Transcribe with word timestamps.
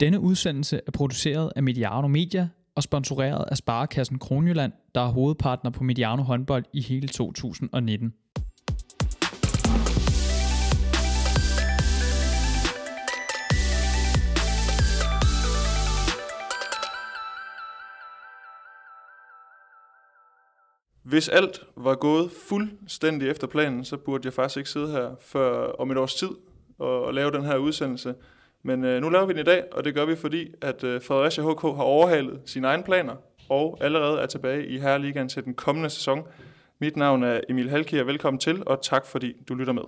Denne 0.00 0.20
udsendelse 0.20 0.80
er 0.86 0.90
produceret 0.90 1.52
af 1.56 1.62
Mediano 1.62 2.08
Media 2.08 2.48
og 2.74 2.82
sponsoreret 2.82 3.44
af 3.50 3.56
Sparekassen 3.56 4.18
Kronjylland, 4.18 4.72
der 4.94 5.00
er 5.00 5.08
hovedpartner 5.08 5.70
på 5.70 5.84
Mediano 5.84 6.22
håndbold 6.22 6.64
i 6.72 6.82
hele 6.82 7.08
2019. 7.08 8.12
Hvis 21.02 21.28
alt 21.28 21.60
var 21.76 21.94
gået 21.94 22.30
fuldstændig 22.48 23.28
efter 23.28 23.46
planen, 23.46 23.84
så 23.84 23.96
burde 23.96 24.26
jeg 24.26 24.32
faktisk 24.32 24.56
ikke 24.56 24.70
sidde 24.70 24.90
her 24.90 25.16
før 25.20 25.72
om 25.72 25.90
et 25.90 25.98
års 25.98 26.14
tid 26.14 26.30
og, 26.78 27.04
og 27.04 27.14
lave 27.14 27.30
den 27.30 27.44
her 27.44 27.56
udsendelse. 27.56 28.14
Men 28.62 28.84
øh, 28.84 29.00
nu 29.00 29.08
laver 29.08 29.26
vi 29.26 29.32
den 29.32 29.40
i 29.40 29.44
dag, 29.44 29.64
og 29.72 29.84
det 29.84 29.94
gør 29.94 30.04
vi, 30.04 30.16
fordi 30.16 30.54
at 30.62 30.84
øh, 30.84 31.02
Fredericia 31.02 31.44
HK 31.44 31.62
har 31.62 31.82
overhalet 31.82 32.40
sine 32.46 32.66
egne 32.66 32.82
planer 32.82 33.16
og 33.48 33.78
allerede 33.80 34.20
er 34.20 34.26
tilbage 34.26 34.66
i 34.66 34.78
Herreligaen 34.78 35.28
til 35.28 35.44
den 35.44 35.54
kommende 35.54 35.90
sæson. 35.90 36.22
Mit 36.78 36.96
navn 36.96 37.22
er 37.22 37.40
Emil 37.48 37.70
Halkier. 37.70 38.04
Velkommen 38.04 38.40
til, 38.40 38.62
og 38.66 38.82
tak 38.82 39.06
fordi 39.06 39.32
du 39.48 39.54
lytter 39.54 39.72
med. 39.72 39.82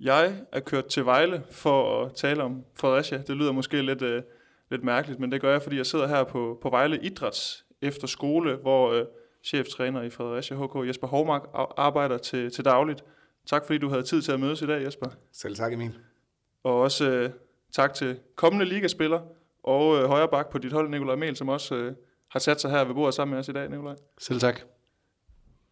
Jeg 0.00 0.34
er 0.52 0.60
kørt 0.60 0.86
til 0.86 1.04
Vejle 1.04 1.42
for 1.50 2.04
at 2.04 2.14
tale 2.14 2.42
om 2.42 2.64
Fredericia. 2.80 3.22
Det 3.26 3.36
lyder 3.36 3.52
måske 3.52 3.82
lidt, 3.82 4.02
øh, 4.02 4.22
lidt 4.70 4.84
mærkeligt, 4.84 5.20
men 5.20 5.32
det 5.32 5.40
gør 5.40 5.50
jeg, 5.50 5.62
fordi 5.62 5.76
jeg 5.76 5.86
sidder 5.86 6.06
her 6.06 6.24
på, 6.24 6.58
på 6.62 6.70
Vejle 6.70 6.98
Idræts 7.02 7.64
efter 7.82 8.06
skole, 8.06 8.56
hvor 8.56 8.92
øh, 8.92 9.04
cheftræner 9.44 10.02
i 10.02 10.10
Fredericia 10.10 10.56
HK, 10.56 10.88
Jesper 10.88 11.06
Hovmark, 11.06 11.42
arbejder 11.76 12.18
til, 12.18 12.50
til 12.50 12.64
dagligt. 12.64 13.04
Tak 13.50 13.66
fordi 13.66 13.78
du 13.78 13.88
havde 13.88 14.02
tid 14.02 14.22
til 14.22 14.32
at 14.32 14.40
mødes 14.40 14.62
i 14.62 14.66
dag, 14.66 14.84
Jesper. 14.84 15.06
Selv 15.32 15.56
tak, 15.56 15.72
Emil. 15.72 15.98
Og 16.64 16.80
også 16.80 17.10
øh, 17.10 17.30
tak 17.72 17.94
til 17.94 18.18
kommende 18.36 18.64
ligaspiller 18.64 19.20
og 19.62 19.98
øh, 19.98 20.04
højre 20.04 20.28
bak 20.28 20.50
på 20.50 20.58
dit 20.58 20.72
hold, 20.72 20.90
Nikolaj 20.90 21.16
Mel, 21.16 21.36
som 21.36 21.48
også 21.48 21.74
øh, 21.74 21.94
har 22.28 22.40
sat 22.40 22.60
sig 22.60 22.70
her 22.70 22.84
ved 22.84 22.94
bordet 22.94 23.14
sammen 23.14 23.32
med 23.32 23.38
os 23.38 23.48
i 23.48 23.52
dag, 23.52 23.70
Nikolaj. 23.70 23.94
Selv 24.18 24.40
tak. 24.40 24.60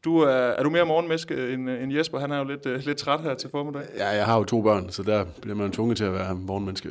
Du 0.05 0.19
er, 0.19 0.29
er 0.29 0.63
du 0.63 0.71
mere 0.71 0.87
morgenmenneske 0.87 1.53
end, 1.53 1.71
end 1.71 1.93
Jesper? 1.93 2.19
Han 2.19 2.33
er 2.33 2.39
jo 2.39 2.45
lidt, 2.45 2.67
øh, 2.67 2.81
lidt 2.85 2.99
træt 2.99 3.21
her 3.21 3.35
til 3.35 3.51
formiddag. 3.51 3.89
Ja, 3.97 4.09
jeg 4.09 4.27
har 4.27 4.39
jo 4.39 4.45
to 4.45 4.63
børn, 4.63 4.91
så 4.91 5.03
der 5.03 5.25
bliver 5.43 5.57
man 5.57 5.73
tvunget 5.73 5.97
til 5.97 6.05
at 6.05 6.13
være 6.13 6.35
morgenmenneske. 6.35 6.91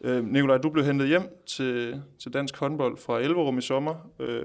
Øh, 0.00 0.24
Nikolaj, 0.24 0.58
du 0.58 0.70
blev 0.70 0.84
hentet 0.84 1.08
hjem 1.08 1.42
til, 1.46 2.02
til 2.18 2.32
dansk 2.32 2.56
håndbold 2.56 2.96
fra 2.96 3.20
Elverum 3.20 3.58
i 3.58 3.62
sommer, 3.62 3.94
øh, 4.20 4.44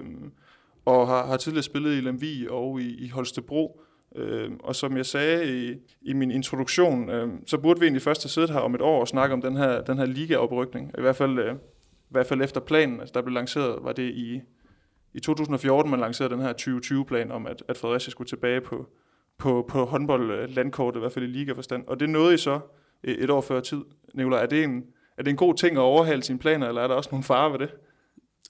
og 0.85 1.07
har, 1.07 1.25
har 1.25 1.37
tidligere 1.37 1.63
spillet 1.63 1.97
i 1.97 2.01
Lemvig 2.01 2.51
og 2.51 2.81
i, 2.81 3.05
i 3.05 3.09
Holstebro. 3.09 3.81
Øh, 4.15 4.51
og 4.59 4.75
som 4.75 4.97
jeg 4.97 5.05
sagde 5.05 5.57
i, 5.57 5.75
i 6.01 6.13
min 6.13 6.31
introduktion, 6.31 7.09
øh, 7.09 7.29
så 7.45 7.57
burde 7.57 7.79
vi 7.79 7.85
egentlig 7.85 8.01
først 8.01 8.23
have 8.23 8.29
siddet 8.29 8.49
her 8.49 8.59
om 8.59 8.75
et 8.75 8.81
år 8.81 8.99
og 8.99 9.07
snakke 9.07 9.33
om 9.33 9.41
den 9.41 9.55
her, 9.55 9.81
den 9.81 9.97
her 9.97 10.05
ligaoprykning. 10.05 10.91
I 10.97 11.01
hvert 11.01 11.15
fald, 11.15 11.39
øh, 11.39 11.55
i 11.55 12.09
hvert 12.09 12.27
fald 12.27 12.41
efter 12.41 12.59
planen, 12.59 12.99
altså 12.99 13.13
der 13.13 13.21
blev 13.21 13.33
lanceret, 13.33 13.83
var 13.83 13.91
det 13.91 14.09
i, 14.13 14.41
i 15.13 15.19
2014, 15.19 15.91
man 15.91 15.99
lancerede 15.99 16.33
den 16.33 16.41
her 16.41 16.53
2020-plan 16.53 17.31
om, 17.31 17.47
at, 17.47 17.63
at 17.67 17.77
Fredericia 17.77 18.11
skulle 18.11 18.27
tilbage 18.27 18.61
på, 18.61 18.87
på, 19.37 19.65
på 19.69 19.85
håndboldlandkortet, 19.85 20.99
i 20.99 21.01
hvert 21.01 21.11
fald 21.11 21.25
i 21.25 21.27
ligaforstand. 21.27 21.83
Og 21.87 21.99
det 21.99 22.09
nåede 22.09 22.33
I 22.33 22.37
så 22.37 22.59
øh, 23.03 23.15
et 23.15 23.29
år 23.29 23.41
før 23.41 23.59
tid. 23.59 23.81
Nicolaj, 24.13 24.41
er 24.41 24.45
det 24.45 24.63
en, 24.63 24.83
er 25.17 25.23
det 25.23 25.31
en 25.31 25.37
god 25.37 25.55
ting 25.55 25.77
at 25.77 25.81
overhale 25.81 26.23
sine 26.23 26.39
planer, 26.39 26.67
eller 26.67 26.81
er 26.81 26.87
der 26.87 26.95
også 26.95 27.09
nogle 27.11 27.23
farer 27.23 27.49
ved 27.49 27.59
det? 27.59 27.69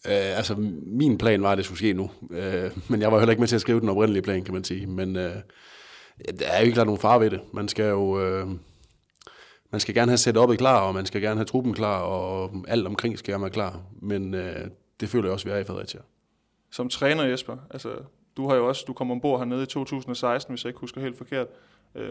Øh, 0.06 0.38
altså, 0.38 0.56
min 0.86 1.18
plan 1.18 1.42
var, 1.42 1.52
at 1.52 1.58
det 1.58 1.66
skulle 1.66 1.78
ske 1.78 1.94
nu. 1.94 2.12
Øh, 2.32 2.72
men 2.90 3.02
jeg 3.02 3.12
var 3.12 3.20
heller 3.20 3.32
ikke 3.32 3.40
med 3.40 3.48
til 3.48 3.56
at 3.56 3.62
skrive 3.62 3.80
den 3.80 3.90
oprindelige 3.90 4.24
plan, 4.24 4.44
kan 4.44 4.54
man 4.54 4.64
sige. 4.64 4.88
Men 4.88 5.16
øh, 5.16 5.36
der 6.40 6.48
er 6.48 6.60
jo 6.60 6.64
ikke 6.64 6.74
klart 6.74 6.88
nogen 6.88 7.02
far 7.02 7.18
ved 7.18 7.30
det. 7.30 7.42
Man 7.54 7.68
skal 7.68 7.86
jo... 7.90 8.22
Øh, 8.22 8.48
man 9.72 9.80
skal 9.80 9.96
gerne 9.96 10.12
have 10.12 10.18
setup'et 10.18 10.56
klar, 10.56 10.82
og 10.82 10.94
man 10.94 11.06
skal 11.06 11.22
gerne 11.22 11.38
have 11.38 11.46
truppen 11.46 11.74
klar, 11.74 12.02
og 12.02 12.52
alt 12.68 12.88
omkring 12.88 13.20
skal 13.20 13.42
være 13.42 13.50
klar. 13.50 13.82
Men 14.02 14.34
øh, 14.34 14.68
det 15.00 15.10
føler 15.10 15.26
jeg 15.26 15.34
også, 15.34 15.46
vi 15.46 15.52
er 15.52 15.58
i 15.58 15.64
Fredericia. 15.64 16.02
Som 16.72 16.90
træner, 16.90 17.24
Jesper, 17.24 17.58
altså, 17.70 17.90
du 18.38 18.48
har 18.50 18.56
jo 18.56 18.68
også, 18.68 18.84
du 18.88 18.94
kom 18.94 19.12
ombord 19.12 19.40
hernede 19.40 19.64
i 19.64 19.66
2016, 19.66 20.52
hvis 20.52 20.64
jeg 20.64 20.70
ikke 20.70 20.80
husker 20.80 21.02
helt 21.02 21.18
forkert. 21.18 21.48
Uh, 21.96 22.02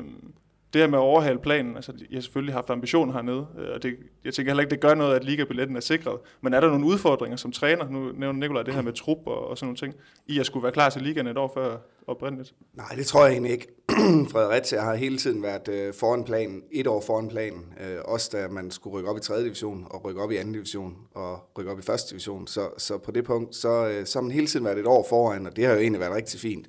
det 0.72 0.80
her 0.80 0.88
med 0.88 0.98
at 0.98 1.02
overhale 1.02 1.38
planen, 1.38 1.76
altså 1.76 1.92
jeg 2.10 2.16
har 2.16 2.20
selvfølgelig 2.20 2.54
haft 2.54 2.70
ambition 2.70 3.12
hernede, 3.12 3.46
øh, 3.58 3.68
og 3.74 3.82
det, 3.82 3.96
jeg 4.24 4.34
tænker 4.34 4.50
heller 4.50 4.62
ikke, 4.62 4.70
det 4.70 4.80
gør 4.80 4.94
noget, 4.94 5.16
at 5.16 5.24
ligabilletten 5.24 5.76
er 5.76 5.80
sikret. 5.80 6.18
Men 6.40 6.54
er 6.54 6.60
der 6.60 6.68
nogle 6.68 6.86
udfordringer 6.86 7.36
som 7.36 7.52
træner? 7.52 7.90
Nu 7.90 8.12
nævner 8.12 8.40
Nikolaj 8.40 8.62
det 8.62 8.74
her 8.74 8.82
med 8.82 8.92
trup 8.92 9.18
og, 9.26 9.48
og 9.48 9.58
sådan 9.58 9.66
nogle 9.66 9.76
ting. 9.76 9.94
I 10.26 10.38
at 10.38 10.46
skulle 10.46 10.62
være 10.62 10.72
klar 10.72 10.90
til 10.90 11.02
ligaen 11.02 11.26
et 11.26 11.38
år 11.38 11.52
før 11.54 11.76
oprindeligt? 12.06 12.54
Nej, 12.74 12.88
det 12.96 13.06
tror 13.06 13.24
jeg 13.24 13.32
egentlig 13.32 13.52
ikke. 13.52 13.66
Fredericia 14.32 14.80
har 14.80 14.94
hele 14.94 15.18
tiden 15.18 15.42
været 15.42 15.68
øh, 15.68 15.94
foran 15.94 16.24
planen, 16.24 16.62
et 16.72 16.86
år 16.86 17.00
foran 17.00 17.28
planen. 17.28 17.64
Øh, 17.80 17.98
også 18.04 18.30
da 18.32 18.48
man 18.48 18.70
skulle 18.70 18.96
rykke 18.98 19.10
op 19.10 19.16
i 19.16 19.20
3. 19.20 19.44
division, 19.44 19.86
og 19.90 20.04
rykke 20.04 20.22
op 20.22 20.30
i 20.32 20.36
2. 20.36 20.42
division, 20.42 20.96
og 21.14 21.38
rykke 21.58 21.70
op 21.70 21.78
i 21.78 21.92
1. 21.92 22.00
division. 22.10 22.46
Så, 22.46 22.68
så 22.78 22.98
på 22.98 23.10
det 23.10 23.24
punkt, 23.24 23.54
så, 23.54 23.88
øh, 23.88 24.06
så 24.06 24.18
har 24.18 24.22
man 24.22 24.32
hele 24.32 24.46
tiden 24.46 24.64
været 24.64 24.78
et 24.78 24.86
år 24.86 25.06
foran, 25.08 25.46
og 25.46 25.56
det 25.56 25.64
har 25.64 25.72
jo 25.72 25.80
egentlig 25.80 26.00
været 26.00 26.14
rigtig 26.14 26.40
fint 26.40 26.68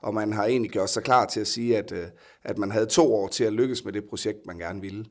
og 0.00 0.14
man 0.14 0.32
har 0.32 0.44
egentlig 0.44 0.70
gjort 0.70 0.90
sig 0.90 1.02
klar 1.02 1.26
til 1.26 1.40
at 1.40 1.46
sige, 1.46 1.78
at, 1.78 1.92
øh, 1.92 2.06
at 2.42 2.58
man 2.58 2.70
havde 2.70 2.86
to 2.86 3.14
år 3.14 3.28
til 3.28 3.44
at 3.44 3.52
lykkes 3.52 3.84
med 3.84 3.92
det 3.92 4.04
projekt, 4.04 4.46
man 4.46 4.58
gerne 4.58 4.80
ville. 4.80 5.04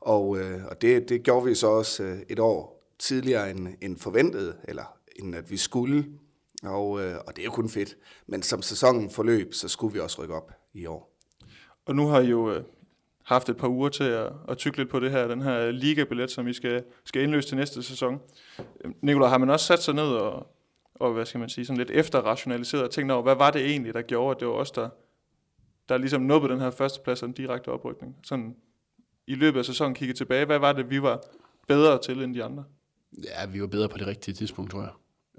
Og, 0.00 0.38
øh, 0.38 0.64
og 0.64 0.82
det, 0.82 1.08
det 1.08 1.22
gjorde 1.22 1.46
vi 1.46 1.54
så 1.54 1.66
også 1.66 2.02
øh, 2.02 2.18
et 2.28 2.38
år 2.38 2.86
tidligere 2.98 3.50
end, 3.50 3.68
end 3.80 3.96
forventet, 3.96 4.56
eller 4.64 4.96
end 5.16 5.34
at 5.36 5.50
vi 5.50 5.56
skulle. 5.56 6.06
Og, 6.62 6.90
og 6.90 7.36
det 7.36 7.38
er 7.38 7.44
jo 7.44 7.50
kun 7.50 7.68
fedt. 7.68 7.96
Men 8.26 8.42
som 8.42 8.62
sæsonen 8.62 9.10
forløb, 9.10 9.54
så 9.54 9.68
skulle 9.68 9.94
vi 9.94 10.00
også 10.00 10.22
rykke 10.22 10.34
op 10.34 10.52
i 10.74 10.86
år. 10.86 11.16
Og 11.86 11.96
nu 11.96 12.06
har 12.06 12.20
I 12.20 12.26
jo 12.26 12.62
haft 13.30 13.48
et 13.48 13.56
par 13.56 13.68
uger 13.68 13.88
til 13.88 14.04
at, 14.04 14.32
at 14.48 14.58
tykke 14.58 14.78
lidt 14.78 14.90
på 14.90 15.00
det 15.00 15.10
her, 15.10 15.28
den 15.28 15.42
her 15.42 15.70
ligabillet, 15.70 16.30
som 16.30 16.46
vi 16.46 16.52
skal, 16.52 16.84
skal 17.04 17.22
indløse 17.22 17.48
til 17.48 17.56
næste 17.56 17.82
sæson. 17.82 18.20
Øhm, 18.84 18.94
Nikolaj, 19.02 19.28
har 19.28 19.38
man 19.38 19.50
også 19.50 19.66
sat 19.66 19.82
sig 19.82 19.94
ned 19.94 20.08
og, 20.08 20.46
og 21.00 21.12
hvad 21.12 21.26
skal 21.26 21.40
man 21.40 21.48
sige, 21.48 21.64
sådan 21.64 21.78
lidt 21.78 21.90
efterrationaliseret 21.90 22.84
og 22.84 22.90
tænkt 22.90 23.12
over, 23.12 23.22
hvad 23.22 23.34
var 23.34 23.50
det 23.50 23.66
egentlig, 23.66 23.94
der 23.94 24.02
gjorde, 24.02 24.36
at 24.36 24.40
det 24.40 24.48
var 24.48 24.54
os, 24.54 24.70
der, 24.70 24.88
der 25.88 25.98
ligesom 25.98 26.22
nåede 26.22 26.48
den 26.48 26.60
her 26.60 26.70
førsteplads 26.70 27.22
og 27.22 27.28
en 27.28 27.34
direkte 27.34 27.68
oprykning. 27.68 28.16
Sådan 28.24 28.56
i 29.26 29.34
løbet 29.34 29.58
af 29.58 29.64
sæsonen 29.64 29.94
kigge 29.94 30.14
tilbage, 30.14 30.44
hvad 30.44 30.58
var 30.58 30.72
det, 30.72 30.90
vi 30.90 31.02
var 31.02 31.22
bedre 31.68 32.02
til 32.02 32.22
end 32.22 32.34
de 32.34 32.44
andre? 32.44 32.64
Ja, 33.24 33.46
vi 33.46 33.60
var 33.60 33.66
bedre 33.66 33.88
på 33.88 33.98
det 33.98 34.06
rigtige 34.06 34.34
tidspunkt, 34.34 34.70
tror 34.70 34.80
jeg. 34.80 34.92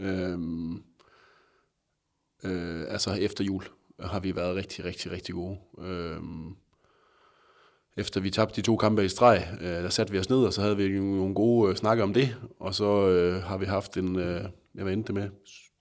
Øhm, 0.05 0.83
øh, 2.43 2.85
altså 2.87 3.13
efter 3.13 3.43
jul 3.43 3.63
har 3.99 4.19
vi 4.19 4.35
været 4.35 4.55
rigtig, 4.55 4.85
rigtig, 4.85 5.11
rigtig 5.11 5.35
gode. 5.35 5.57
Øhm, 5.79 6.55
efter 7.97 8.21
vi 8.21 8.29
tabte 8.29 8.55
de 8.55 8.65
to 8.65 8.77
kampe 8.77 9.05
i 9.05 9.09
streg, 9.09 9.57
øh, 9.61 9.67
der 9.67 9.89
satte 9.89 10.13
vi 10.13 10.19
os 10.19 10.29
ned, 10.29 10.43
og 10.43 10.53
så 10.53 10.61
havde 10.61 10.77
vi 10.77 10.99
nogle 10.99 11.35
gode 11.35 11.69
øh, 11.69 11.75
snakker 11.75 12.03
om 12.03 12.13
det, 12.13 12.37
og 12.59 12.75
så 12.75 13.07
øh, 13.07 13.43
har 13.43 13.57
vi 13.57 13.65
haft 13.65 13.97
en, 13.97 14.19
øh, 14.19 14.45
jeg 14.75 14.85
var 14.85 14.91
endte 14.91 15.13
med 15.13 15.29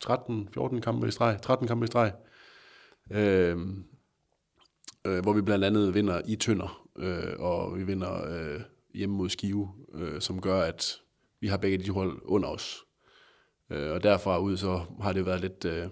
13-14 0.05 0.81
kampe 0.81 1.09
i 1.09 1.11
streg, 1.11 1.39
13 1.43 1.69
kampe 1.69 1.85
i 1.85 1.87
streg, 1.87 2.13
øh, 3.11 3.59
øh, 5.07 5.23
hvor 5.23 5.33
vi 5.33 5.43
blandt 5.43 5.65
andet 5.65 5.95
vinder 5.95 6.21
i 6.27 6.37
Tønder, 6.37 6.87
øh, 6.99 7.33
og 7.39 7.79
vi 7.79 7.85
vinder 7.85 8.29
øh, 8.29 8.61
hjemme 8.95 9.17
mod 9.17 9.29
Skive, 9.29 9.69
øh, 9.95 10.21
som 10.21 10.41
gør, 10.41 10.61
at 10.61 11.01
vi 11.41 11.47
har 11.47 11.57
begge 11.57 11.79
de 11.79 11.91
hold 11.91 12.19
under 12.25 12.49
os. 12.49 12.85
Øh, 13.71 13.91
og 13.91 14.03
derfra 14.03 14.39
ud 14.39 14.57
så 14.57 14.81
har 15.01 15.13
det 15.13 15.27
været 15.27 15.41
lidt 15.41 15.65
øh, 15.65 15.87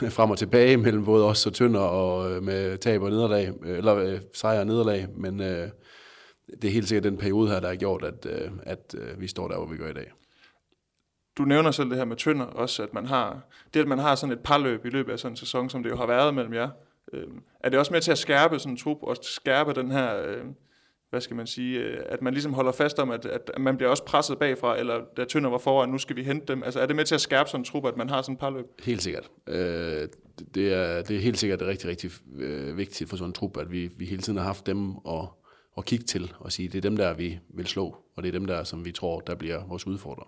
frem 0.16 0.30
og 0.30 0.38
tilbage 0.38 0.76
mellem 0.76 1.04
både 1.04 1.24
os 1.24 1.46
og 1.46 1.54
Tønder, 1.54 1.80
og 1.80 2.32
øh, 2.32 2.42
med 2.42 2.78
tab 2.78 3.02
og 3.02 3.10
nederlag, 3.10 3.52
øh, 3.62 3.78
eller 3.78 3.94
øh, 3.94 4.20
sejr 4.34 4.60
og 4.60 4.66
nederlag, 4.66 5.08
men 5.16 5.40
øh, 5.40 5.68
det 6.62 6.64
er 6.64 6.72
helt 6.72 6.88
sikkert 6.88 7.04
den 7.04 7.18
periode 7.18 7.48
her, 7.48 7.60
der 7.60 7.68
har 7.68 7.76
gjort, 7.76 8.04
at, 8.04 8.26
øh, 8.26 8.50
at 8.62 8.94
øh, 8.98 9.20
vi 9.20 9.26
står 9.26 9.48
der, 9.48 9.56
hvor 9.56 9.66
vi 9.66 9.76
gør 9.76 9.90
i 9.90 9.94
dag 9.94 10.12
du 11.38 11.44
nævner 11.44 11.70
selv 11.70 11.90
det 11.90 11.96
her 11.96 12.04
med 12.04 12.16
Tønder 12.16 12.46
også, 12.46 12.82
at 12.82 12.94
man 12.94 13.06
har, 13.06 13.40
det 13.74 13.80
at 13.80 13.88
man 13.88 13.98
har 13.98 14.14
sådan 14.14 14.32
et 14.32 14.40
parløb 14.40 14.84
i 14.86 14.90
løbet 14.90 15.12
af 15.12 15.18
sådan 15.18 15.32
en 15.32 15.36
sæson, 15.36 15.70
som 15.70 15.82
det 15.82 15.90
jo 15.90 15.96
har 15.96 16.06
været 16.06 16.34
mellem 16.34 16.54
jer, 16.54 16.68
øh, 17.12 17.26
er 17.60 17.68
det 17.68 17.78
også 17.78 17.92
med 17.92 18.00
til 18.00 18.12
at 18.12 18.18
skærpe 18.18 18.58
sådan 18.58 18.72
en 18.72 18.76
trup, 18.76 18.98
og 19.02 19.16
skærpe 19.22 19.74
den 19.74 19.90
her, 19.90 20.22
øh, 20.22 20.44
hvad 21.10 21.20
skal 21.20 21.36
man 21.36 21.46
sige, 21.46 21.78
øh, 21.78 22.02
at 22.06 22.22
man 22.22 22.32
ligesom 22.32 22.52
holder 22.52 22.72
fast 22.72 22.98
om, 22.98 23.10
at, 23.10 23.26
at 23.26 23.50
man 23.58 23.76
bliver 23.76 23.90
også 23.90 24.04
presset 24.04 24.38
bagfra, 24.38 24.78
eller 24.78 25.00
da 25.16 25.24
Tønder 25.24 25.50
var 25.50 25.58
foran, 25.58 25.88
nu 25.88 25.98
skal 25.98 26.16
vi 26.16 26.22
hente 26.24 26.46
dem. 26.46 26.62
Altså 26.62 26.80
er 26.80 26.86
det 26.86 26.96
med 26.96 27.04
til 27.04 27.14
at 27.14 27.20
skærpe 27.20 27.50
sådan 27.50 27.60
en 27.60 27.64
trup, 27.64 27.86
at 27.86 27.96
man 27.96 28.10
har 28.10 28.22
sådan 28.22 28.32
et 28.32 28.38
parløb? 28.40 28.66
Helt 28.82 29.02
sikkert. 29.02 29.30
Øh, 29.46 30.08
det, 30.54 30.72
er, 30.72 31.02
det 31.02 31.16
er 31.16 31.20
helt 31.20 31.38
sikkert 31.38 31.62
rigtig, 31.62 31.90
rigtig 31.90 32.10
øh, 32.36 32.76
vigtigt 32.76 33.10
for 33.10 33.16
sådan 33.16 33.30
en 33.30 33.32
trup, 33.32 33.56
at 33.56 33.70
vi, 33.70 33.90
vi 33.96 34.04
hele 34.04 34.22
tiden 34.22 34.38
har 34.38 34.44
haft 34.44 34.66
dem 34.66 34.96
og, 34.96 35.38
og 35.72 35.84
kigge 35.84 36.04
til 36.04 36.32
og 36.38 36.52
sige, 36.52 36.68
det 36.68 36.78
er 36.78 36.82
dem 36.82 36.96
der, 36.96 37.14
vi 37.14 37.38
vil 37.54 37.66
slå, 37.66 37.96
og 38.16 38.22
det 38.22 38.28
er 38.28 38.32
dem 38.32 38.44
der, 38.44 38.64
som 38.64 38.84
vi 38.84 38.92
tror, 38.92 39.20
der 39.20 39.34
bliver 39.34 39.66
vores 39.66 39.86
udfordrere. 39.86 40.26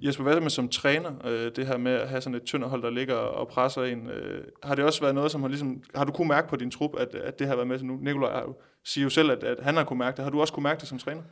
Jesper, 0.00 0.24
hvad 0.24 0.40
med 0.40 0.50
som 0.50 0.68
træner, 0.68 1.12
øh, 1.24 1.52
det 1.56 1.66
her 1.66 1.76
med 1.76 1.92
at 1.92 2.08
have 2.08 2.20
sådan 2.20 2.34
et 2.34 2.42
tynderhold, 2.42 2.82
der 2.82 2.90
ligger 2.90 3.14
og 3.14 3.48
presser 3.48 3.82
en, 3.82 4.10
øh, 4.10 4.44
har 4.62 4.74
det 4.74 4.84
også 4.84 5.00
været 5.00 5.14
noget, 5.14 5.30
som 5.30 5.40
har 5.40 5.48
ligesom, 5.48 5.82
har 5.94 6.04
du 6.04 6.12
kunne 6.12 6.28
mærke 6.28 6.48
på 6.48 6.56
din 6.56 6.70
trup, 6.70 6.90
at, 6.98 7.14
at 7.14 7.38
det 7.38 7.46
har 7.46 7.54
været 7.54 7.68
med 7.68 7.82
nu? 7.82 7.96
Nikolaj 7.96 8.42
siger 8.84 9.04
jo 9.04 9.10
selv, 9.10 9.30
at, 9.30 9.44
at 9.44 9.64
han 9.64 9.76
har 9.76 9.84
kunne 9.84 9.98
mærke 9.98 10.16
det. 10.16 10.24
Har 10.24 10.30
du 10.30 10.40
også 10.40 10.52
kunne 10.52 10.62
mærke 10.62 10.80
det 10.80 10.88
som 10.88 10.98
træner? 10.98 11.22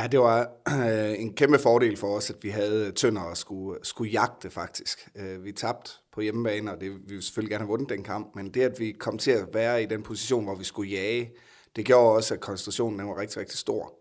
Ja, 0.00 0.06
det 0.06 0.20
var 0.20 0.48
øh, 0.68 1.20
en 1.20 1.34
kæmpe 1.34 1.58
fordel 1.58 1.96
for 1.96 2.16
os, 2.16 2.30
at 2.30 2.36
vi 2.42 2.48
havde 2.48 2.92
tønder 2.92 3.22
og 3.22 3.36
skulle, 3.36 3.78
skulle 3.82 4.10
jagte 4.10 4.50
faktisk. 4.50 5.08
Øh, 5.16 5.44
vi 5.44 5.52
tabte 5.52 5.90
på 6.12 6.20
hjemmebane, 6.20 6.72
og 6.72 6.80
det, 6.80 6.90
vi 6.90 6.98
ville 7.06 7.22
selvfølgelig 7.22 7.50
gerne 7.50 7.62
have 7.62 7.68
vundet 7.68 7.88
den 7.88 8.02
kamp, 8.02 8.34
men 8.34 8.50
det, 8.50 8.62
at 8.62 8.80
vi 8.80 8.92
kom 8.92 9.18
til 9.18 9.30
at 9.30 9.48
være 9.52 9.82
i 9.82 9.86
den 9.86 10.02
position, 10.02 10.44
hvor 10.44 10.54
vi 10.54 10.64
skulle 10.64 10.90
jage, 10.90 11.30
det 11.76 11.84
gjorde 11.84 12.16
også, 12.16 12.34
at 12.34 12.40
koncentrationen 12.40 13.08
var 13.08 13.20
rigtig, 13.20 13.40
rigtig 13.40 13.58
stor. 13.58 13.94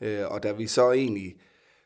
Øh, 0.00 0.22
og 0.30 0.42
da 0.42 0.52
vi 0.52 0.66
så 0.66 0.92
egentlig 0.92 1.34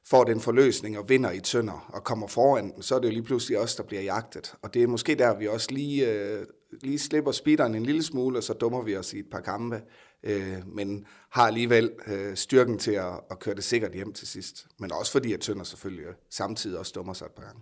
får 0.06 0.24
den 0.24 0.40
forløsning 0.40 0.98
og 0.98 1.08
vinder 1.08 1.30
i 1.30 1.40
tønder 1.40 1.90
og 1.92 2.04
kommer 2.04 2.26
foran 2.26 2.72
den, 2.72 2.82
så 2.82 2.94
er 2.94 2.98
det 2.98 3.08
jo 3.08 3.12
lige 3.12 3.22
pludselig 3.22 3.58
os, 3.58 3.76
der 3.76 3.82
bliver 3.82 4.02
jagtet. 4.02 4.54
Og 4.62 4.74
det 4.74 4.82
er 4.82 4.86
måske 4.86 5.14
der, 5.14 5.38
vi 5.38 5.48
også 5.48 5.68
lige, 5.70 6.12
øh, 6.12 6.46
lige 6.82 6.98
slipper 6.98 7.32
speederen 7.32 7.74
en 7.74 7.86
lille 7.86 8.02
smule, 8.02 8.38
og 8.38 8.42
så 8.42 8.52
dummer 8.52 8.82
vi 8.82 8.96
os 8.96 9.12
i 9.12 9.18
et 9.18 9.30
par 9.30 9.40
kampe, 9.40 9.82
øh, 10.22 10.56
men 10.66 11.06
har 11.30 11.46
alligevel 11.46 11.90
øh, 12.06 12.36
styrken 12.36 12.78
til 12.78 12.92
at, 12.92 13.20
at 13.30 13.38
køre 13.38 13.54
det 13.54 13.64
sikkert 13.64 13.92
hjem 13.92 14.12
til 14.12 14.28
sidst. 14.28 14.66
Men 14.78 14.92
også 14.92 15.12
fordi, 15.12 15.32
at 15.32 15.40
Tønder 15.40 15.64
selvfølgelig 15.64 16.06
øh, 16.06 16.14
samtidig 16.30 16.78
også 16.78 16.92
dummer 16.94 17.12
sig 17.12 17.26
et 17.26 17.32
par 17.32 17.42
gange. 17.42 17.60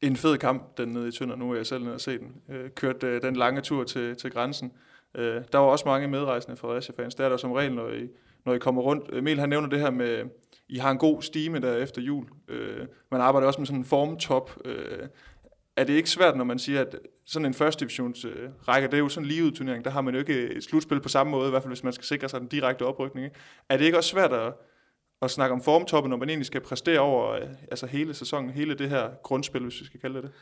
En 0.00 0.16
fed 0.16 0.38
kamp, 0.38 0.78
den 0.78 0.88
nede 0.88 1.08
i 1.08 1.12
Tønder. 1.12 1.36
Nu 1.36 1.50
er 1.50 1.56
jeg 1.56 1.66
selv 1.66 1.82
nede 1.82 1.94
og 1.94 2.00
se 2.00 2.18
den. 2.18 2.34
Øh, 2.48 2.70
øh, 3.04 3.22
den 3.22 3.36
lange 3.36 3.60
tur 3.60 3.84
til, 3.84 4.16
til 4.16 4.30
grænsen. 4.30 4.72
Øh, 5.14 5.42
der 5.52 5.58
var 5.58 5.66
også 5.66 5.84
mange 5.86 6.08
medrejsende 6.08 6.56
Fredericia-fans. 6.56 7.14
Der 7.14 7.24
er 7.24 7.28
der 7.28 7.36
som 7.36 7.52
regel, 7.52 7.74
når 7.74 7.88
I, 7.88 8.08
når 8.46 8.54
I 8.54 8.58
kommer 8.58 8.82
rundt. 8.82 9.04
Emil 9.12 9.40
han 9.40 9.48
nævner 9.48 9.68
det 9.68 9.80
her 9.80 9.90
med, 9.90 10.24
I 10.68 10.78
har 10.78 10.90
en 10.90 10.98
god 10.98 11.22
stime 11.22 11.60
der 11.60 11.76
efter 11.76 12.02
jul. 12.02 12.26
Øh, 12.48 12.86
man 13.10 13.20
arbejder 13.20 13.46
også 13.46 13.60
med 13.60 13.66
sådan 13.66 13.80
en 13.80 13.84
formtop. 13.84 14.58
Øh, 14.64 15.08
er 15.76 15.84
det 15.84 15.92
ikke 15.92 16.10
svært, 16.10 16.36
når 16.36 16.44
man 16.44 16.58
siger, 16.58 16.80
at 16.80 16.98
sådan 17.24 17.46
en 17.46 17.54
første 17.54 17.80
divisions 17.80 18.24
øh, 18.24 18.48
række, 18.68 18.88
det 18.88 18.94
er 18.94 18.98
jo 18.98 19.08
sådan 19.08 19.24
en 19.24 19.28
ligeudturnering, 19.28 19.84
der 19.84 19.90
har 19.90 20.00
man 20.00 20.14
jo 20.14 20.20
ikke 20.20 20.34
øh, 20.34 20.50
et 20.50 20.64
slutspil 20.64 21.00
på 21.00 21.08
samme 21.08 21.30
måde, 21.30 21.46
i 21.46 21.50
hvert 21.50 21.62
fald 21.62 21.70
hvis 21.70 21.84
man 21.84 21.92
skal 21.92 22.04
sikre 22.04 22.28
sig 22.28 22.40
den 22.40 22.48
direkte 22.48 22.86
oprykning. 22.86 23.24
Ikke? 23.24 23.36
Er 23.68 23.76
det 23.76 23.84
ikke 23.84 23.98
også 23.98 24.10
svært 24.10 24.32
at, 24.32 24.52
at 25.22 25.30
snakke 25.30 25.52
om 25.52 25.62
formtoppen, 25.62 26.10
når 26.10 26.16
man 26.16 26.28
egentlig 26.28 26.46
skal 26.46 26.60
præstere 26.60 27.00
over 27.00 27.30
øh, 27.30 27.48
altså 27.70 27.86
hele 27.86 28.14
sæsonen, 28.14 28.50
hele 28.50 28.74
det 28.74 28.90
her 28.90 29.10
grundspil, 29.22 29.62
hvis 29.62 29.80
vi 29.80 29.84
skal 29.84 30.00
kalde 30.00 30.14
det 30.14 30.22
det? 30.22 30.32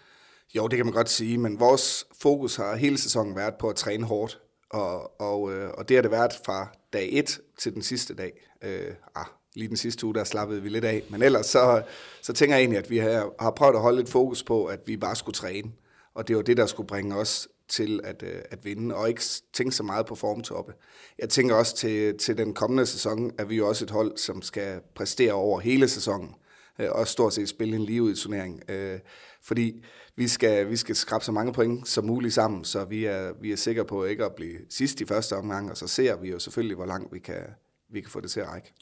Jo, 0.57 0.69
det 0.69 0.77
kan 0.77 0.87
man 0.87 0.95
godt 0.95 1.09
sige, 1.09 1.39
men 1.39 1.61
vores 1.61 2.07
fokus 2.23 2.57
har 2.57 2.77
hele 2.77 2.99
sæsonen 2.99 3.37
været 3.37 3.55
på 3.61 3.69
at 3.69 3.77
træne 3.77 4.05
hårdt, 4.07 4.41
og, 4.71 5.21
og, 5.21 5.53
øh, 5.53 5.71
og 5.71 5.89
det 5.89 5.97
har 5.97 6.03
det 6.03 6.11
været 6.11 6.41
fra 6.45 6.69
dag 6.93 7.09
1 7.13 7.41
til 7.59 7.75
den 7.75 7.83
sidste 7.83 8.15
dag. 8.15 8.33
Øh, 8.63 8.95
ah, 9.15 9.27
lige 9.55 9.69
den 9.69 9.77
sidste 9.77 10.07
uge, 10.07 10.15
der 10.15 10.25
slappede 10.25 10.63
vi 10.63 10.69
lidt 10.69 10.85
af. 10.85 11.03
Men 11.09 11.23
ellers 11.23 11.47
så, 11.47 11.83
så 12.23 12.33
tænker 12.33 12.57
jeg 12.57 12.61
egentlig, 12.61 12.79
at 12.79 12.91
vi 12.91 12.99
har, 12.99 13.33
har 13.41 13.51
prøvet 13.51 13.75
at 13.75 13.81
holde 13.81 14.03
et 14.03 14.09
fokus 14.09 14.43
på, 14.43 14.65
at 14.65 14.81
vi 14.87 14.97
bare 14.97 15.17
skulle 15.17 15.35
træne. 15.35 15.73
Og 16.15 16.29
det 16.29 16.37
var 16.37 16.43
det, 16.43 16.57
der 16.57 16.67
skulle 16.67 16.87
bringe 16.87 17.17
os 17.17 17.49
til 17.69 18.01
at, 18.05 18.23
øh, 18.23 18.43
at 18.51 18.65
vinde, 18.65 18.95
og 18.95 19.09
ikke 19.09 19.23
tænke 19.53 19.73
så 19.73 19.83
meget 19.83 20.07
på 20.07 20.15
formtoppe. 20.15 20.73
Jeg 21.19 21.29
tænker 21.29 21.55
også 21.55 21.77
til, 21.77 22.19
til 22.19 22.39
den 22.39 22.55
kommende 22.55 22.87
sæson, 22.87 23.33
at 23.39 23.49
vi 23.49 23.57
jo 23.57 23.69
også 23.69 23.85
et 23.85 23.91
hold, 23.91 24.17
som 24.17 24.43
skal 24.43 24.81
præstere 24.95 25.33
over 25.33 25.61
hele 25.61 25.89
sæsonen, 25.89 26.35
øh, 26.79 26.89
og 26.91 27.09
stort 27.09 27.35
set 27.35 27.49
spille 27.49 27.77
en 27.77 27.83
live 27.83 28.13
i 28.13 28.15
turnering. 28.15 28.71
Øh, 28.71 28.99
fordi 29.43 29.85
vi 30.17 30.29
skal, 30.29 30.71
vi 30.71 30.77
skal 30.77 30.97
skrabe 30.97 31.25
så 31.25 31.33
mange 31.33 31.53
point 31.53 31.89
som 31.89 32.05
muligt 32.05 32.35
sammen, 32.35 32.65
så 32.65 32.85
vi 32.85 33.05
er, 33.05 33.33
vi 33.41 33.53
er 33.53 33.57
sikre 33.57 33.85
på 33.85 34.05
ikke 34.05 34.25
at 34.25 34.35
blive 34.35 34.59
sidst 34.69 35.01
i 35.01 35.07
første 35.07 35.37
omgang, 35.37 35.71
og 35.71 35.77
så 35.77 35.87
ser 35.87 36.17
vi 36.17 36.31
jo 36.31 36.39
selvfølgelig, 36.39 36.77
hvor 36.77 36.87
langt 36.87 37.15
vi 37.15 37.19
kan, 37.19 37.43
vi 37.89 38.01
kan 38.01 38.11
få 38.11 38.21
det 38.21 38.31
til 38.31 38.41
at 38.41 38.49
række. 38.49 38.73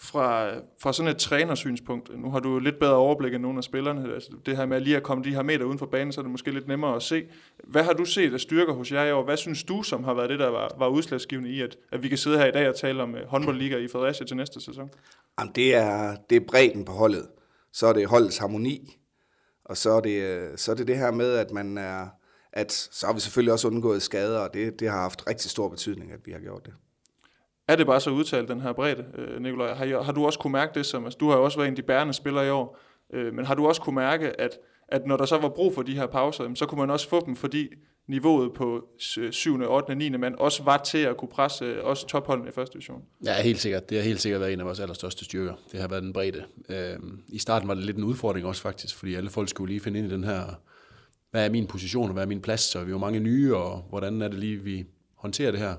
Fra, 0.00 0.54
fra 0.82 0.92
sådan 0.92 1.10
et 1.10 1.16
trænersynspunkt, 1.16 2.18
nu 2.18 2.30
har 2.30 2.40
du 2.40 2.58
lidt 2.58 2.78
bedre 2.78 2.94
overblik 2.94 3.34
end 3.34 3.42
nogle 3.42 3.58
af 3.58 3.64
spillerne, 3.64 4.14
altså 4.14 4.30
det 4.46 4.56
her 4.56 4.66
med 4.66 4.80
lige 4.80 4.96
at 4.96 5.02
komme 5.02 5.24
de 5.24 5.34
her 5.34 5.42
meter 5.42 5.64
uden 5.64 5.78
for 5.78 5.86
banen, 5.86 6.12
så 6.12 6.20
er 6.20 6.22
det 6.22 6.30
måske 6.30 6.50
lidt 6.50 6.68
nemmere 6.68 6.96
at 6.96 7.02
se. 7.02 7.26
Hvad 7.64 7.82
har 7.82 7.92
du 7.92 8.04
set 8.04 8.32
af 8.32 8.40
styrker 8.40 8.72
hos 8.72 8.92
jer 8.92 9.04
i 9.04 9.12
år? 9.12 9.24
Hvad 9.24 9.36
synes 9.36 9.64
du, 9.64 9.82
som 9.82 10.04
har 10.04 10.14
været 10.14 10.30
det, 10.30 10.38
der 10.38 10.48
var, 10.48 10.74
var 10.78 10.88
udslagsgivende 10.88 11.50
i, 11.50 11.60
at, 11.60 11.76
at 11.92 12.02
vi 12.02 12.08
kan 12.08 12.18
sidde 12.18 12.38
her 12.38 12.46
i 12.46 12.50
dag 12.50 12.68
og 12.68 12.76
tale 12.76 13.02
om 13.02 13.14
uh, 13.14 13.20
håndboldliga 13.28 13.76
i 13.76 13.88
Fredericia 13.88 14.26
til 14.26 14.36
næste 14.36 14.60
sæson? 14.60 14.90
Jamen, 15.38 15.52
det 15.54 15.74
er, 15.74 16.16
det 16.30 16.36
er 16.36 16.46
bredden 16.48 16.84
på 16.84 16.92
holdet. 16.92 17.26
Så 17.72 17.86
er 17.86 17.92
det 17.92 18.06
holdets 18.06 18.38
harmoni, 18.38 18.98
og 19.68 19.76
så 19.76 19.90
er 19.90 20.00
det, 20.00 20.22
øh, 20.22 20.56
så 20.56 20.70
er 20.70 20.76
det 20.76 20.86
det 20.86 20.98
her 20.98 21.10
med, 21.10 21.32
at 21.32 21.50
man 21.50 21.78
er, 21.78 22.06
at 22.52 22.72
så 22.72 23.06
har 23.06 23.12
vi 23.12 23.20
selvfølgelig 23.20 23.52
også 23.52 23.68
undgået 23.68 24.02
skader, 24.02 24.40
og 24.40 24.54
det, 24.54 24.80
det 24.80 24.90
har 24.90 25.00
haft 25.00 25.26
rigtig 25.28 25.50
stor 25.50 25.68
betydning, 25.68 26.12
at 26.12 26.20
vi 26.24 26.32
har 26.32 26.38
gjort 26.38 26.66
det. 26.66 26.74
Er 27.68 27.76
det 27.76 27.86
bare 27.86 28.00
så 28.00 28.10
udtalt, 28.10 28.48
den 28.48 28.60
her 28.60 28.72
bredde, 28.72 29.04
øh, 29.14 29.42
Nikolaj? 29.42 29.74
Har, 29.74 30.02
har 30.02 30.12
du 30.12 30.26
også 30.26 30.38
kunne 30.38 30.52
mærke 30.52 30.74
det, 30.74 30.86
som, 30.86 31.04
altså, 31.04 31.16
du 31.20 31.28
har 31.28 31.36
jo 31.36 31.44
også 31.44 31.58
været 31.58 31.68
en 31.68 31.72
af 31.72 31.76
de 31.76 31.82
bærende 31.82 32.12
spillere 32.14 32.46
i 32.46 32.50
år, 32.50 32.78
øh, 33.12 33.34
men 33.34 33.44
har 33.44 33.54
du 33.54 33.66
også 33.66 33.80
kunne 33.80 33.94
mærke, 33.94 34.40
at, 34.40 34.58
at 34.88 35.06
når 35.06 35.16
der 35.16 35.24
så 35.24 35.38
var 35.38 35.48
brug 35.48 35.74
for 35.74 35.82
de 35.82 35.94
her 35.94 36.06
pauser, 36.06 36.54
så 36.54 36.66
kunne 36.66 36.80
man 36.80 36.90
også 36.90 37.08
få 37.08 37.26
dem, 37.26 37.36
fordi 37.36 37.68
niveauet 38.08 38.52
på 38.52 38.84
7., 39.30 39.60
8., 39.68 39.94
9. 39.94 40.10
mand 40.10 40.34
også 40.34 40.62
var 40.62 40.76
til 40.76 40.98
at 40.98 41.16
kunne 41.16 41.28
presse 41.28 41.64
øh, 41.64 41.84
også 41.84 42.06
topholdene 42.06 42.48
i 42.48 42.52
første 42.52 42.72
division? 42.72 43.02
Ja, 43.24 43.42
helt 43.42 43.60
sikkert. 43.60 43.90
Det 43.90 43.98
har 43.98 44.04
helt 44.04 44.20
sikkert 44.20 44.40
været 44.40 44.52
en 44.52 44.60
af 44.60 44.66
vores 44.66 44.80
allerstørste 44.80 45.24
styrker. 45.24 45.54
Det 45.72 45.80
har 45.80 45.88
været 45.88 46.02
den 46.02 46.12
bredde. 46.12 46.44
Øhm, 46.68 47.22
I 47.28 47.38
starten 47.38 47.68
var 47.68 47.74
det 47.74 47.84
lidt 47.84 47.96
en 47.96 48.04
udfordring 48.04 48.46
også 48.46 48.62
faktisk, 48.62 48.96
fordi 48.96 49.14
alle 49.14 49.30
folk 49.30 49.48
skulle 49.48 49.72
lige 49.72 49.80
finde 49.80 49.98
ind 49.98 50.08
i 50.08 50.14
den 50.14 50.24
her, 50.24 50.60
hvad 51.30 51.46
er 51.46 51.50
min 51.50 51.66
position 51.66 52.08
og 52.08 52.12
hvad 52.12 52.22
er 52.22 52.26
min 52.28 52.40
plads, 52.40 52.60
så 52.60 52.84
vi 52.84 52.92
var 52.92 52.98
mange 52.98 53.20
nye, 53.20 53.56
og 53.56 53.86
hvordan 53.88 54.22
er 54.22 54.28
det 54.28 54.38
lige, 54.38 54.58
vi 54.58 54.84
håndterer 55.14 55.50
det 55.50 55.60
her. 55.60 55.74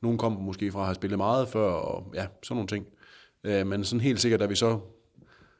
Nogle 0.00 0.18
kom 0.18 0.32
måske 0.32 0.72
fra 0.72 0.80
at 0.80 0.86
have 0.86 0.94
spillet 0.94 1.18
meget 1.18 1.48
før, 1.48 1.70
og 1.70 2.12
ja, 2.14 2.26
sådan 2.42 2.56
nogle 2.56 2.68
ting. 2.68 2.86
Øh, 3.44 3.66
men 3.66 3.84
sådan 3.84 4.00
helt 4.00 4.20
sikkert, 4.20 4.40
da 4.40 4.46
vi 4.46 4.54
så 4.54 4.78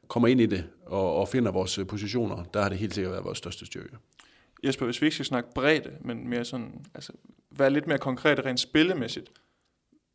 kommer 0.07 0.27
ind 0.27 0.41
i 0.41 0.45
det 0.45 0.63
og, 0.85 1.15
og 1.15 1.27
finder 1.27 1.51
vores 1.51 1.77
øh, 1.77 1.87
positioner, 1.87 2.43
der 2.53 2.61
har 2.61 2.69
det 2.69 2.77
helt 2.77 2.93
sikkert 2.93 3.11
været 3.11 3.25
vores 3.25 3.37
største 3.37 3.65
styrke. 3.65 3.97
Jesper, 4.63 4.85
hvis 4.85 5.01
vi 5.01 5.05
ikke 5.05 5.15
skal 5.15 5.25
snakke 5.25 5.49
bredt, 5.55 6.05
men 6.05 6.29
mere 6.29 6.45
sådan, 6.45 6.85
altså, 6.93 7.13
være 7.51 7.69
lidt 7.69 7.87
mere 7.87 7.97
konkret 7.97 8.45
rent 8.45 8.59
spillemæssigt, 8.59 9.31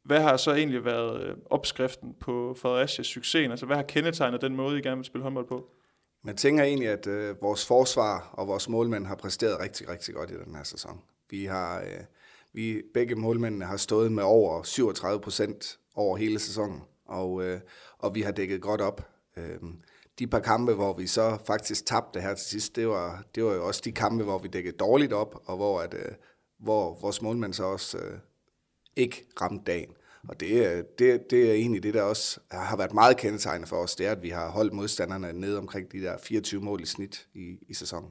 hvad 0.05 0.21
har 0.21 0.37
så 0.37 0.55
egentlig 0.55 0.85
været 0.85 1.27
øh, 1.27 1.37
opskriften 1.51 2.15
på 2.21 2.57
Fredericias 2.59 3.07
succes? 3.07 3.51
Altså, 3.51 3.67
hvad 3.67 3.77
har 3.77 3.83
kendetegnet 3.83 4.41
den 4.41 4.57
måde, 4.57 4.79
I 4.79 4.83
gerne 4.83 4.97
vil 4.97 5.05
spille 5.05 5.23
håndbold 5.23 5.47
på? 5.47 5.71
Man 6.25 6.37
tænker 6.37 6.65
egentlig, 6.65 6.89
at 6.89 7.07
øh, 7.07 7.43
vores 7.43 7.67
forsvar 7.67 8.31
og 8.33 8.49
vores 8.49 8.69
målmænd 8.69 9.07
har 9.07 9.15
præsteret 9.15 9.61
rigtig, 9.61 9.89
rigtig 9.89 10.15
godt 10.15 10.31
i 10.31 10.35
den 10.35 10.55
her 10.55 10.63
sæson. 10.63 11.01
Vi 11.31 11.45
har, 11.45 11.81
øh, 11.81 12.05
vi, 12.53 12.83
begge 12.95 13.15
målmændene 13.15 13.65
har 13.65 13.77
stået 13.77 14.13
med 14.13 14.23
over 14.23 14.63
37 14.63 15.21
procent 15.21 15.79
over 15.95 16.17
hele 16.17 16.39
sæsonen, 16.39 16.83
og, 17.05 17.45
øh, 17.45 17.61
og 17.99 18.15
vi 18.15 18.21
har 18.23 18.33
dækket 18.33 18.61
godt 18.61 18.81
op. 18.81 19.09
Øh, 19.37 19.59
de 20.19 20.27
par 20.27 20.41
kampe, 20.41 20.75
hvor 20.75 20.93
vi 20.93 21.07
så 21.07 21.39
faktisk 21.47 21.87
tabte 21.87 22.21
her 22.21 22.35
til 22.35 22.47
sidst, 22.47 22.77
det 22.77 22.89
var, 22.89 23.25
det 23.35 23.45
var 23.45 23.55
jo 23.55 23.67
også 23.67 23.83
de 23.85 23.93
kampe, 23.93 24.25
hvor 24.25 24.39
vi 24.39 24.49
dækkede 24.49 24.77
dårligt 24.77 25.13
op, 25.13 25.43
og 25.45 25.57
hvor, 25.57 25.81
at, 25.81 25.95
øh, 25.95 26.13
hvor 26.59 26.99
vores 27.01 27.23
målmand 27.23 27.53
så 27.53 27.65
også 27.65 27.99
øh, 27.99 28.19
ikke 28.97 29.25
ramte 29.41 29.65
dagen. 29.65 29.91
Og 30.29 30.41
det, 30.41 30.67
øh, 30.67 30.85
det, 30.99 31.31
det 31.31 31.51
er 31.51 31.53
egentlig 31.53 31.83
det, 31.83 31.95
der 31.95 32.03
også 32.03 32.41
har 32.51 32.77
været 32.77 32.95
meget 32.95 33.17
kendetegnende 33.17 33.69
for 33.69 33.77
os, 33.77 33.95
det 33.95 34.07
er, 34.07 34.13
at 34.13 34.23
vi 34.23 34.29
har 34.29 34.51
holdt 34.51 34.73
modstanderne 34.73 35.33
ned 35.33 35.57
omkring 35.57 35.93
de 35.93 36.01
der 36.01 36.19
24 36.19 36.61
mål 36.61 36.83
i 36.83 36.87
snit 36.87 37.27
i, 37.35 37.57
i 37.69 37.75
sæsonen. 37.75 38.11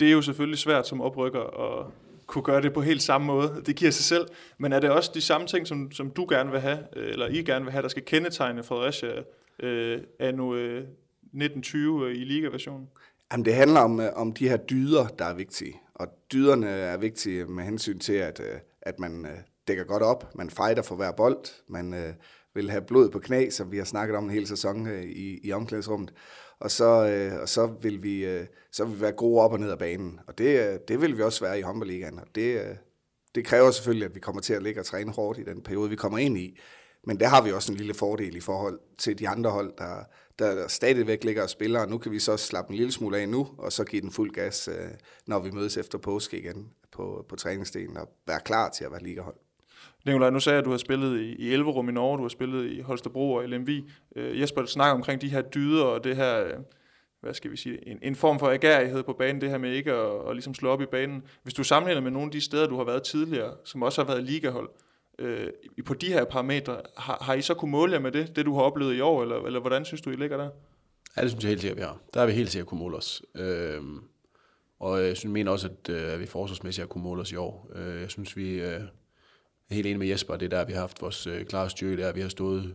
Det 0.00 0.08
er 0.08 0.12
jo 0.12 0.22
selvfølgelig 0.22 0.58
svært 0.58 0.86
som 0.88 1.00
oprykker 1.00 1.40
at 1.40 1.86
kunne 2.26 2.42
gøre 2.42 2.62
det 2.62 2.72
på 2.72 2.80
helt 2.80 3.02
samme 3.02 3.26
måde. 3.26 3.62
Det 3.66 3.76
giver 3.76 3.90
sig 3.90 4.04
selv. 4.04 4.26
Men 4.58 4.72
er 4.72 4.80
det 4.80 4.90
også 4.90 5.10
de 5.14 5.20
samme 5.20 5.46
ting, 5.46 5.66
som, 5.66 5.92
som 5.92 6.10
du 6.10 6.26
gerne 6.28 6.50
vil 6.50 6.60
have, 6.60 6.78
øh, 6.96 7.12
eller 7.12 7.28
I 7.28 7.42
gerne 7.42 7.64
vil 7.64 7.72
have, 7.72 7.82
der 7.82 7.88
skal 7.88 8.04
kendetegne 8.04 8.62
Fredericia 8.62 9.22
øh, 9.62 10.00
anno 10.20 10.54
øh, 10.54 10.78
1920 10.78 12.06
øh, 12.06 12.16
i 12.16 12.24
ligaversionen? 12.24 12.88
Jamen, 13.32 13.44
det 13.44 13.54
handler 13.54 13.80
om, 13.80 14.00
øh, 14.00 14.08
om 14.14 14.32
de 14.32 14.48
her 14.48 14.56
dyder, 14.56 15.06
der 15.06 15.24
er 15.24 15.34
vigtige. 15.34 15.80
Og 15.94 16.08
dyderne 16.32 16.68
er 16.68 16.96
vigtige 16.96 17.44
med 17.44 17.64
hensyn 17.64 17.98
til, 17.98 18.12
at, 18.12 18.40
øh, 18.40 18.58
at 18.82 18.98
man 18.98 19.26
øh, 19.26 19.38
dækker 19.68 19.84
godt 19.84 20.02
op, 20.02 20.34
man 20.34 20.50
fighter 20.50 20.82
for 20.82 20.96
hver 20.96 21.12
bold, 21.12 21.62
man 21.68 21.94
øh, 21.94 22.14
vil 22.54 22.70
have 22.70 22.82
blod 22.82 23.10
på 23.10 23.18
knæ, 23.18 23.50
som 23.50 23.72
vi 23.72 23.78
har 23.78 23.84
snakket 23.84 24.16
om 24.16 24.24
en 24.24 24.30
hel 24.30 24.46
sæson 24.46 24.86
øh, 24.86 25.02
i, 25.02 25.40
i 25.42 25.52
omklædningsrummet. 25.52 26.12
Og 26.60 26.70
så, 26.70 26.84
øh, 26.84 27.40
og 27.40 27.48
så, 27.48 27.66
vil 27.82 28.02
vi, 28.02 28.26
øh, 28.26 28.46
så 28.72 28.84
vil 28.84 28.96
vi 28.96 29.00
være 29.00 29.12
gode 29.12 29.42
op 29.42 29.52
og 29.52 29.60
ned 29.60 29.70
af 29.70 29.78
banen. 29.78 30.20
Og 30.26 30.38
det, 30.38 30.68
øh, 30.68 30.78
det 30.88 31.00
vil 31.00 31.16
vi 31.16 31.22
også 31.22 31.44
være 31.44 31.58
i 31.58 31.62
håndboldligaen. 31.62 32.18
Og 32.18 32.26
det, 32.34 32.60
øh, 32.60 32.76
det 33.34 33.44
kræver 33.44 33.70
selvfølgelig, 33.70 34.06
at 34.06 34.14
vi 34.14 34.20
kommer 34.20 34.40
til 34.40 34.54
at 34.54 34.62
ligge 34.62 34.80
og 34.80 34.86
træne 34.86 35.12
hårdt 35.12 35.38
i 35.38 35.44
den 35.44 35.62
periode, 35.62 35.90
vi 35.90 35.96
kommer 35.96 36.18
ind 36.18 36.38
i. 36.38 36.58
Men 37.06 37.20
der 37.20 37.28
har 37.28 37.42
vi 37.42 37.52
også 37.52 37.72
en 37.72 37.78
lille 37.78 37.94
fordel 37.94 38.36
i 38.36 38.40
forhold 38.40 38.80
til 38.98 39.18
de 39.18 39.28
andre 39.28 39.50
hold, 39.50 39.72
der, 39.78 40.04
der 40.38 40.68
stadigvæk 40.68 41.24
ligger 41.24 41.42
og 41.42 41.50
spiller, 41.50 41.80
og 41.80 41.88
nu 41.88 41.98
kan 41.98 42.12
vi 42.12 42.18
så 42.18 42.36
slappe 42.36 42.70
en 42.70 42.76
lille 42.76 42.92
smule 42.92 43.18
af 43.18 43.28
nu, 43.28 43.48
og 43.58 43.72
så 43.72 43.84
give 43.84 44.02
den 44.02 44.12
fuld 44.12 44.30
gas, 44.30 44.68
øh, 44.68 44.90
når 45.26 45.38
vi 45.38 45.50
mødes 45.50 45.76
efter 45.76 45.98
påske 45.98 46.38
igen 46.38 46.68
på, 46.92 47.26
på 47.28 47.36
træningsdelen, 47.36 47.96
og 47.96 48.08
være 48.26 48.40
klar 48.40 48.70
til 48.70 48.84
at 48.84 48.90
være 48.90 49.02
ligahold. 49.02 49.34
Nikolaj, 50.06 50.30
nu 50.30 50.40
sagde 50.40 50.54
jeg, 50.54 50.58
at 50.58 50.64
du 50.64 50.70
har 50.70 50.78
spillet 50.78 51.20
i, 51.20 51.34
i 51.34 51.52
Elverum 51.52 51.88
i 51.88 51.92
Norge, 51.92 52.18
du 52.18 52.22
har 52.22 52.28
spillet 52.28 52.70
i 52.70 52.80
Holstebro 52.80 53.32
og 53.32 53.48
LMV. 53.48 53.68
Øh, 54.16 54.40
Jesper, 54.40 54.60
du 54.60 54.66
snakker 54.66 54.94
omkring 54.94 55.20
de 55.20 55.28
her 55.28 55.42
dyder 55.42 55.84
og 55.84 56.04
det 56.04 56.16
her, 56.16 56.44
øh, 56.44 56.52
hvad 57.20 57.34
skal 57.34 57.50
vi 57.50 57.56
sige, 57.56 57.88
en, 57.88 57.98
en 58.02 58.16
form 58.16 58.38
for 58.38 58.50
agerighed 58.50 59.02
på 59.02 59.12
banen, 59.12 59.40
det 59.40 59.50
her 59.50 59.58
med 59.58 59.72
ikke 59.72 59.92
at, 59.92 60.28
at 60.28 60.34
ligesom 60.34 60.54
slå 60.54 60.70
op 60.70 60.82
i 60.82 60.86
banen. 60.86 61.22
Hvis 61.42 61.54
du 61.54 61.64
sammenligner 61.64 62.02
med 62.02 62.10
nogle 62.10 62.26
af 62.26 62.32
de 62.32 62.40
steder, 62.40 62.66
du 62.66 62.76
har 62.76 62.84
været 62.84 63.02
tidligere, 63.02 63.54
som 63.64 63.82
også 63.82 64.04
har 64.04 64.06
været 64.12 64.24
ligahold, 64.24 64.68
øh, 64.68 64.85
øh, 65.18 65.52
på 65.86 65.94
de 65.94 66.06
her 66.06 66.24
parametre, 66.24 66.80
har, 66.96 67.18
har 67.20 67.34
I 67.34 67.42
så 67.42 67.54
kunne 67.54 67.70
måle 67.70 67.92
jer 67.92 67.98
med 67.98 68.12
det, 68.12 68.36
det 68.36 68.46
du 68.46 68.54
har 68.54 68.62
oplevet 68.62 68.96
i 68.96 69.00
år, 69.00 69.22
eller, 69.22 69.36
eller 69.36 69.60
hvordan 69.60 69.84
synes 69.84 70.00
du, 70.00 70.10
I 70.10 70.16
ligger 70.16 70.36
der? 70.36 70.50
Ja, 71.16 71.22
det 71.22 71.30
synes 71.30 71.44
jeg 71.44 71.48
helt 71.48 71.60
sikkert, 71.60 71.76
vi 71.76 71.82
har. 71.82 71.98
Der 72.14 72.20
har 72.20 72.26
vi 72.26 72.32
helt 72.32 72.50
sikkert 72.50 72.68
kunne 72.68 72.80
måle 72.80 72.96
os. 72.96 73.22
Øh, 73.34 73.82
og 74.80 75.04
jeg 75.04 75.16
synes, 75.16 75.32
mener 75.32 75.52
også, 75.52 75.68
at 75.68 75.88
øh, 75.88 76.20
vi 76.20 76.26
forsvarsmæssigt 76.26 76.82
har 76.82 76.88
kunne 76.88 77.04
måle 77.04 77.20
os 77.20 77.32
i 77.32 77.36
år. 77.36 77.70
Øh, 77.74 78.00
jeg 78.00 78.10
synes, 78.10 78.36
vi 78.36 78.60
øh, 78.60 78.80
er 79.70 79.74
helt 79.74 79.86
enige 79.86 79.98
med 79.98 80.06
Jesper, 80.06 80.36
det 80.36 80.52
er 80.52 80.58
der, 80.58 80.64
vi 80.64 80.72
har 80.72 80.80
haft 80.80 81.02
vores 81.02 81.26
øh, 81.26 81.46
klare 81.46 81.70
styrke, 81.70 82.02
der 82.02 82.12
vi 82.12 82.20
har 82.20 82.28
stået 82.28 82.74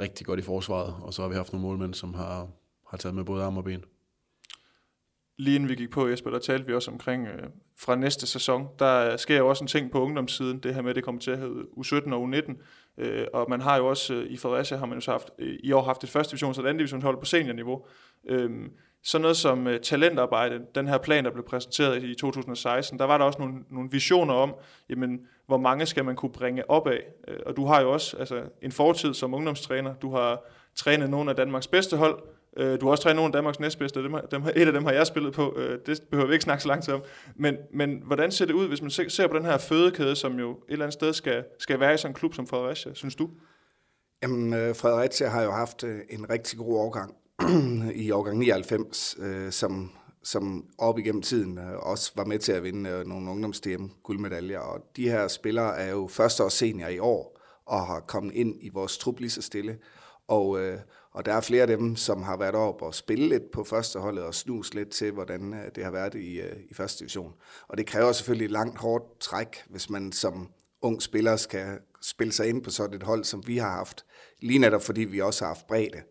rigtig 0.00 0.26
godt 0.26 0.40
i 0.40 0.42
forsvaret, 0.42 0.94
og 1.02 1.14
så 1.14 1.22
har 1.22 1.28
vi 1.28 1.34
haft 1.34 1.52
nogle 1.52 1.66
målmænd, 1.66 1.94
som 1.94 2.14
har, 2.14 2.48
har 2.90 2.96
taget 2.98 3.14
med 3.14 3.24
både 3.24 3.44
arm 3.44 3.56
og 3.56 3.64
ben. 3.64 3.84
Lige 5.36 5.54
inden 5.54 5.68
vi 5.68 5.74
gik 5.74 5.90
på, 5.90 6.08
Jesper, 6.08 6.30
der 6.30 6.38
talte 6.38 6.66
vi 6.66 6.74
også 6.74 6.90
omkring, 6.90 7.26
øh, 7.28 7.48
fra 7.78 7.96
næste 7.96 8.26
sæson, 8.26 8.68
der 8.78 9.12
øh, 9.12 9.18
sker 9.18 9.38
jo 9.38 9.48
også 9.48 9.64
en 9.64 9.68
ting 9.68 9.90
på 9.90 10.02
ungdomssiden, 10.02 10.58
det 10.58 10.74
her 10.74 10.82
med, 10.82 10.90
at 10.90 10.96
det 10.96 11.04
kommer 11.04 11.20
til 11.20 11.30
at 11.30 11.38
hedde 11.38 11.62
U17 11.76 12.12
og 12.12 12.28
U19. 12.28 12.52
Øh, 12.98 13.26
og 13.32 13.46
man 13.50 13.60
har 13.60 13.76
jo 13.76 13.86
også, 13.86 14.14
øh, 14.14 14.26
i 14.30 14.36
Fredericia 14.36 14.76
har 14.76 14.86
man 14.86 14.96
jo 14.96 15.00
så 15.00 15.10
haft, 15.10 15.30
øh, 15.38 15.58
i 15.62 15.72
år 15.72 15.82
haft 15.82 16.04
et 16.04 16.10
første 16.10 16.36
divisions- 16.36 16.58
og 16.58 16.64
et 16.64 16.68
andet 16.68 16.78
divisionshold 16.78 17.18
på 17.18 17.24
seniorniveau. 17.24 17.86
Øh, 18.28 18.50
sådan 19.02 19.22
noget 19.22 19.36
som 19.36 19.66
øh, 19.66 19.80
talentarbejde, 19.80 20.60
den 20.74 20.88
her 20.88 20.98
plan, 20.98 21.24
der 21.24 21.30
blev 21.30 21.44
præsenteret 21.44 22.02
i 22.02 22.14
2016, 22.14 22.98
der 22.98 23.04
var 23.04 23.18
der 23.18 23.24
også 23.24 23.38
nogle, 23.38 23.54
nogle 23.70 23.90
visioner 23.90 24.34
om, 24.34 24.54
jamen, 24.88 25.20
hvor 25.46 25.56
mange 25.56 25.86
skal 25.86 26.04
man 26.04 26.16
kunne 26.16 26.32
bringe 26.32 26.70
op 26.70 26.86
af. 26.86 27.00
Øh, 27.28 27.36
og 27.46 27.56
du 27.56 27.66
har 27.66 27.80
jo 27.80 27.92
også 27.92 28.16
altså, 28.16 28.42
en 28.62 28.72
fortid 28.72 29.14
som 29.14 29.34
ungdomstræner. 29.34 29.94
Du 29.94 30.10
har 30.10 30.44
trænet 30.74 31.10
nogle 31.10 31.30
af 31.30 31.36
Danmarks 31.36 31.66
bedste 31.66 31.96
hold. 31.96 32.22
Øh, 32.56 32.80
du 32.80 32.86
har 32.86 32.90
også 32.90 33.02
trænet 33.02 33.16
nogle 33.16 33.28
af 33.28 33.32
Danmarks 33.32 33.60
næstbedste. 33.60 34.02
Dem, 34.02 34.14
dem, 34.30 34.42
et 34.56 34.66
af 34.66 34.72
dem 34.72 34.84
har 34.84 34.92
jeg 34.92 35.06
spillet 35.06 35.32
på. 35.32 35.54
øh, 35.56 35.78
det 35.86 36.02
behøver 36.10 36.28
vi 36.28 36.32
ikke 36.32 36.42
snakke 36.42 36.62
så 36.62 36.68
langt 36.68 36.88
om. 36.88 37.02
Men, 37.36 37.56
men 37.72 38.02
hvordan 38.06 38.32
ser 38.32 38.46
det 38.46 38.54
ud, 38.54 38.68
hvis 38.68 38.82
man 38.82 38.90
ser 38.90 39.26
på 39.26 39.36
den 39.36 39.44
her 39.44 39.58
fødekæde, 39.58 40.16
som 40.16 40.38
jo 40.38 40.50
et 40.50 40.56
eller 40.68 40.84
andet 40.84 40.92
sted 40.92 41.12
skal, 41.12 41.44
skal 41.58 41.80
være 41.80 41.94
i 41.94 41.96
sådan 41.96 42.10
en 42.10 42.14
klub 42.14 42.34
som 42.34 42.46
Fredericia, 42.46 42.94
synes 42.94 43.14
du? 43.16 43.30
Jamen, 44.22 44.54
øh, 44.54 44.76
Fredericia 44.76 45.28
har 45.28 45.42
jo 45.42 45.50
haft 45.50 45.84
øh, 45.84 46.00
en 46.10 46.30
rigtig 46.30 46.58
god 46.58 46.76
årgang 46.76 47.14
i 48.04 48.10
årgang 48.10 48.38
99, 48.38 49.16
øh, 49.18 49.52
som, 49.52 49.90
som 50.22 50.64
op 50.78 50.98
igennem 50.98 51.22
tiden 51.22 51.58
øh, 51.58 51.76
også 51.78 52.12
var 52.16 52.24
med 52.24 52.38
til 52.38 52.52
at 52.52 52.62
vinde 52.62 52.90
øh, 52.90 53.06
nogle 53.06 53.30
ungdoms 53.30 53.62
guldmedaljer. 54.02 54.58
Og 54.58 54.80
de 54.96 55.10
her 55.10 55.28
spillere 55.28 55.78
er 55.78 55.90
jo 55.90 56.08
første 56.10 56.44
år 56.44 56.48
senior 56.48 56.88
i 56.88 56.98
år, 56.98 57.40
og 57.66 57.86
har 57.86 58.00
kommet 58.00 58.34
ind 58.34 58.54
i 58.60 58.68
vores 58.68 58.98
trup 58.98 59.20
lige 59.20 59.30
så 59.30 59.42
stille. 59.42 59.78
Og, 60.28 60.60
øh, 60.60 60.78
og 61.14 61.26
der 61.26 61.32
er 61.34 61.40
flere 61.40 61.62
af 61.62 61.68
dem, 61.68 61.96
som 61.96 62.22
har 62.22 62.36
været 62.36 62.54
op 62.54 62.82
og 62.82 62.94
spille 62.94 63.28
lidt 63.28 63.50
på 63.50 63.64
førsteholdet 63.64 64.24
og 64.24 64.34
snus 64.34 64.74
lidt 64.74 64.90
til, 64.90 65.12
hvordan 65.12 65.54
øh, 65.54 65.70
det 65.74 65.84
har 65.84 65.90
været 65.90 66.14
i, 66.14 66.40
øh, 66.40 66.56
i 66.70 66.74
første 66.74 66.98
division. 66.98 67.32
Og 67.68 67.78
det 67.78 67.86
kræver 67.86 68.12
selvfølgelig 68.12 68.44
et 68.44 68.50
langt, 68.50 68.78
hårdt 68.78 69.20
træk, 69.20 69.64
hvis 69.68 69.90
man 69.90 70.12
som 70.12 70.50
ung 70.82 71.02
spiller 71.02 71.36
skal 71.36 71.78
spille 72.02 72.32
sig 72.32 72.48
ind 72.48 72.62
på 72.62 72.70
sådan 72.70 72.96
et 72.96 73.02
hold, 73.02 73.24
som 73.24 73.46
vi 73.46 73.56
har 73.56 73.70
haft. 73.70 74.04
Lige 74.40 74.58
netop 74.58 74.82
fordi 74.82 75.00
vi 75.00 75.20
også 75.20 75.44
har 75.44 75.48
haft 75.48 75.66
bredde. 75.66 76.02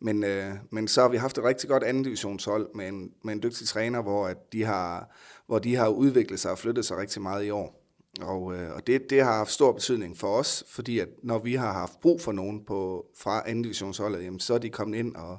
Men, 0.00 0.24
øh, 0.24 0.54
men 0.70 0.88
så 0.88 1.00
har 1.00 1.08
vi 1.08 1.16
haft 1.16 1.38
et 1.38 1.44
rigtig 1.44 1.68
godt 1.68 1.82
anden 1.82 2.02
divisionshold 2.02 2.68
med 2.74 2.88
en, 2.88 3.12
med 3.24 3.34
en 3.34 3.42
dygtig 3.42 3.68
træner, 3.68 4.02
hvor, 4.02 4.26
at 4.26 4.52
de 4.52 4.64
har, 4.64 5.16
hvor 5.46 5.58
de 5.58 5.76
har 5.76 5.88
udviklet 5.88 6.40
sig 6.40 6.50
og 6.50 6.58
flyttet 6.58 6.84
sig 6.84 6.96
rigtig 6.96 7.22
meget 7.22 7.44
i 7.44 7.50
år. 7.50 7.85
Og, 8.22 8.54
øh, 8.54 8.74
og 8.74 8.86
det, 8.86 9.10
det 9.10 9.24
har 9.24 9.36
haft 9.36 9.50
stor 9.50 9.72
betydning 9.72 10.16
for 10.16 10.28
os, 10.28 10.64
fordi 10.68 10.98
at 10.98 11.08
når 11.22 11.38
vi 11.38 11.54
har 11.54 11.72
haft 11.72 12.00
brug 12.00 12.20
for 12.20 12.32
nogen 12.32 12.64
på, 12.64 13.06
fra 13.18 13.42
anden 13.48 13.62
divisionsholdet, 13.62 14.24
jamen, 14.24 14.40
så 14.40 14.54
er 14.54 14.58
de 14.58 14.70
kommet 14.70 14.98
ind 14.98 15.16
og, 15.16 15.38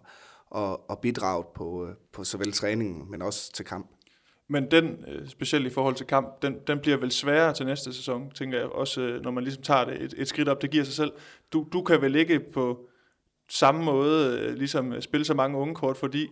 og, 0.50 0.89
og 0.89 1.00
bidraget 1.00 1.46
på, 1.55 1.88
øh, 1.88 1.93
på 2.13 2.24
såvel 2.24 2.51
træningen, 2.51 3.12
men 3.12 3.22
også 3.22 3.53
til 3.53 3.65
kamp. 3.65 3.88
Men 4.50 4.72
den, 4.72 5.05
øh, 5.07 5.27
specielt 5.27 5.67
i 5.67 5.69
forhold 5.69 5.96
til 5.96 6.05
kamp, 6.05 6.41
den, 6.41 6.55
den 6.67 6.79
bliver 6.79 6.98
vel 6.98 7.12
sværere 7.12 7.53
til 7.53 7.65
næste 7.65 7.93
sæson, 7.93 8.31
tænker 8.31 8.57
jeg, 8.57 8.67
også 8.67 9.01
øh, 9.01 9.22
når 9.22 9.31
man 9.31 9.43
ligesom 9.43 9.63
tager 9.63 9.86
det 9.86 10.01
et, 10.01 10.13
et 10.17 10.27
skridt 10.27 10.50
op, 10.50 10.62
det 10.62 10.72
giver 10.72 10.84
sig 10.84 10.93
selv. 10.93 11.12
Du, 11.53 11.67
du 11.74 11.81
kan 11.81 12.01
vel 12.01 12.15
ikke 12.15 12.39
på, 12.39 12.89
samme 13.50 13.84
måde 13.84 14.55
ligesom 14.55 15.01
spille 15.01 15.25
så 15.25 15.34
mange 15.34 15.57
unge 15.57 15.75
kort, 15.75 15.98
fordi 15.98 16.27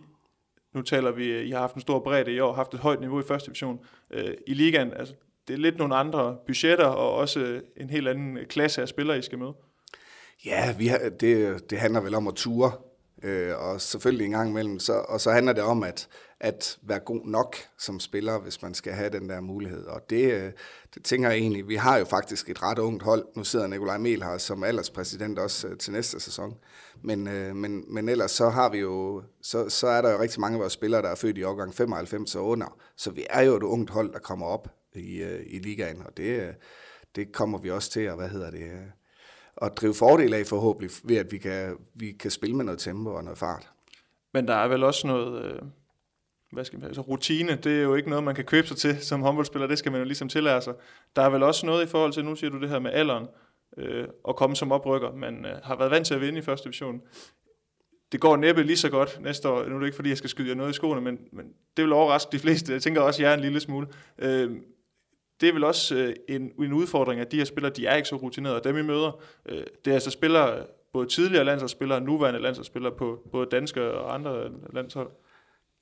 nu 0.74 0.82
taler 0.82 1.10
vi, 1.10 1.42
I 1.42 1.50
har 1.50 1.60
haft 1.60 1.74
en 1.74 1.80
stor 1.80 1.98
bredde 1.98 2.32
i 2.32 2.40
år, 2.40 2.52
haft 2.52 2.74
et 2.74 2.80
højt 2.80 3.00
niveau 3.00 3.20
i 3.20 3.22
første 3.22 3.46
division. 3.46 3.80
I 4.46 4.54
ligaen, 4.54 4.92
altså, 4.92 5.14
det 5.48 5.54
er 5.54 5.58
lidt 5.58 5.78
nogle 5.78 5.96
andre 5.96 6.36
budgetter, 6.46 6.84
og 6.84 7.14
også 7.14 7.60
en 7.76 7.90
helt 7.90 8.08
anden 8.08 8.38
klasse 8.48 8.82
af 8.82 8.88
spillere, 8.88 9.18
I 9.18 9.22
skal 9.22 9.38
møde. 9.38 9.54
Ja, 10.44 10.74
vi 10.78 10.86
har, 10.86 10.98
det, 11.20 11.70
det 11.70 11.78
handler 11.78 12.00
vel 12.00 12.14
om 12.14 12.28
at 12.28 12.34
ture, 12.34 12.72
øh, 13.22 13.58
og 13.58 13.80
selvfølgelig 13.80 14.24
en 14.24 14.30
gang 14.30 14.50
imellem, 14.50 14.78
så, 14.78 14.92
og 14.92 15.20
så 15.20 15.30
handler 15.30 15.52
det 15.52 15.62
om 15.62 15.82
at, 15.82 16.08
at 16.40 16.78
være 16.82 16.98
god 16.98 17.20
nok 17.24 17.56
som 17.78 18.00
spiller, 18.00 18.38
hvis 18.38 18.62
man 18.62 18.74
skal 18.74 18.92
have 18.92 19.10
den 19.10 19.28
der 19.28 19.40
mulighed. 19.40 19.84
Og 19.84 20.10
det, 20.10 20.32
øh, 20.32 20.52
det 20.94 21.04
tænker 21.04 21.30
jeg 21.30 21.38
egentlig, 21.38 21.68
vi 21.68 21.76
har 21.76 21.98
jo 21.98 22.04
faktisk 22.04 22.50
et 22.50 22.62
ret 22.62 22.78
ungt 22.78 23.02
hold. 23.02 23.24
Nu 23.36 23.44
sidder 23.44 23.66
Nikolaj 23.66 23.98
Mel 23.98 24.22
her 24.22 24.38
som 24.38 24.64
alderspræsident 24.64 25.38
også 25.38 25.68
øh, 25.68 25.78
til 25.78 25.92
næste 25.92 26.20
sæson. 26.20 26.54
Men, 27.02 27.28
øh, 27.28 27.56
men, 27.56 27.94
men 27.94 28.08
ellers 28.08 28.30
så 28.30 28.48
har 28.48 28.70
vi 28.70 28.78
jo, 28.78 29.22
så, 29.42 29.68
så 29.68 29.86
er 29.86 30.02
der 30.02 30.12
jo 30.12 30.20
rigtig 30.20 30.40
mange 30.40 30.56
af 30.56 30.60
vores 30.60 30.72
spillere, 30.72 31.02
der 31.02 31.08
er 31.08 31.14
født 31.14 31.38
i 31.38 31.42
årgang 31.42 31.74
95 31.74 32.34
og 32.34 32.46
under. 32.46 32.78
Så 32.96 33.10
vi 33.10 33.26
er 33.30 33.42
jo 33.42 33.56
et 33.56 33.62
ungt 33.62 33.90
hold, 33.90 34.12
der 34.12 34.18
kommer 34.18 34.46
op 34.46 34.68
i, 34.96 35.22
øh, 35.22 35.42
i 35.46 35.58
ligaen, 35.58 36.02
og 36.06 36.16
det, 36.16 36.40
øh, 36.40 36.54
det 37.16 37.32
kommer 37.32 37.58
vi 37.58 37.70
også 37.70 37.90
til 37.90 38.00
at, 38.00 38.16
hvad 38.16 38.28
hedder 38.28 38.50
det, 38.50 38.62
øh, 38.62 38.86
at 39.62 39.72
drive 39.76 39.94
fordel 39.94 40.34
af 40.34 40.46
forhåbentlig, 40.46 40.90
ved 41.04 41.16
at 41.16 41.32
vi 41.32 41.38
kan, 41.38 41.76
vi 41.94 42.12
kan 42.12 42.30
spille 42.30 42.56
med 42.56 42.64
noget 42.64 42.80
tempo 42.80 43.10
og 43.10 43.24
noget 43.24 43.38
fart. 43.38 43.70
Men 44.32 44.48
der 44.48 44.54
er 44.54 44.68
vel 44.68 44.84
også 44.84 45.06
noget, 45.06 45.60
hvad 46.52 46.64
skal 46.64 46.78
man, 46.78 46.88
altså 46.88 47.00
rutine, 47.00 47.56
det 47.56 47.78
er 47.78 47.82
jo 47.82 47.94
ikke 47.94 48.08
noget, 48.10 48.24
man 48.24 48.34
kan 48.34 48.44
købe 48.44 48.66
sig 48.66 48.76
til 48.76 49.00
som 49.00 49.22
håndboldspiller, 49.22 49.66
det 49.66 49.78
skal 49.78 49.92
man 49.92 50.00
jo 50.00 50.04
ligesom 50.04 50.28
tillære 50.28 50.62
sig. 50.62 50.74
Der 51.16 51.22
er 51.22 51.30
vel 51.30 51.42
også 51.42 51.66
noget 51.66 51.84
i 51.84 51.88
forhold 51.88 52.12
til, 52.12 52.24
nu 52.24 52.34
siger 52.34 52.50
du 52.50 52.60
det 52.60 52.68
her 52.68 52.78
med 52.78 52.90
alderen, 52.92 53.26
øh, 53.76 54.08
og 54.24 54.36
komme 54.36 54.56
som 54.56 54.72
oprykker. 54.72 55.12
Man 55.12 55.46
øh, 55.46 55.58
har 55.62 55.76
været 55.76 55.90
vant 55.90 56.06
til 56.06 56.14
at 56.14 56.20
vinde 56.20 56.38
i 56.38 56.42
første 56.42 56.64
division. 56.64 57.00
Det 58.12 58.20
går 58.20 58.36
næppe 58.36 58.62
lige 58.62 58.76
så 58.76 58.90
godt 58.90 59.20
næste 59.20 59.48
år. 59.48 59.68
Nu 59.68 59.74
er 59.74 59.78
det 59.78 59.86
ikke, 59.86 59.96
fordi 59.96 60.08
jeg 60.08 60.18
skal 60.18 60.30
skyde 60.30 60.48
jer 60.48 60.54
noget 60.54 60.70
i 60.70 60.72
skoene, 60.72 61.00
men, 61.00 61.18
men 61.32 61.46
det 61.76 61.84
vil 61.84 61.92
overraske 61.92 62.32
de 62.32 62.38
fleste. 62.38 62.72
Jeg 62.72 62.82
tænker 62.82 63.00
også, 63.00 63.22
jer 63.22 63.34
en 63.34 63.40
lille 63.40 63.60
smule. 63.60 63.86
Øh, 64.18 64.50
det 65.40 65.48
er 65.48 65.52
vel 65.52 65.64
også 65.64 65.94
øh, 65.94 66.14
en, 66.28 66.52
en 66.58 66.72
udfordring, 66.72 67.20
at 67.20 67.32
de 67.32 67.36
her 67.36 67.44
spillere, 67.44 67.72
de 67.72 67.86
er 67.86 67.96
ikke 67.96 68.08
så 68.08 68.16
rutinerede. 68.16 68.60
Dem 68.64 68.76
I 68.76 68.82
møder, 68.82 69.20
øh, 69.48 69.64
det 69.84 69.90
er 69.90 69.94
altså 69.94 70.10
spillere, 70.10 70.66
både 70.92 71.08
tidligere 71.08 71.44
landsholdsspillere 71.44 71.98
og 71.98 72.02
nuværende 72.02 72.40
landsholdsspillere 72.40 72.92
på 72.98 73.28
både 73.32 73.46
danske 73.50 73.82
og 73.82 74.14
andre 74.14 74.50
landshold. 74.72 75.10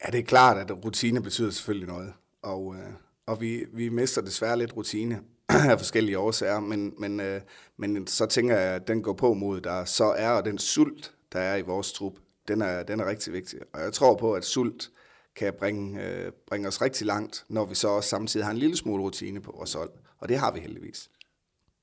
Ja, 0.05 0.11
det 0.11 0.21
er 0.21 0.25
klart, 0.25 0.57
at 0.57 0.85
rutine 0.85 1.23
betyder 1.23 1.51
selvfølgelig 1.51 1.89
noget. 1.89 2.13
Og, 2.43 2.75
øh, 2.75 2.93
og 3.27 3.41
vi, 3.41 3.65
vi 3.73 3.89
mister 3.89 4.23
desværre 4.23 4.59
lidt 4.59 4.77
rutine 4.77 5.21
af 5.71 5.79
forskellige 5.79 6.19
årsager, 6.19 6.61
men, 6.61 6.95
men, 6.99 7.21
øh, 7.21 7.41
men 7.77 8.07
så 8.07 8.27
tænker 8.27 8.57
jeg, 8.57 8.75
at 8.75 8.89
den 8.89 9.03
går 9.03 9.13
på 9.13 9.35
mod, 9.35 9.61
der 9.61 9.85
så 9.85 10.05
er, 10.05 10.31
og 10.31 10.45
den 10.45 10.59
sult, 10.59 11.15
der 11.33 11.39
er 11.39 11.57
i 11.57 11.63
vores 11.63 11.93
trup, 11.93 12.15
den 12.49 12.63
er, 12.63 12.83
den 12.83 13.01
er 13.01 13.09
rigtig 13.09 13.33
vigtig. 13.33 13.59
Og 13.73 13.81
jeg 13.81 13.93
tror 13.93 14.17
på, 14.17 14.33
at 14.35 14.45
sult 14.45 14.91
kan 15.37 15.55
bringe, 15.59 16.03
øh, 16.05 16.33
bringe 16.47 16.69
os 16.69 16.83
rigtig 16.83 17.07
langt, 17.07 17.45
når 17.49 17.65
vi 17.65 17.75
så 17.75 17.89
også 17.89 18.09
samtidig 18.09 18.47
har 18.47 18.53
en 18.53 18.59
lille 18.59 18.77
smule 18.77 19.03
rutine 19.03 19.41
på 19.41 19.53
vores 19.57 19.73
hold. 19.73 19.91
Og 20.19 20.29
det 20.29 20.39
har 20.39 20.53
vi 20.53 20.61
heldigvis. 20.61 21.11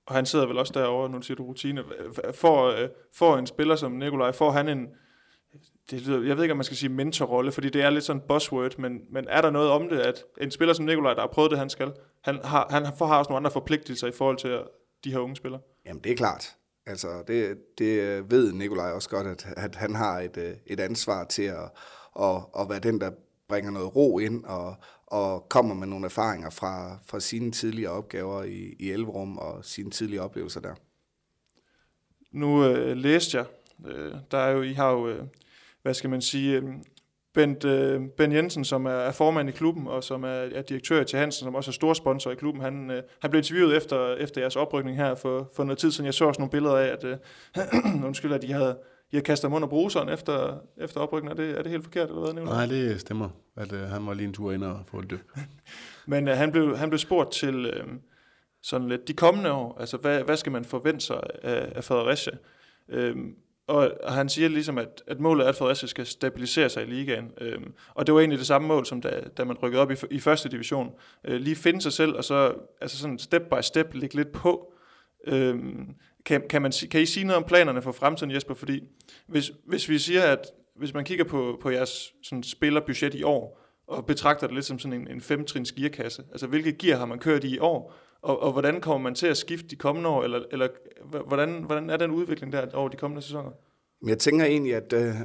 Og 0.05 0.15
han 0.15 0.25
sidder 0.25 0.45
vel 0.45 0.57
også 0.57 0.73
derovre, 0.73 1.09
nu 1.09 1.21
siger 1.21 1.35
du 1.35 1.43
rutine. 1.43 1.83
For, 2.33 2.65
øh, 2.65 2.89
for 3.13 3.37
en 3.37 3.47
spiller 3.47 3.75
som 3.75 3.91
Nikolaj, 3.91 4.31
får 4.31 4.51
han 4.51 4.69
en, 4.69 4.87
det 5.91 6.01
lyder, 6.01 6.23
jeg 6.23 6.35
ved 6.35 6.43
ikke, 6.43 6.51
om 6.51 6.57
man 6.57 6.63
skal 6.63 6.77
sige 6.77 6.89
mentorrolle, 6.89 7.51
fordi 7.51 7.69
det 7.69 7.81
er 7.81 7.89
lidt 7.89 8.03
sådan 8.03 8.21
buzzword, 8.27 8.77
men, 8.77 9.01
men 9.09 9.27
er 9.29 9.41
der 9.41 9.49
noget 9.49 9.69
om 9.69 9.89
det, 9.89 9.99
at 9.99 10.23
en 10.41 10.51
spiller 10.51 10.73
som 10.73 10.85
Nikolaj, 10.85 11.13
der 11.13 11.21
har 11.21 11.27
prøvet 11.27 11.51
det, 11.51 11.59
han 11.59 11.69
skal, 11.69 11.91
han 12.21 12.39
har, 12.43 12.67
han 12.69 12.85
har 12.85 13.17
også 13.17 13.29
nogle 13.29 13.37
andre 13.37 13.51
forpligtelser 13.51 14.07
i 14.07 14.11
forhold 14.11 14.37
til 14.37 14.59
de 15.03 15.11
her 15.11 15.19
unge 15.19 15.35
spillere? 15.35 15.61
Jamen, 15.85 16.03
det 16.03 16.11
er 16.11 16.15
klart. 16.15 16.55
Altså, 16.85 17.23
det, 17.27 17.57
det 17.77 18.31
ved 18.31 18.53
Nikolaj 18.53 18.91
også 18.91 19.09
godt, 19.09 19.27
at, 19.27 19.47
at 19.57 19.75
han 19.75 19.95
har 19.95 20.19
et, 20.19 20.59
et 20.65 20.79
ansvar 20.79 21.23
til 21.23 21.43
at, 21.43 21.71
at, 22.19 22.35
at 22.59 22.69
være 22.69 22.79
den, 22.79 23.01
der 23.01 23.11
bringer 23.51 23.71
noget 23.71 23.95
ro 23.95 24.19
ind 24.19 24.43
og, 24.45 24.75
og 25.07 25.49
kommer 25.49 25.75
med 25.75 25.87
nogle 25.87 26.05
erfaringer 26.05 26.49
fra, 26.49 26.97
fra 27.05 27.19
sine 27.19 27.51
tidligere 27.51 27.91
opgaver 27.91 28.43
i, 28.43 28.75
i 28.79 28.91
Elverum 28.91 29.37
og 29.37 29.65
sine 29.65 29.91
tidligere 29.91 30.23
oplevelser 30.23 30.59
der. 30.59 30.75
Nu 32.31 32.65
øh, 32.65 32.97
læste 32.97 33.37
jeg, 33.37 33.45
øh, 33.87 34.13
der 34.31 34.37
er 34.37 34.51
jo, 34.51 34.61
I 34.61 34.73
har 34.73 34.91
jo 34.91 35.07
øh, 35.07 35.23
hvad 35.81 35.93
skal 35.93 36.09
man 36.09 36.21
sige, 36.21 36.57
øh, 36.57 36.63
Bent, 37.33 37.65
øh, 37.65 38.01
Ben 38.17 38.31
Jensen, 38.31 38.65
som 38.65 38.85
er, 38.85 38.91
er 38.91 39.11
formand 39.11 39.49
i 39.49 39.51
klubben, 39.51 39.87
og 39.87 40.03
som 40.03 40.23
er, 40.23 40.27
er 40.29 40.61
direktør 40.61 41.03
til 41.03 41.19
Hansen, 41.19 41.45
som 41.45 41.55
også 41.55 41.71
er 41.71 41.73
stor 41.73 41.93
sponsor 41.93 42.31
i 42.31 42.35
klubben, 42.35 42.61
han, 42.61 42.91
øh, 42.91 43.03
han 43.21 43.29
blev 43.29 43.39
interviewet 43.39 43.77
efter, 43.77 44.15
efter 44.15 44.41
jeres 44.41 44.55
oprykning 44.55 44.97
her 44.97 45.15
for, 45.15 45.49
for 45.55 45.63
noget 45.63 45.77
tid 45.77 45.91
siden. 45.91 46.05
Jeg 46.05 46.13
så 46.13 46.25
også 46.25 46.41
nogle 46.41 46.51
billeder 46.51 46.77
af, 46.77 46.87
at, 46.87 47.03
øh, 47.03 47.17
undskyld, 48.07 48.33
at 48.33 48.41
de 48.41 48.53
havde, 48.53 48.77
i 49.11 49.15
havde 49.15 49.25
kastet 49.25 49.51
mund 49.51 49.63
og 49.63 49.69
bruseren 49.69 50.09
efter, 50.09 50.57
efter 50.77 50.99
oprykningen. 50.99 51.39
Er 51.39 51.45
det, 51.45 51.57
er 51.57 51.61
det 51.61 51.71
helt 51.71 51.83
forkert, 51.83 52.09
eller 52.09 52.21
hvad? 52.21 52.33
Nævner? 52.33 52.51
Nej, 52.51 52.65
det 52.65 53.01
stemmer, 53.01 53.29
at 53.55 53.73
øh, 53.73 53.79
han 53.79 54.07
var 54.07 54.13
lige 54.13 54.27
en 54.27 54.33
tur 54.33 54.51
ind 54.51 54.63
og 54.63 54.79
få 54.87 54.99
et 54.99 55.09
dyb. 55.09 55.19
Men 56.05 56.27
øh, 56.27 56.37
han, 56.37 56.51
blev, 56.51 56.77
han 56.77 56.89
blev 56.89 56.99
spurgt 56.99 57.31
til 57.31 57.65
øh, 57.65 57.87
sådan 58.61 58.89
lidt 58.89 59.07
de 59.07 59.13
kommende 59.13 59.51
år, 59.51 59.77
altså 59.79 59.97
hvad, 59.97 60.23
hvad 60.23 60.37
skal 60.37 60.51
man 60.51 60.65
forvente 60.65 61.05
sig 61.05 61.21
af, 61.43 61.71
af 61.75 61.83
Fredericia? 61.83 62.33
Øh, 62.89 63.15
og, 63.67 63.91
og 64.03 64.13
han 64.13 64.29
siger 64.29 64.49
ligesom, 64.49 64.77
at, 64.77 65.03
at 65.07 65.19
målet 65.19 65.45
er, 65.45 65.49
at 65.49 65.55
Fredericia 65.55 65.87
skal 65.87 66.05
stabilisere 66.05 66.69
sig 66.69 66.83
i 66.83 66.85
ligaen. 66.85 67.31
Øhm, 67.41 67.73
og 67.93 68.07
det 68.07 68.13
var 68.13 68.19
egentlig 68.19 68.39
det 68.39 68.47
samme 68.47 68.67
mål, 68.67 68.85
som 68.85 69.01
da, 69.01 69.21
da 69.37 69.43
man 69.43 69.57
rykkede 69.57 69.81
op 69.81 69.91
i, 69.91 69.95
i 70.11 70.19
første 70.19 70.49
division. 70.49 70.91
Øh, 71.25 71.41
lige 71.41 71.55
finde 71.55 71.81
sig 71.81 71.93
selv, 71.93 72.15
og 72.15 72.23
så 72.23 72.53
altså 72.81 72.97
sådan 72.97 73.19
step 73.19 73.41
by 73.41 73.61
step 73.61 73.93
ligge 73.93 74.15
lidt 74.15 74.31
på. 74.31 74.73
Øhm, 75.27 75.95
kan, 76.25 76.43
kan, 76.49 76.61
man, 76.61 76.71
kan 76.91 77.01
I 77.01 77.05
sige 77.05 77.25
noget 77.25 77.37
om 77.37 77.43
planerne 77.43 77.81
for 77.81 77.91
fremtiden, 77.91 78.33
Jesper? 78.33 78.53
Fordi 78.53 78.83
hvis, 79.27 79.51
hvis 79.65 79.89
vi 79.89 79.99
siger, 79.99 80.23
at 80.23 80.47
hvis 80.75 80.93
man 80.93 81.05
kigger 81.05 81.25
på, 81.25 81.57
på 81.61 81.69
jeres 81.69 82.13
sådan, 82.23 82.43
spillerbudget 82.43 83.15
i 83.15 83.23
år, 83.23 83.59
og 83.87 84.05
betragter 84.05 84.47
det 84.47 84.53
lidt 84.53 84.65
som 84.65 84.79
sådan 84.79 85.01
en, 85.01 85.07
en 85.07 85.21
femtrins 85.21 85.71
gearkasse, 85.71 86.23
altså 86.31 86.47
hvilke 86.47 86.73
gear 86.73 86.97
har 86.97 87.05
man 87.05 87.19
kørt 87.19 87.43
i 87.43 87.55
i 87.55 87.59
år, 87.59 87.93
og, 88.21 88.41
og 88.43 88.51
hvordan 88.51 88.81
kommer 88.81 89.03
man 89.09 89.15
til 89.15 89.27
at 89.27 89.37
skifte 89.37 89.67
de 89.67 89.75
kommende 89.75 90.09
år, 90.09 90.23
eller, 90.23 90.43
eller 90.51 90.67
hvordan, 91.27 91.63
hvordan 91.63 91.89
er 91.89 91.97
den 91.97 92.11
udvikling 92.11 92.53
der 92.53 92.65
over 92.73 92.89
de 92.89 92.97
kommende 92.97 93.21
sæsoner? 93.21 93.51
Jeg 94.07 94.17
tænker 94.17 94.45
egentlig, 94.45 94.75
at, 94.75 94.93
øh, 94.93 95.21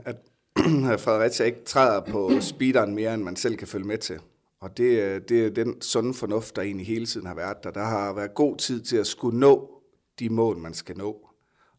at 0.92 1.00
Fredericia 1.00 1.46
ikke 1.46 1.64
træder 1.64 2.00
på 2.10 2.30
speederen 2.40 2.94
mere, 2.94 3.14
end 3.14 3.22
man 3.22 3.36
selv 3.36 3.56
kan 3.56 3.68
følge 3.68 3.86
med 3.86 3.98
til. 3.98 4.18
Og 4.60 4.76
det, 4.76 5.02
øh, 5.02 5.20
det 5.28 5.46
er 5.46 5.50
den 5.50 5.80
sunde 5.80 6.14
fornuft, 6.14 6.56
der 6.56 6.62
egentlig 6.62 6.86
hele 6.86 7.06
tiden 7.06 7.26
har 7.26 7.34
været 7.34 7.64
der. 7.64 7.70
Der 7.70 7.84
har 7.84 8.12
været 8.12 8.34
god 8.34 8.56
tid 8.56 8.82
til 8.82 8.96
at 8.96 9.06
skulle 9.06 9.38
nå 9.38 9.75
de 10.18 10.28
mål, 10.28 10.58
man 10.58 10.74
skal 10.74 10.96
nå. 10.96 11.28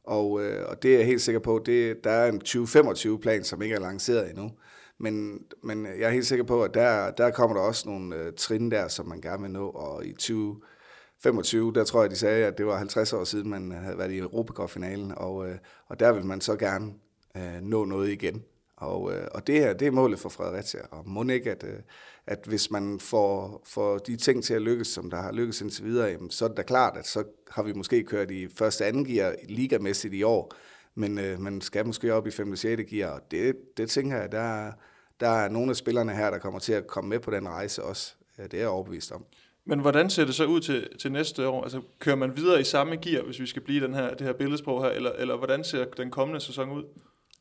Og, 0.03 0.43
øh, 0.43 0.69
og 0.69 0.83
det 0.83 0.93
er 0.93 0.97
jeg 0.97 1.05
helt 1.05 1.21
sikker 1.21 1.39
på, 1.39 1.61
det, 1.65 2.03
der 2.03 2.11
er 2.11 2.31
en 2.31 2.41
2025-plan, 2.45 3.43
som 3.43 3.61
ikke 3.61 3.75
er 3.75 3.79
lanceret 3.79 4.29
endnu. 4.29 4.51
Men, 4.99 5.39
men 5.63 5.85
jeg 5.85 6.01
er 6.01 6.09
helt 6.09 6.27
sikker 6.27 6.45
på, 6.45 6.63
at 6.63 6.73
der, 6.73 7.11
der 7.11 7.31
kommer 7.31 7.57
der 7.57 7.63
også 7.63 7.89
nogle 7.89 8.15
øh, 8.15 8.33
trin 8.33 8.71
der, 8.71 8.87
som 8.87 9.07
man 9.07 9.21
gerne 9.21 9.41
vil 9.41 9.51
nå, 9.51 9.69
og 9.69 10.05
i 10.05 10.11
2025, 10.11 11.73
der 11.73 11.83
tror 11.83 12.01
jeg, 12.01 12.11
de 12.11 12.15
sagde, 12.15 12.45
at 12.45 12.57
det 12.57 12.65
var 12.65 12.77
50 12.77 13.13
år 13.13 13.23
siden, 13.23 13.49
man 13.49 13.71
havde 13.71 13.97
været 13.97 14.11
i 14.11 14.17
Europacup-finalen, 14.17 15.13
og, 15.17 15.49
øh, 15.49 15.57
og 15.87 15.99
der 15.99 16.11
vil 16.11 16.25
man 16.25 16.41
så 16.41 16.55
gerne 16.55 16.93
øh, 17.37 17.61
nå 17.61 17.85
noget 17.85 18.09
igen. 18.09 18.43
Og, 18.77 19.13
øh, 19.13 19.27
og 19.31 19.47
det 19.47 19.59
her, 19.59 19.73
det 19.73 19.87
er 19.87 19.91
målet 19.91 20.19
for 20.19 20.29
Fredericia, 20.29 20.81
og 20.91 21.09
må 21.09 21.23
ikke, 21.23 21.51
at, 21.51 21.63
øh, 21.63 21.79
at 22.27 22.39
hvis 22.45 22.71
man 22.71 22.99
får, 22.99 23.61
får 23.65 23.97
de 23.97 24.15
ting 24.15 24.43
til 24.43 24.53
at 24.53 24.61
lykkes, 24.61 24.87
som 24.87 25.09
der 25.09 25.17
har 25.17 25.31
lykkes 25.31 25.61
indtil 25.61 25.85
videre, 25.85 26.07
jamen, 26.07 26.31
så 26.31 26.45
er 26.45 26.49
det 26.49 26.57
da 26.57 26.61
klart, 26.61 26.97
at 26.97 27.07
så 27.07 27.23
har 27.49 27.63
vi 27.63 27.73
måske 27.73 28.03
kørt 28.03 28.31
i 28.31 28.47
første 28.47 28.85
anden 28.85 29.05
gear 29.05 29.35
ligamæssigt 29.49 30.13
i 30.13 30.23
år, 30.23 30.53
men 30.95 31.17
øh, 31.17 31.39
man 31.39 31.61
skal 31.61 31.85
måske 31.85 32.13
op 32.13 32.27
i 32.27 32.31
5. 32.31 32.51
og 32.51 32.57
6. 32.57 32.83
gear, 32.89 33.11
og 33.11 33.21
det, 33.31 33.55
det 33.77 33.89
tænker 33.89 34.17
jeg, 34.17 34.31
der, 34.31 34.71
der 35.19 35.29
er 35.29 35.49
nogle 35.49 35.69
af 35.69 35.75
spillerne 35.75 36.15
her, 36.15 36.29
der 36.29 36.37
kommer 36.37 36.59
til 36.59 36.73
at 36.73 36.87
komme 36.87 37.09
med 37.09 37.19
på 37.19 37.31
den 37.31 37.47
rejse 37.47 37.83
også. 37.83 38.13
Det 38.37 38.53
er 38.53 38.57
jeg 38.57 38.67
overbevist 38.67 39.11
om. 39.11 39.25
Men 39.65 39.79
hvordan 39.79 40.09
ser 40.09 40.25
det 40.25 40.35
så 40.35 40.45
ud 40.45 40.61
til, 40.61 40.97
til 40.99 41.11
næste 41.11 41.47
år? 41.47 41.63
Altså, 41.63 41.81
kører 41.99 42.15
man 42.15 42.37
videre 42.37 42.61
i 42.61 42.63
samme 42.63 42.95
gear, 42.95 43.23
hvis 43.23 43.39
vi 43.39 43.45
skal 43.45 43.61
blive 43.61 43.85
den 43.85 43.93
her, 43.93 44.13
det 44.13 44.21
her 44.21 44.33
billedsprog 44.33 44.83
her, 44.83 44.89
eller, 44.89 45.11
eller 45.11 45.37
hvordan 45.37 45.63
ser 45.63 45.85
den 45.85 46.11
kommende 46.11 46.41
sæson 46.41 46.69
ud? 46.69 46.83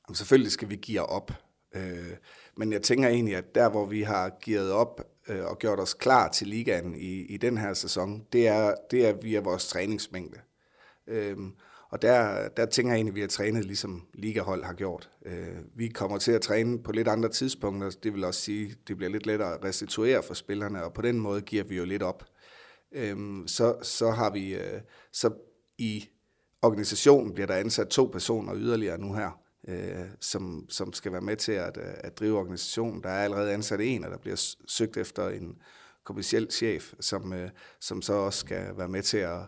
Jamen, 0.08 0.14
selvfølgelig 0.14 0.52
skal 0.52 0.70
vi 0.70 0.76
gear 0.76 1.02
op. 1.02 1.32
Øh, 1.74 2.16
men 2.56 2.72
jeg 2.72 2.82
tænker 2.82 3.08
egentlig, 3.08 3.36
at 3.36 3.54
der, 3.54 3.68
hvor 3.68 3.86
vi 3.86 4.02
har 4.02 4.38
gearet 4.44 4.72
op 4.72 5.00
øh, 5.28 5.44
og 5.44 5.58
gjort 5.58 5.80
os 5.80 5.94
klar 5.94 6.28
til 6.28 6.46
ligaen 6.46 6.94
i, 6.94 7.22
i 7.22 7.36
den 7.36 7.58
her 7.58 7.74
sæson, 7.74 8.26
det 8.32 8.48
er, 8.48 8.74
det 8.90 9.06
er 9.06 9.12
via 9.22 9.40
vores 9.40 9.68
træningsmængde. 9.68 10.38
Øhm, 11.06 11.52
og 11.90 12.02
der, 12.02 12.48
der 12.48 12.66
tænker 12.66 12.92
jeg 12.92 12.96
egentlig, 12.96 13.12
at 13.12 13.16
vi 13.16 13.20
har 13.20 13.28
trænet 13.28 13.64
ligesom 13.64 14.06
ligahold 14.14 14.64
har 14.64 14.72
gjort. 14.72 15.10
Øh, 15.26 15.58
vi 15.74 15.88
kommer 15.88 16.18
til 16.18 16.32
at 16.32 16.40
træne 16.40 16.82
på 16.82 16.92
lidt 16.92 17.08
andre 17.08 17.28
tidspunkter. 17.28 17.90
Det 18.02 18.14
vil 18.14 18.24
også 18.24 18.40
sige, 18.40 18.70
at 18.70 18.88
det 18.88 18.96
bliver 18.96 19.10
lidt 19.10 19.26
lettere 19.26 19.54
at 19.54 19.64
restituere 19.64 20.22
for 20.22 20.34
spillerne, 20.34 20.84
og 20.84 20.92
på 20.92 21.02
den 21.02 21.20
måde 21.20 21.40
giver 21.40 21.64
vi 21.64 21.76
jo 21.76 21.84
lidt 21.84 22.02
op. 22.02 22.24
Øh, 22.92 23.16
så, 23.46 23.76
så 23.82 24.10
har 24.10 24.30
vi, 24.30 24.54
øh, 24.54 24.80
så 25.12 25.30
i 25.78 26.08
organisationen 26.62 27.34
bliver 27.34 27.46
der 27.46 27.54
ansat 27.54 27.88
to 27.88 28.04
personer 28.04 28.54
yderligere 28.56 28.98
nu 28.98 29.14
her, 29.14 29.40
øh, 29.66 30.04
som, 30.20 30.66
som 30.68 30.92
skal 30.92 31.12
være 31.12 31.20
med 31.20 31.36
til 31.36 31.52
at, 31.52 31.76
øh, 31.76 31.94
at 31.98 32.18
drive 32.18 32.38
organisationen. 32.38 33.02
Der 33.02 33.08
er 33.08 33.24
allerede 33.24 33.52
ansat 33.52 33.80
en, 33.80 34.04
og 34.04 34.10
der 34.10 34.18
bliver 34.18 34.54
søgt 34.66 34.96
efter 34.96 35.28
en 35.28 35.56
kommersiel 36.04 36.46
chef, 36.50 36.92
som, 37.00 37.32
øh, 37.32 37.48
som 37.80 38.02
så 38.02 38.12
også 38.12 38.38
skal 38.38 38.66
være 38.76 38.88
med 38.88 39.02
til 39.02 39.18
at, 39.18 39.40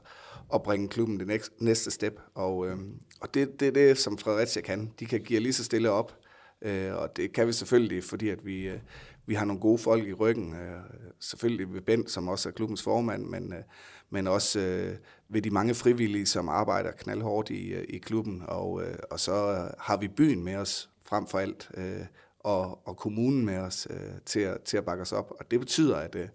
at 0.55 0.63
bringe 0.63 0.89
klubben 0.89 1.21
det 1.21 1.51
næste 1.59 1.91
step. 1.91 2.21
Og, 2.35 2.67
øh, 2.67 2.77
og 3.21 3.35
det, 3.35 3.61
det 3.61 3.69
er 3.69 3.73
det, 3.73 3.99
som 3.99 4.19
Fredericia 4.19 4.63
kan. 4.63 4.93
De 5.01 5.07
kan 5.07 5.21
give 5.21 5.41
lige 5.41 5.53
så 5.53 5.65
stille 5.65 5.91
op, 5.91 6.19
øh, 6.63 6.95
og 6.95 7.17
det 7.17 7.33
kan 7.33 7.47
vi 7.47 7.53
selvfølgelig, 7.53 8.05
fordi 8.05 8.29
at 8.29 8.47
vi, 8.47 8.69
øh, 8.69 8.79
vi 9.27 9.35
har 9.35 9.45
nogle 9.45 9.61
gode 9.61 9.79
folk 9.79 10.09
i 10.09 10.13
ryggen. 10.13 10.55
Øh, 10.55 10.81
selvfølgelig 11.21 11.75
ved 11.75 11.81
Bent, 11.81 12.11
som 12.11 12.29
også 12.29 12.49
er 12.49 12.53
klubbens 12.53 12.83
formand, 12.83 13.25
men, 13.25 13.53
øh, 13.53 13.63
men 14.11 14.27
også 14.27 14.61
øh, 14.61 14.97
ved 15.29 15.43
de 15.43 15.51
mange 15.51 15.75
frivillige, 15.75 16.27
som 16.27 16.49
arbejder 16.49 16.91
knaldhårdt 16.93 17.51
i, 17.51 17.69
øh, 17.69 17.85
i 17.89 17.99
klubben. 17.99 18.43
Og, 18.49 18.83
øh, 18.83 18.99
og 19.11 19.21
så 19.21 19.69
har 19.79 19.97
vi 19.97 20.09
byen 20.09 20.45
med 20.45 20.57
os 20.57 20.91
frem 21.05 21.27
for 21.27 21.39
alt, 21.39 21.71
øh, 21.75 22.07
og, 22.39 22.89
og 22.89 22.97
kommunen 22.97 23.45
med 23.45 23.59
os 23.59 23.87
øh, 23.91 24.21
til, 24.27 24.41
at, 24.41 24.61
til 24.63 24.77
at 24.77 24.85
bakke 24.85 25.03
os 25.03 25.13
op. 25.13 25.33
Og 25.41 25.51
det 25.51 25.61
betyder, 25.61 25.97
at, 25.97 26.15
øh, 26.15 26.29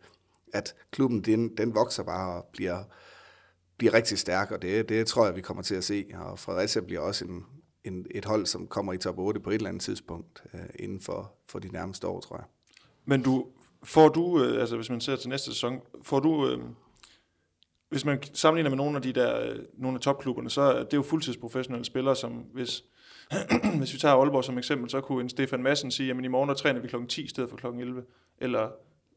at 0.54 0.76
klubben 0.92 1.22
den, 1.22 1.58
den 1.58 1.76
vokser 1.76 2.04
bare 2.04 2.36
og 2.38 2.46
bliver, 2.54 2.84
bliver 3.78 3.94
rigtig 3.94 4.20
stærk, 4.20 4.52
og 4.52 4.62
det, 4.62 4.90
det 4.90 5.08
tror 5.08 5.26
jeg, 5.26 5.36
vi 5.36 5.42
kommer 5.42 5.64
til 5.64 5.76
at 5.76 5.84
se. 5.84 6.06
Og 6.14 6.40
Fredericia 6.40 6.82
bliver 6.82 7.02
også 7.02 7.26
en, 7.26 7.46
en, 7.84 8.06
et 8.12 8.26
hold, 8.26 8.46
som 8.46 8.68
kommer 8.68 8.94
i 8.94 8.98
top 8.98 9.18
8 9.18 9.40
på 9.40 9.50
et 9.50 9.56
eller 9.56 9.70
andet 9.70 9.84
tidspunkt 9.84 10.44
øh, 10.54 10.60
inden 10.80 11.02
for, 11.02 11.34
for 11.50 11.60
de 11.60 11.68
nærmeste 11.68 12.08
år, 12.08 12.20
tror 12.20 12.36
jeg. 12.36 12.46
Men 13.06 13.22
du, 13.22 13.48
får 13.84 14.10
du, 14.10 14.44
øh, 14.44 14.62
altså 14.62 14.76
hvis 14.76 14.90
man 14.90 15.02
ser 15.02 15.16
til 15.16 15.30
næste 15.30 15.52
sæson, 15.52 15.82
får 16.04 16.20
du, 16.20 16.48
øh, 16.50 16.60
hvis 17.94 18.06
man 18.06 18.24
sammenligner 18.34 18.70
med 18.70 18.78
nogle 18.78 18.96
af 18.96 19.02
de 19.02 19.14
der, 19.14 19.40
øh, 19.40 19.60
nogle 19.78 19.96
af 19.96 20.02
topklubberne, 20.02 20.50
så 20.50 20.62
er 20.62 20.84
det 20.84 20.98
jo 20.98 21.02
fuldtidsprofessionelle 21.02 21.86
spillere, 21.86 22.16
som 22.16 22.32
hvis, 22.32 22.84
hvis 23.80 23.94
vi 23.94 24.00
tager 24.00 24.16
Aalborg 24.16 24.44
som 24.44 24.58
eksempel, 24.58 24.90
så 24.90 25.02
kunne 25.02 25.22
en 25.22 25.30
Stefan 25.30 25.64
Madsen 25.64 25.92
sige, 25.92 26.12
at 26.12 26.26
i 26.26 26.28
morgen 26.28 26.50
der 26.50 26.56
træner 26.56 26.80
vi 26.80 26.88
kl. 26.88 26.96
10 27.10 27.22
i 27.22 27.28
stedet 27.28 27.50
for 27.50 27.58
kl. 27.58 27.66
11, 27.68 28.04
eller 28.38 28.70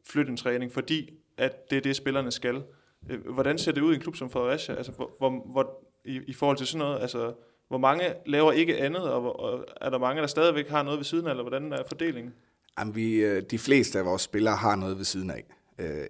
flytte 0.09 0.31
en 0.31 0.37
træning, 0.37 0.71
fordi 0.71 1.13
at 1.37 1.69
det 1.69 1.77
er 1.77 1.81
det, 1.81 1.95
spillerne 1.95 2.31
skal. 2.31 2.63
Øh, 3.09 3.27
hvordan 3.33 3.57
ser 3.57 3.71
det 3.71 3.81
ud 3.81 3.91
i 3.91 3.95
en 3.95 4.01
klub 4.01 4.15
som 4.15 4.29
Fredericia? 4.29 4.75
Altså, 4.75 4.91
hvor, 4.91 5.11
hvor, 5.17 5.51
hvor, 5.51 5.87
i, 6.05 6.19
i 6.27 6.33
forhold 6.33 6.57
til 6.57 6.67
sådan 6.67 6.79
noget, 6.79 7.01
altså, 7.01 7.33
hvor 7.67 7.77
mange 7.77 8.03
laver 8.25 8.51
ikke 8.51 8.77
andet, 8.77 9.01
og, 9.01 9.39
og 9.39 9.65
er 9.81 9.89
der 9.89 9.97
mange, 9.97 10.21
der 10.21 10.27
stadigvæk 10.27 10.69
har 10.69 10.83
noget 10.83 10.99
ved 10.99 11.05
siden 11.05 11.25
af, 11.27 11.29
eller 11.29 11.43
hvordan 11.43 11.73
er 11.73 11.83
fordelingen? 11.87 12.33
Jamen, 12.79 12.95
vi, 12.95 13.15
øh, 13.15 13.43
de 13.51 13.59
fleste 13.59 13.99
af 13.99 14.05
vores 14.05 14.21
spillere 14.21 14.55
har 14.55 14.75
noget 14.75 14.97
ved 14.97 15.05
siden 15.05 15.31
af. 15.31 15.43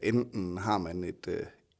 Enten 0.03 0.57
har 0.57 0.77
man 0.77 1.03
et, 1.03 1.27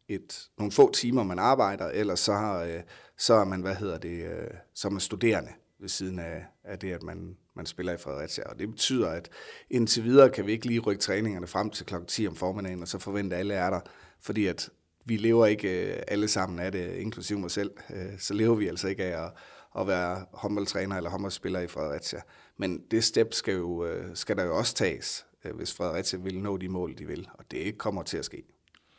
et, 0.07 0.49
nogle 0.57 0.71
få 0.71 0.91
timer, 0.91 1.23
man 1.23 1.39
arbejder, 1.39 1.85
eller 1.85 2.15
så, 2.15 2.33
har, 2.33 2.63
øh, 2.63 2.81
så 3.17 3.33
er 3.33 3.45
man, 3.45 3.61
hvad 3.61 3.75
hedder 3.75 3.97
det, 3.97 4.25
øh, 4.25 4.47
som 4.73 4.95
er 4.95 4.99
studerende 4.99 5.51
ved 5.79 5.89
siden 5.89 6.19
af, 6.19 6.45
af 6.63 6.79
det, 6.79 6.93
at 6.93 7.03
man, 7.03 7.37
man 7.53 7.65
spiller 7.65 7.93
i 7.93 7.97
Fredericia. 7.97 8.49
Og 8.49 8.59
det 8.59 8.69
betyder, 8.69 9.09
at 9.09 9.29
indtil 9.69 10.03
videre 10.03 10.29
kan 10.29 10.45
vi 10.45 10.51
ikke 10.51 10.65
lige 10.65 10.79
rykke 10.79 11.01
træningerne 11.01 11.47
frem 11.47 11.69
til 11.69 11.85
kl. 11.85 11.95
10 12.07 12.27
om 12.27 12.35
formiddagen, 12.35 12.81
og 12.81 12.87
så 12.87 12.99
forvente 12.99 13.35
alle 13.35 13.53
er 13.53 13.69
der, 13.69 13.79
fordi 14.21 14.45
at 14.45 14.69
vi 15.05 15.17
lever 15.17 15.45
ikke 15.45 15.95
øh, 15.95 16.03
alle 16.07 16.27
sammen 16.27 16.59
af 16.59 16.71
det, 16.71 16.95
inklusive 16.95 17.39
mig 17.39 17.51
selv. 17.51 17.71
Så 18.19 18.33
lever 18.33 18.55
vi 18.55 18.67
altså 18.67 18.87
ikke 18.87 19.03
af 19.03 19.25
at, 19.25 19.31
at 19.79 19.87
være 19.87 20.25
håndboldtræner 20.33 20.97
eller 20.97 21.09
håndboldspiller 21.09 21.59
i 21.59 21.67
Fredericia. 21.67 22.21
Men 22.57 22.81
det 22.91 23.03
step 23.03 23.33
skal, 23.33 23.53
jo, 23.53 23.87
skal 24.13 24.37
der 24.37 24.43
jo 24.43 24.57
også 24.57 24.73
tages, 24.75 25.25
hvis 25.53 25.73
Fredericia 25.73 26.19
vil 26.19 26.39
nå 26.39 26.57
de 26.57 26.69
mål, 26.69 26.97
de 26.97 27.05
vil. 27.05 27.29
Og 27.33 27.51
det 27.51 27.77
kommer 27.77 28.03
til 28.03 28.17
at 28.17 28.25
ske. 28.25 28.56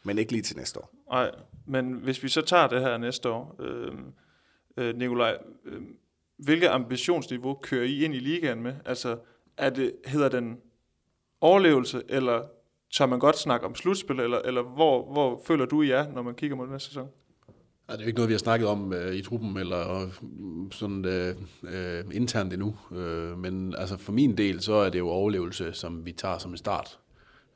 Men 0.08 0.18
ikke 0.18 0.32
lige 0.32 0.42
til 0.42 0.56
næste 0.56 0.80
år. 0.80 0.90
Nej, 1.10 1.30
men 1.66 1.92
hvis 1.92 2.22
vi 2.22 2.28
så 2.28 2.42
tager 2.42 2.66
det 2.66 2.80
her 2.80 2.98
næste 2.98 3.28
år, 3.28 3.56
øh, 3.58 3.92
øh, 4.76 4.96
Nikolaj, 4.96 5.38
øh, 5.64 5.82
hvilket 6.38 6.68
ambitionsniveau 6.68 7.54
kører 7.54 7.84
I 7.84 8.04
ind 8.04 8.14
i 8.14 8.18
ligaen 8.18 8.62
med? 8.62 8.74
Altså, 8.84 9.18
er 9.56 9.70
det, 9.70 9.92
hedder 10.04 10.28
den 10.28 10.58
overlevelse, 11.40 12.02
eller 12.08 12.42
tør 12.94 13.06
man 13.06 13.18
godt 13.18 13.38
snakke 13.38 13.66
om 13.66 13.74
slutspil, 13.74 14.20
eller, 14.20 14.38
eller 14.38 14.62
hvor, 14.62 15.12
hvor 15.12 15.42
føler 15.46 15.66
du 15.66 15.82
I 15.82 15.90
er, 15.90 16.12
når 16.12 16.22
man 16.22 16.34
kigger 16.34 16.56
mod 16.56 16.68
næste 16.68 16.88
sæson? 16.88 17.08
Ja, 17.88 17.92
det 17.92 18.00
er 18.00 18.04
jo 18.04 18.06
ikke 18.06 18.16
noget, 18.16 18.28
vi 18.28 18.34
har 18.34 18.38
snakket 18.38 18.68
om 18.68 18.92
øh, 18.92 19.14
i 19.14 19.22
truppen, 19.22 19.56
eller 19.56 20.02
øh, 20.02 20.08
sådan 20.72 21.04
øh, 21.04 21.34
øh, 21.62 22.04
internt 22.12 22.52
endnu. 22.52 22.76
Øh, 22.92 23.38
men 23.38 23.74
altså 23.78 23.96
for 23.96 24.12
min 24.12 24.36
del, 24.36 24.60
så 24.60 24.72
er 24.72 24.90
det 24.90 24.98
jo 24.98 25.08
overlevelse, 25.08 25.72
som 25.72 26.06
vi 26.06 26.12
tager 26.12 26.38
som 26.38 26.50
en 26.50 26.56
start. 26.56 26.98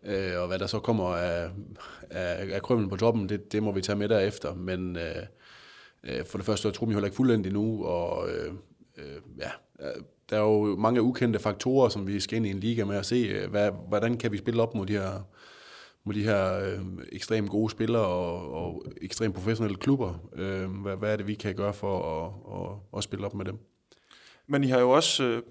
Øh, 0.06 0.40
og 0.40 0.46
hvad 0.48 0.58
der 0.58 0.66
så 0.66 0.78
kommer 0.78 1.04
af, 1.04 1.50
af, 2.10 2.54
af 2.54 2.62
krømmen 2.62 2.88
på 2.88 2.96
toppen, 2.96 3.28
det, 3.28 3.52
det 3.52 3.62
må 3.62 3.72
vi 3.72 3.80
tage 3.80 3.96
med 3.96 4.08
derefter. 4.08 4.54
Men 4.54 4.96
øh, 4.96 5.16
øh 6.04 6.26
for 6.26 6.38
det 6.38 6.46
første 6.46 6.68
er 6.68 6.72
truppen 6.72 6.92
jo 6.92 6.96
heller 6.96 7.06
ikke 7.06 7.16
fuldendt 7.16 7.46
endnu, 7.46 7.84
og 7.84 8.28
øh, 8.28 8.54
øh, 8.98 9.20
ja, 9.38 9.50
øh, 9.80 10.02
der 10.30 10.36
er 10.36 10.42
jo 10.42 10.76
mange 10.76 11.02
ukendte 11.02 11.38
faktorer, 11.38 11.88
som 11.88 12.06
vi 12.06 12.20
skal 12.20 12.36
ind 12.36 12.46
i 12.46 12.50
en 12.50 12.60
liga 12.60 12.84
med 12.84 12.96
at 12.96 13.06
se, 13.06 13.16
øh, 13.16 13.50
hvad, 13.50 13.70
hvordan 13.88 14.16
kan 14.16 14.32
vi 14.32 14.38
spille 14.38 14.62
op 14.62 14.74
mod 14.74 14.86
de 14.86 14.92
her, 14.92 15.28
mod 16.04 16.14
de 16.14 16.22
her 16.22 16.58
øh, 16.58 16.80
ekstremt 17.12 17.50
gode 17.50 17.70
spillere 17.70 18.06
og, 18.06 18.52
og 18.52 18.84
ekstremt 19.02 19.34
professionelle 19.34 19.76
klubber. 19.76 20.14
Øh, 20.36 20.70
hvad, 20.70 20.96
hvad 20.96 21.12
er 21.12 21.16
det, 21.16 21.26
vi 21.26 21.34
kan 21.34 21.54
gøre 21.54 21.74
for 21.74 22.02
at, 22.02 22.32
at, 22.60 22.98
at 22.98 23.04
spille 23.04 23.26
op 23.26 23.34
med 23.34 23.44
dem? 23.44 23.58
Men 24.46 24.64
I 24.64 24.66
har 24.66 24.80
jo 24.80 24.90
også, 24.90 25.24
øh, 25.24 25.42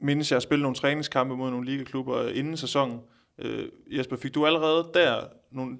mindes 0.00 0.32
jeg, 0.32 0.42
spillet 0.42 0.42
spille 0.42 0.62
nogle 0.62 0.76
træningskampe 0.76 1.36
mod 1.36 1.50
nogle 1.50 1.66
ligaklubber 1.66 2.28
inden 2.28 2.56
sæsonen. 2.56 2.94
Øh, 2.94 3.17
Øh, 3.38 3.68
Jesper, 3.86 4.16
fik 4.16 4.34
du 4.34 4.46
allerede 4.46 4.90
der 4.94 5.24
nogle 5.50 5.78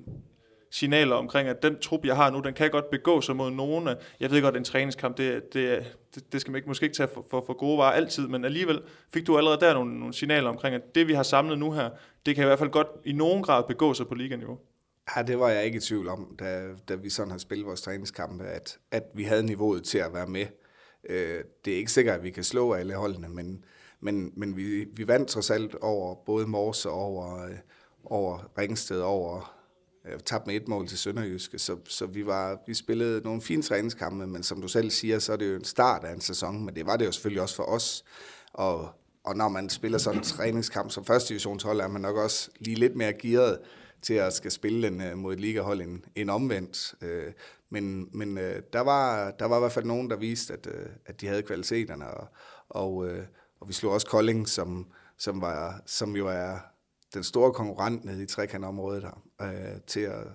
signaler 0.70 1.16
omkring, 1.16 1.48
at 1.48 1.62
den 1.62 1.78
trup, 1.78 2.04
jeg 2.04 2.16
har 2.16 2.30
nu, 2.30 2.40
den 2.40 2.54
kan 2.54 2.70
godt 2.70 2.90
begå 2.90 3.20
sig 3.20 3.36
mod 3.36 3.50
nogen. 3.50 3.88
Jeg 4.20 4.30
ved 4.30 4.42
godt, 4.42 4.54
at 4.54 4.58
en 4.58 4.64
træningskamp, 4.64 5.16
det, 5.16 5.54
det, 5.54 5.96
det, 6.14 6.32
det 6.32 6.40
skal 6.40 6.50
man 6.50 6.56
ikke, 6.56 6.68
måske 6.68 6.84
ikke 6.84 6.96
tage 6.96 7.08
for, 7.14 7.26
for, 7.30 7.44
for 7.46 7.52
gode 7.52 7.78
varer 7.78 7.92
altid, 7.92 8.28
men 8.28 8.44
alligevel 8.44 8.82
fik 9.12 9.26
du 9.26 9.36
allerede 9.38 9.60
der 9.60 9.74
nogle, 9.74 9.98
nogle 9.98 10.14
signaler 10.14 10.48
omkring, 10.48 10.74
at 10.74 10.94
det, 10.94 11.08
vi 11.08 11.12
har 11.12 11.22
samlet 11.22 11.58
nu 11.58 11.72
her, 11.72 11.90
det 12.26 12.34
kan 12.34 12.44
i 12.44 12.46
hvert 12.46 12.58
fald 12.58 12.70
godt 12.70 12.88
i 13.04 13.12
nogen 13.12 13.42
grad 13.42 13.64
begå 13.68 13.94
sig 13.94 14.06
på 14.06 14.14
liganiveau. 14.14 14.58
Ja, 15.16 15.22
det 15.22 15.38
var 15.38 15.48
jeg 15.48 15.64
ikke 15.64 15.76
i 15.76 15.80
tvivl 15.80 16.08
om, 16.08 16.36
da, 16.38 16.68
da 16.88 16.94
vi 16.94 17.10
sådan 17.10 17.30
har 17.30 17.38
spillet 17.38 17.66
vores 17.66 17.82
træningskampe, 17.82 18.44
at, 18.44 18.78
at 18.90 19.02
vi 19.14 19.22
havde 19.22 19.42
niveauet 19.42 19.84
til 19.84 19.98
at 19.98 20.14
være 20.14 20.26
med. 20.26 20.46
Øh, 21.08 21.44
det 21.64 21.72
er 21.72 21.76
ikke 21.76 21.92
sikkert, 21.92 22.18
at 22.18 22.24
vi 22.24 22.30
kan 22.30 22.44
slå 22.44 22.72
alle 22.72 22.94
holdene, 22.94 23.28
men, 23.28 23.64
men, 24.00 24.32
men 24.36 24.56
vi, 24.56 24.84
vi 24.84 25.08
vandt 25.08 25.28
trods 25.28 25.50
alt 25.50 25.74
over 25.74 26.14
både 26.14 26.46
Mors 26.46 26.86
og 26.86 26.92
over, 26.92 27.44
øh, 27.44 27.56
over 28.04 28.50
Ringsted, 28.58 29.00
over 29.00 29.58
øh, 30.04 30.20
tabt 30.20 30.46
med 30.46 30.56
et 30.56 30.68
mål 30.68 30.88
til 30.88 30.98
Sønderjyske, 30.98 31.58
så, 31.58 31.76
så 31.84 32.06
vi, 32.06 32.26
var, 32.26 32.58
vi 32.66 32.74
spillede 32.74 33.20
nogle 33.24 33.42
fine 33.42 33.62
træningskampe, 33.62 34.26
men 34.26 34.42
som 34.42 34.60
du 34.60 34.68
selv 34.68 34.90
siger, 34.90 35.18
så 35.18 35.32
er 35.32 35.36
det 35.36 35.50
jo 35.50 35.56
en 35.56 35.64
start 35.64 36.04
af 36.04 36.12
en 36.12 36.20
sæson, 36.20 36.64
men 36.64 36.74
det 36.74 36.86
var 36.86 36.96
det 36.96 37.06
jo 37.06 37.12
selvfølgelig 37.12 37.42
også 37.42 37.56
for 37.56 37.62
os. 37.62 38.04
Og, 38.52 38.88
og 39.24 39.36
når 39.36 39.48
man 39.48 39.68
spiller 39.68 39.98
sådan 39.98 40.18
en 40.18 40.24
træningskamp 40.24 40.90
som 40.90 41.04
første 41.04 41.28
divisionshold, 41.28 41.80
er 41.80 41.88
man 41.88 42.00
nok 42.00 42.16
også 42.16 42.50
lige 42.58 42.76
lidt 42.76 42.96
mere 42.96 43.12
gearet 43.12 43.58
til 44.02 44.14
at 44.14 44.32
skal 44.32 44.50
spille 44.50 44.88
den 44.88 45.02
øh, 45.02 45.18
mod 45.18 45.32
et 45.34 45.40
ligahold 45.40 45.80
end, 45.80 46.02
end 46.14 46.30
omvendt. 46.30 46.94
Øh, 47.02 47.32
men 47.70 48.08
men 48.12 48.38
øh, 48.38 48.62
der, 48.72 48.80
var, 48.80 49.30
der 49.30 49.44
var 49.44 49.56
i 49.56 49.60
hvert 49.60 49.72
fald 49.72 49.84
nogen, 49.84 50.10
der 50.10 50.16
viste, 50.16 50.52
at, 50.52 50.66
øh, 50.66 50.86
at 51.06 51.20
de 51.20 51.26
havde 51.26 51.42
kvaliteterne, 51.42 52.08
og, 52.08 52.28
og, 52.68 53.08
øh, 53.08 53.24
og 53.60 53.68
vi 53.68 53.72
slog 53.72 53.92
også 53.92 54.06
Kolding, 54.06 54.48
som, 54.48 54.86
som, 55.18 55.40
var, 55.40 55.82
som 55.86 56.16
jo 56.16 56.28
er 56.28 56.58
den 57.14 57.24
store 57.24 57.52
konkurrent 57.52 58.04
nede 58.04 58.22
i 58.22 58.26
trekantområdet 58.26 59.02
her, 59.02 59.22
øh, 59.42 59.80
til 59.86 60.00
at, 60.00 60.26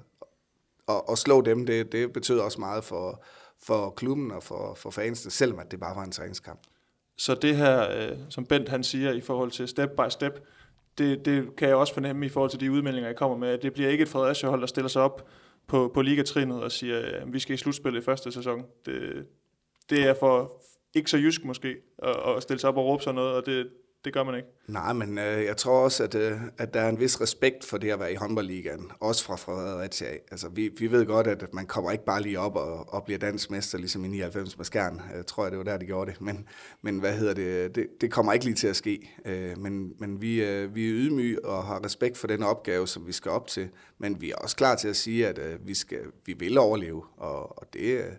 at, 0.87 1.01
at 1.09 1.17
slå 1.17 1.41
dem. 1.41 1.65
Det, 1.65 1.91
det 1.91 2.13
betød 2.13 2.39
også 2.39 2.59
meget 2.59 2.83
for, 2.83 3.23
for 3.63 3.89
klubben 3.89 4.31
og 4.31 4.43
for, 4.43 4.73
for 4.75 4.89
fansene, 4.89 5.31
selvom 5.31 5.59
at 5.59 5.71
det 5.71 5.79
bare 5.79 5.95
var 5.95 6.03
en 6.03 6.11
træningskamp. 6.11 6.59
Så 7.17 7.35
det 7.35 7.55
her, 7.57 7.89
øh, 7.91 8.17
som 8.29 8.45
Bent 8.45 8.69
han 8.69 8.83
siger 8.83 9.11
i 9.11 9.21
forhold 9.21 9.51
til 9.51 9.67
step 9.67 9.89
by 9.89 10.09
step, 10.09 10.47
det, 10.97 11.25
det 11.25 11.55
kan 11.55 11.67
jeg 11.67 11.75
også 11.75 11.93
fornemme 11.93 12.25
i 12.25 12.29
forhold 12.29 12.51
til 12.51 12.59
de 12.59 12.71
udmeldinger, 12.71 13.09
jeg 13.09 13.17
kommer 13.17 13.37
med, 13.37 13.49
at 13.49 13.61
det 13.61 13.73
bliver 13.73 13.89
ikke 13.89 14.01
et 14.01 14.09
Fredericia-hold, 14.09 14.61
der 14.61 14.67
stiller 14.67 14.89
sig 14.89 15.01
op 15.01 15.27
på, 15.67 15.91
på 15.93 16.01
ligatrinet 16.01 16.63
og 16.63 16.71
siger, 16.71 16.99
at 16.99 17.33
vi 17.33 17.39
skal 17.39 17.53
i 17.53 17.57
slutspillet 17.57 18.01
i 18.01 18.05
første 18.05 18.31
sæson. 18.31 18.65
Det, 18.85 19.25
det 19.89 20.07
er 20.07 20.13
for 20.19 20.61
ikke 20.93 21.09
så 21.09 21.17
jysk 21.17 21.45
måske, 21.45 21.75
at, 22.03 22.15
at 22.37 22.43
stille 22.43 22.59
sig 22.59 22.69
op 22.69 22.77
og 22.77 22.85
råbe 22.85 23.03
sådan 23.03 23.15
noget, 23.15 23.35
og 23.35 23.45
det, 23.45 23.69
det 24.05 24.13
gør 24.13 24.23
man 24.23 24.35
ikke. 24.35 24.47
Nej, 24.67 24.93
men 24.93 25.17
øh, 25.17 25.45
jeg 25.45 25.57
tror 25.57 25.83
også, 25.83 26.03
at, 26.03 26.15
øh, 26.15 26.37
at 26.57 26.73
der 26.73 26.81
er 26.81 26.89
en 26.89 26.99
vis 26.99 27.21
respekt 27.21 27.65
for 27.65 27.77
det 27.77 27.91
at 27.91 27.99
være 27.99 28.11
i 28.11 28.15
håndboldligaen, 28.15 28.91
også 28.99 29.23
fra 29.23 29.35
Fredericia. 29.35 30.07
Altså, 30.31 30.49
vi, 30.49 30.69
vi 30.77 30.91
ved 30.91 31.05
godt, 31.05 31.27
at 31.27 31.53
man 31.53 31.65
kommer 31.65 31.91
ikke 31.91 32.05
bare 32.05 32.21
lige 32.21 32.39
op 32.39 32.55
og, 32.55 32.93
og 32.93 33.03
bliver 33.03 33.17
dansk 33.17 33.51
mester, 33.51 33.77
ligesom 33.77 34.05
i 34.05 34.07
99 34.07 34.57
med 34.57 34.65
Skjern. 34.65 35.01
Øh, 35.11 35.17
jeg 35.17 35.25
tror, 35.25 35.49
det 35.49 35.57
var 35.57 35.63
der, 35.63 35.77
de 35.77 35.85
gjorde 35.85 36.11
det. 36.11 36.21
Men, 36.21 36.47
men 36.81 36.99
hvad 36.99 37.13
hedder 37.13 37.33
det? 37.33 37.75
det? 37.75 37.87
Det 38.01 38.11
kommer 38.11 38.33
ikke 38.33 38.45
lige 38.45 38.55
til 38.55 38.67
at 38.67 38.75
ske. 38.75 39.11
Øh, 39.25 39.57
men 39.57 39.93
men 39.99 40.21
vi, 40.21 40.43
øh, 40.43 40.75
vi 40.75 40.87
er 40.87 40.93
ydmyge 40.93 41.45
og 41.45 41.63
har 41.63 41.85
respekt 41.85 42.17
for 42.17 42.27
den 42.27 42.43
opgave, 42.43 42.87
som 42.87 43.07
vi 43.07 43.11
skal 43.11 43.31
op 43.31 43.47
til. 43.47 43.69
Men 43.97 44.21
vi 44.21 44.31
er 44.31 44.35
også 44.35 44.55
klar 44.55 44.75
til 44.75 44.87
at 44.87 44.95
sige, 44.95 45.27
at 45.27 45.39
øh, 45.39 45.67
vi, 45.67 45.73
skal, 45.73 46.01
vi 46.25 46.33
vil 46.33 46.57
overleve, 46.57 47.03
og, 47.17 47.59
og 47.59 47.73
det, 47.73 47.97
øh, 47.97 48.11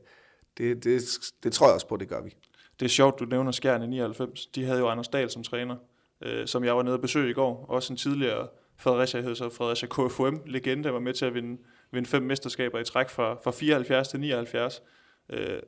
det, 0.59 0.85
det, 0.85 1.03
det 1.43 1.53
tror 1.53 1.67
jeg 1.67 1.75
også 1.75 1.89
på, 1.89 1.97
det 1.97 2.09
gør 2.09 2.21
vi. 2.21 2.35
Det 2.81 2.87
er 2.87 2.91
sjovt, 2.91 3.21
du 3.21 3.25
nævner 3.25 3.53
Skjern 3.53 3.83
i 3.83 3.87
99. 3.87 4.47
De 4.47 4.65
havde 4.65 4.79
jo 4.79 4.89
Anders 4.89 5.09
Dahl 5.09 5.31
som 5.31 5.43
træner, 5.43 5.77
øh, 6.21 6.47
som 6.47 6.65
jeg 6.65 6.77
var 6.77 6.83
nede 6.83 6.95
og 6.95 7.01
besøge 7.01 7.31
i 7.31 7.33
går. 7.33 7.67
Også 7.69 7.93
en 7.93 7.97
tidligere 7.97 8.49
Fredericia, 8.77 9.21
hed 9.21 9.35
så 9.35 9.49
Fredericia 9.49 9.89
KFM-legende, 9.89 10.93
var 10.93 10.99
med 10.99 11.15
til 11.15 11.25
at 11.25 11.35
vinde, 11.35 11.63
vinde 11.91 12.09
fem 12.09 12.23
mesterskaber 12.23 12.79
i 12.79 12.85
træk 12.85 13.09
fra, 13.09 13.35
fra 13.45 13.51
74 13.51 14.09
til 14.09 14.21
79. 14.21 14.83
Øh, 15.31 15.61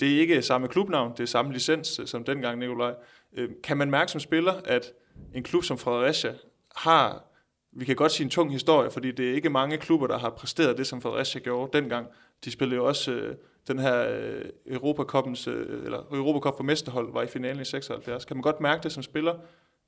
det 0.00 0.14
er 0.14 0.20
ikke 0.20 0.42
samme 0.42 0.68
klubnavn, 0.68 1.12
det 1.12 1.20
er 1.20 1.26
samme 1.26 1.52
licens 1.52 1.98
øh, 1.98 2.06
som 2.06 2.24
dengang, 2.24 2.58
Nikolaj. 2.58 2.94
Øh, 3.36 3.50
kan 3.64 3.76
man 3.76 3.90
mærke 3.90 4.10
som 4.10 4.20
spiller, 4.20 4.52
at 4.64 4.92
en 5.34 5.42
klub 5.42 5.64
som 5.64 5.78
Fredericia 5.78 6.34
har, 6.76 7.24
vi 7.72 7.84
kan 7.84 7.96
godt 7.96 8.12
sige 8.12 8.24
en 8.24 8.30
tung 8.30 8.52
historie, 8.52 8.90
fordi 8.90 9.10
det 9.10 9.30
er 9.30 9.34
ikke 9.34 9.50
mange 9.50 9.78
klubber, 9.78 10.06
der 10.06 10.18
har 10.18 10.30
præsteret 10.30 10.78
det, 10.78 10.86
som 10.86 11.02
Fredericia 11.02 11.40
gjorde 11.40 11.78
dengang. 11.78 12.06
De 12.44 12.50
spillede 12.50 12.76
jo 12.76 12.86
også 12.86 13.12
øh, 13.12 13.36
den 13.68 13.78
her 13.78 14.08
øh, 14.08 14.44
øh, 14.66 15.84
eller 15.84 16.06
Europacup 16.12 16.56
for 16.56 16.62
mesterhold 16.62 17.12
var 17.12 17.22
i 17.22 17.26
finalen 17.26 17.62
i 17.62 17.64
76. 17.64 18.24
Kan 18.24 18.36
man 18.36 18.42
godt 18.42 18.60
mærke 18.60 18.82
det 18.82 18.92
som 18.92 19.02
spiller? 19.02 19.34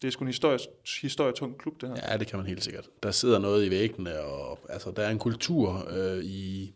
Det 0.02 0.08
er 0.08 0.12
sgu 0.12 0.24
en 0.24 0.28
historisk, 0.28 0.68
historietung 1.02 1.58
klub, 1.58 1.80
det 1.80 1.88
her. 1.88 1.96
Ja, 2.10 2.16
det 2.16 2.26
kan 2.26 2.38
man 2.38 2.46
helt 2.46 2.64
sikkert. 2.64 2.88
Der 3.02 3.10
sidder 3.10 3.38
noget 3.38 3.66
i 3.66 3.70
væggene, 3.70 4.20
og 4.20 4.58
altså, 4.68 4.90
der 4.90 5.02
er 5.02 5.10
en 5.10 5.18
kultur 5.18 5.88
øh, 5.90 6.24
i, 6.24 6.74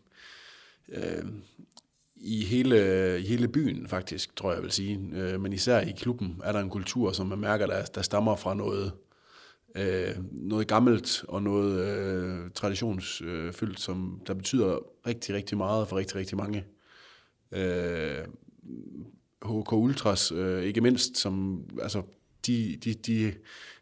øh, 0.89 1.25
i, 2.15 2.45
hele, 2.45 3.19
i 3.19 3.27
hele 3.27 3.47
byen, 3.47 3.87
faktisk, 3.87 4.35
tror 4.35 4.53
jeg 4.53 4.63
vil 4.63 4.71
sige. 4.71 5.09
Øh, 5.13 5.41
men 5.41 5.53
især 5.53 5.79
i 5.79 5.91
klubben 5.91 6.41
er 6.43 6.51
der 6.51 6.59
en 6.59 6.69
kultur, 6.69 7.11
som 7.11 7.27
man 7.27 7.39
mærker, 7.39 7.67
der, 7.67 7.85
der 7.85 8.01
stammer 8.01 8.35
fra 8.35 8.53
noget, 8.53 8.91
øh, 9.75 10.15
noget 10.31 10.67
gammelt 10.67 11.25
og 11.27 11.43
noget 11.43 11.87
øh, 11.87 12.51
traditionsfyldt, 12.55 13.79
som 13.79 14.21
der 14.27 14.33
betyder 14.33 14.79
rigtig, 15.07 15.35
rigtig 15.35 15.57
meget 15.57 15.87
for 15.87 15.97
rigtig, 15.97 16.15
rigtig 16.15 16.37
mange 16.37 16.65
øh, 17.51 18.25
HK 19.45 19.73
Ultras, 19.73 20.31
øh, 20.31 20.63
ikke 20.63 20.81
mindst, 20.81 21.17
som, 21.17 21.63
altså, 21.81 22.01
de, 22.47 22.77
de, 22.83 22.93
de, 22.93 23.33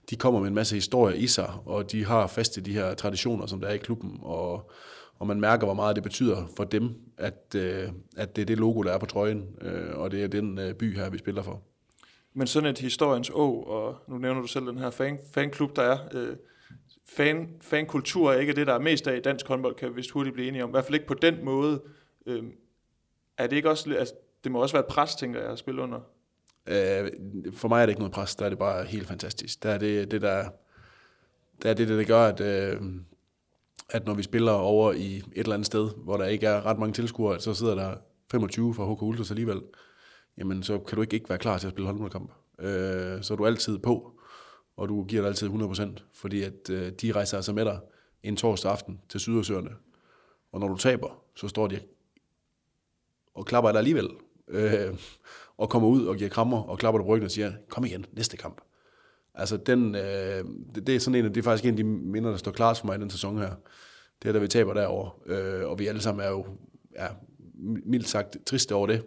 de 0.09 0.15
kommer 0.15 0.39
med 0.39 0.47
en 0.47 0.55
masse 0.55 0.75
historie 0.75 1.17
i 1.17 1.27
sig, 1.27 1.53
og 1.65 1.91
de 1.91 2.05
har 2.05 2.27
fast 2.27 2.57
i 2.57 2.59
de 2.59 2.73
her 2.73 2.93
traditioner, 2.93 3.45
som 3.45 3.61
der 3.61 3.67
er 3.67 3.73
i 3.73 3.77
klubben, 3.77 4.19
og, 4.21 4.71
og 5.19 5.27
man 5.27 5.39
mærker, 5.39 5.65
hvor 5.65 5.73
meget 5.73 5.95
det 5.95 6.03
betyder 6.03 6.47
for 6.57 6.63
dem, 6.63 6.89
at, 7.17 7.55
øh, 7.55 7.89
at 8.17 8.35
det 8.35 8.41
er 8.41 8.45
det 8.45 8.57
logo, 8.57 8.83
der 8.83 8.91
er 8.91 8.97
på 8.97 9.05
trøjen, 9.05 9.45
øh, 9.61 9.97
og 9.97 10.11
det 10.11 10.23
er 10.23 10.27
den 10.27 10.57
øh, 10.57 10.73
by 10.73 10.95
her, 10.95 11.09
vi 11.09 11.17
spiller 11.17 11.41
for. 11.41 11.61
Men 12.33 12.47
sådan 12.47 12.69
et 12.69 12.79
historiens 12.79 13.29
å, 13.29 13.63
og 13.63 13.95
nu 14.07 14.17
nævner 14.17 14.41
du 14.41 14.47
selv 14.47 14.67
den 14.67 14.77
her 14.77 14.89
fan, 14.89 15.19
fanklub, 15.33 15.75
der 15.75 15.81
er, 15.81 15.97
øh, 16.13 16.35
fan, 17.07 17.49
fankultur 17.61 18.31
er 18.31 18.39
ikke 18.39 18.53
det, 18.53 18.67
der 18.67 18.73
er 18.73 18.79
mest 18.79 19.07
af 19.07 19.17
i 19.17 19.21
dansk 19.21 19.47
håndbold, 19.47 19.75
kan 19.75 19.89
vi 19.89 19.95
vist 19.95 20.11
hurtigt 20.11 20.33
blive 20.33 20.47
enige 20.47 20.63
om. 20.63 20.69
I 20.69 20.71
hvert 20.71 20.85
fald 20.85 20.93
ikke 20.95 21.07
på 21.07 21.13
den 21.13 21.45
måde. 21.45 21.81
Øh, 22.25 22.43
er 23.37 23.47
det 23.47 23.55
ikke 23.55 23.69
også, 23.69 23.95
altså, 23.95 24.13
det 24.43 24.51
må 24.51 24.61
også 24.61 24.75
være 24.75 24.85
et 24.85 24.93
pres, 24.93 25.15
tænker 25.15 25.41
jeg, 25.41 25.51
at 25.51 25.59
spille 25.59 25.81
under? 25.81 25.99
Øh, 26.67 27.11
for 27.53 27.67
mig 27.67 27.81
er 27.81 27.85
det 27.85 27.91
ikke 27.91 28.01
noget 28.01 28.13
pres, 28.13 28.35
der 28.35 28.45
er 28.45 28.49
det 28.49 28.59
bare 28.59 28.85
helt 28.85 29.07
fantastisk. 29.07 29.63
Der 29.63 29.69
er 29.69 29.77
det, 29.77 30.11
det 30.11 30.21
der, 30.21 30.49
der 31.63 31.69
er 31.69 31.73
det, 31.73 31.87
der 31.87 32.03
gør, 32.03 32.27
at, 32.27 32.39
øh, 32.41 32.81
at 33.89 34.05
når 34.05 34.13
vi 34.13 34.23
spiller 34.23 34.51
over 34.51 34.91
i 34.91 35.15
et 35.17 35.23
eller 35.35 35.53
andet 35.53 35.65
sted, 35.65 35.89
hvor 35.97 36.17
der 36.17 36.25
ikke 36.25 36.47
er 36.47 36.65
ret 36.65 36.79
mange 36.79 36.93
tilskuere, 36.93 37.39
så 37.39 37.53
sidder 37.53 37.75
der 37.75 37.95
25 38.31 38.73
fra 38.73 38.93
HK 38.93 39.01
Ultras 39.01 39.31
alligevel, 39.31 39.61
jamen 40.37 40.63
så 40.63 40.79
kan 40.79 40.95
du 40.95 41.01
ikke, 41.01 41.13
ikke 41.13 41.29
være 41.29 41.37
klar 41.37 41.57
til 41.57 41.67
at 41.67 41.73
spille 41.73 41.87
håndboldkamp. 41.87 42.31
Øh, 42.59 43.23
så 43.23 43.33
er 43.33 43.35
du 43.37 43.45
altid 43.45 43.77
på, 43.77 44.11
og 44.77 44.89
du 44.89 45.03
giver 45.03 45.21
dig 45.21 45.29
altid 45.29 45.49
100%, 45.49 46.03
fordi 46.13 46.43
at 46.43 46.69
øh, 46.69 46.91
de 46.91 47.11
rejser 47.11 47.37
altså 47.37 47.53
med 47.53 47.65
dig 47.65 47.79
en 48.23 48.35
torsdag 48.35 48.71
aften 48.71 49.01
til 49.09 49.19
Sydøsøerne. 49.19 49.69
Og 50.51 50.59
når 50.59 50.67
du 50.67 50.77
taber, 50.77 51.21
så 51.35 51.47
står 51.47 51.67
de 51.67 51.79
og 53.35 53.45
klapper 53.45 53.71
dig 53.71 53.79
alligevel. 53.79 54.09
Øh, 54.47 54.97
og 55.57 55.69
kommer 55.69 55.89
ud 55.89 56.05
og 56.05 56.15
giver 56.15 56.29
krammer 56.29 56.61
og 56.61 56.77
klapper 56.77 56.99
dig 56.99 57.05
på 57.05 57.13
ryggen 57.13 57.25
og 57.25 57.31
siger, 57.31 57.53
kom 57.69 57.85
igen, 57.85 58.05
næste 58.13 58.37
kamp. 58.37 58.61
Altså, 59.33 59.57
den, 59.57 59.95
øh, 59.95 60.43
det, 60.75 60.87
det, 60.87 60.95
er 60.95 60.99
sådan 60.99 61.25
en, 61.25 61.25
det 61.25 61.37
er 61.37 61.43
faktisk 61.43 61.65
en 61.65 61.71
af 61.71 61.77
de 61.77 61.83
minder, 61.83 62.29
der 62.29 62.37
står 62.37 62.51
klart 62.51 62.77
for 62.77 62.85
mig 62.85 62.97
i 62.97 63.01
den 63.01 63.09
sæson 63.09 63.37
her. 63.37 63.51
Det 64.23 64.29
er, 64.29 64.33
da 64.33 64.39
vi 64.39 64.47
taber 64.47 64.73
derovre, 64.73 65.11
øh, 65.25 65.69
og 65.69 65.79
vi 65.79 65.87
alle 65.87 66.01
sammen 66.01 66.25
er 66.25 66.29
jo 66.29 66.45
ja, 66.95 67.07
mildt 67.85 68.07
sagt 68.07 68.37
triste 68.45 68.75
over 68.75 68.87
det. 68.87 69.05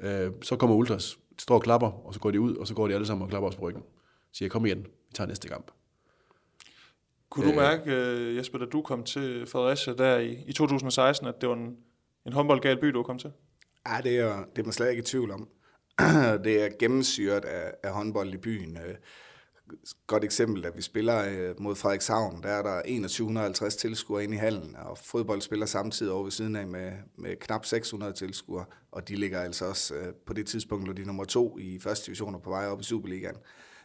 Øh, 0.00 0.30
så 0.42 0.56
kommer 0.56 0.76
Ultras, 0.76 1.18
de 1.36 1.42
står 1.42 1.54
og 1.54 1.62
klapper, 1.62 2.06
og 2.06 2.14
så 2.14 2.20
går 2.20 2.30
de 2.30 2.40
ud, 2.40 2.56
og 2.56 2.66
så 2.66 2.74
går 2.74 2.88
de 2.88 2.94
alle 2.94 3.06
sammen 3.06 3.22
og 3.22 3.28
klapper 3.28 3.48
os 3.48 3.56
på 3.56 3.62
ryggen. 3.62 3.82
Siger, 4.32 4.48
kom 4.48 4.66
igen, 4.66 4.78
vi 4.78 5.14
tager 5.14 5.28
næste 5.28 5.48
kamp. 5.48 5.70
Kunne 7.30 7.50
du 7.50 7.56
mærke, 7.56 7.94
øh, 7.94 8.36
Jesper, 8.36 8.58
da 8.58 8.64
du 8.64 8.82
kom 8.82 9.04
til 9.04 9.46
Fredericia 9.46 9.94
der 9.94 10.18
i, 10.18 10.44
i 10.46 10.52
2016, 10.52 11.26
at 11.26 11.40
det 11.40 11.48
var 11.48 11.54
en, 11.54 11.76
en 12.26 12.32
håndboldgal 12.32 12.80
by, 12.80 12.86
du 12.86 13.02
kom 13.02 13.18
til? 13.18 13.32
Ja, 13.88 14.00
det 14.04 14.18
er, 14.18 14.44
det 14.56 14.58
er 14.58 14.64
man 14.64 14.72
slet 14.72 14.90
ikke 14.90 15.00
i 15.00 15.04
tvivl 15.04 15.30
om. 15.30 15.48
det 16.44 16.62
er 16.62 16.68
gennemsyret 16.78 17.44
af, 17.44 17.72
af 17.82 17.92
håndbold 17.92 18.34
i 18.34 18.36
byen. 18.36 18.76
Øh, 18.76 18.94
godt 20.06 20.24
eksempel, 20.24 20.64
at 20.64 20.76
vi 20.76 20.82
spiller 20.82 21.24
øh, 21.28 21.60
mod 21.60 21.74
Frederikshavn, 21.74 22.42
der 22.42 22.48
er 22.48 22.62
der 22.62 22.82
2150 22.82 23.76
tilskuere 23.76 24.24
inde 24.24 24.34
i 24.34 24.38
hallen, 24.38 24.76
og 24.76 24.98
fodbold 24.98 25.40
spiller 25.40 25.66
samtidig 25.66 26.12
over 26.12 26.22
ved 26.22 26.30
siden 26.30 26.56
af 26.56 26.66
med, 26.66 26.92
med 27.18 27.36
knap 27.36 27.64
600 27.64 28.12
tilskuere, 28.12 28.64
og 28.92 29.08
de 29.08 29.16
ligger 29.16 29.40
altså 29.40 29.64
også 29.64 29.94
øh, 29.94 30.14
på 30.26 30.32
det 30.32 30.46
tidspunkt, 30.46 30.86
hvor 30.86 30.94
de 30.94 31.04
nummer 31.04 31.24
to 31.24 31.58
i 31.58 31.78
første 31.78 32.06
division 32.06 32.34
og 32.34 32.42
på 32.42 32.50
vej 32.50 32.66
op 32.66 32.80
i 32.80 32.84
Superligaen. 32.84 33.36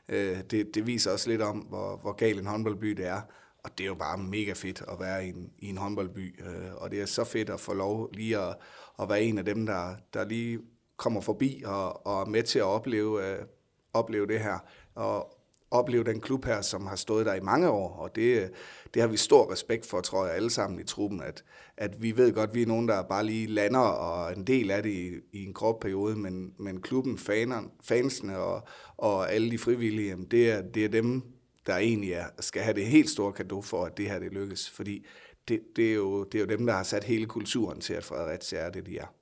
Det, 0.10 0.76
det 0.76 0.88
viser 0.88 1.12
også 1.12 1.30
lidt 1.30 1.42
om, 1.42 1.58
hvor, 1.58 1.98
hvor 1.98 2.12
gal 2.12 2.40
en 2.40 2.46
håndboldby 2.46 2.88
det 2.88 3.08
er, 3.08 3.22
og 3.64 3.78
det 3.78 3.84
er 3.84 3.88
jo 3.88 3.96
bare 3.96 4.18
mega 4.18 4.54
fedt 4.54 4.84
at 4.92 5.00
være 5.00 5.26
i 5.26 5.30
en, 5.30 5.52
i 5.60 5.70
en 5.70 5.78
håndboldby, 5.78 6.44
og 6.78 6.92
det 6.92 7.02
er 7.02 7.06
så 7.06 7.24
fedt 7.24 7.50
at 7.50 7.60
få 7.60 7.74
lov 7.74 8.10
lige 8.14 8.38
at, 8.38 8.56
at 9.00 9.10
være 9.10 9.24
en 9.24 9.38
af 9.38 9.46
dem, 9.46 9.66
der, 9.66 9.96
der 10.14 10.26
lige 10.26 10.60
kommer 10.98 11.22
forbi 11.22 11.64
og, 11.66 12.08
og 12.08 12.22
er 12.22 12.26
med 12.26 12.44
til 12.44 12.60
at 12.60 12.66
opleve, 12.66 13.32
øh, 13.32 13.46
opleve 13.94 14.28
det 14.28 14.40
her. 14.40 14.60
Og 14.96 15.36
opleve 15.72 16.04
den 16.04 16.22
klub 16.22 16.46
her, 16.46 16.62
som 16.62 16.86
har 16.86 16.96
stået 16.96 17.26
der 17.26 17.34
i 17.34 17.40
mange 17.40 17.70
år, 17.70 17.90
og 17.96 18.16
det, 18.16 18.52
det 18.94 19.02
har 19.02 19.10
vi 19.10 19.18
stor 19.18 19.52
respekt 19.52 19.86
for, 19.86 20.02
tror 20.02 20.26
jeg, 20.26 20.36
alle 20.36 20.50
sammen 20.50 20.80
i 20.80 20.84
truppen, 20.84 21.22
at, 21.22 21.44
at 21.78 22.02
vi 22.02 22.18
ved 22.18 22.34
godt, 22.34 22.50
at 22.50 22.56
vi 22.56 22.62
er 22.62 22.66
nogen, 22.66 22.88
der 22.88 23.04
bare 23.04 23.26
lige 23.26 23.48
lander 23.48 23.80
og 23.80 24.38
en 24.38 24.44
del 24.44 24.72
af 24.72 24.84
det 24.84 24.90
i, 24.90 25.12
i 25.32 25.46
en 25.46 25.54
kort 25.54 25.76
periode, 25.82 26.16
men, 26.16 26.54
men 26.60 26.82
klubben, 26.82 27.18
faner, 27.18 27.62
fansene 27.84 28.38
og, 28.38 28.68
og 28.98 29.34
alle 29.34 29.52
de 29.52 29.58
frivillige, 29.58 30.18
det 30.32 30.52
er, 30.52 30.62
det 30.62 30.86
er 30.86 30.90
dem, 30.90 31.22
der 31.66 31.78
egentlig 31.78 32.12
er, 32.12 32.26
skal 32.40 32.62
have 32.62 32.76
det 32.76 32.86
helt 32.86 33.10
store 33.10 33.34
kado 33.34 33.62
for, 33.62 33.86
at 33.86 33.98
det 33.98 34.10
her 34.10 34.20
det 34.20 34.34
lykkes, 34.34 34.70
fordi 34.70 35.06
det, 35.48 35.62
det, 35.76 35.90
er 35.90 35.96
jo, 35.96 36.24
det 36.24 36.36
er 36.36 36.40
jo 36.40 36.58
dem, 36.58 36.66
der 36.66 36.74
har 36.74 36.84
sat 36.84 37.04
hele 37.04 37.26
kulturen 37.26 37.80
til, 37.80 37.94
at 37.94 38.04
Fredericia 38.04 38.60
er 38.60 38.70
det, 38.70 38.86
de 38.86 38.98
er. 38.98 39.14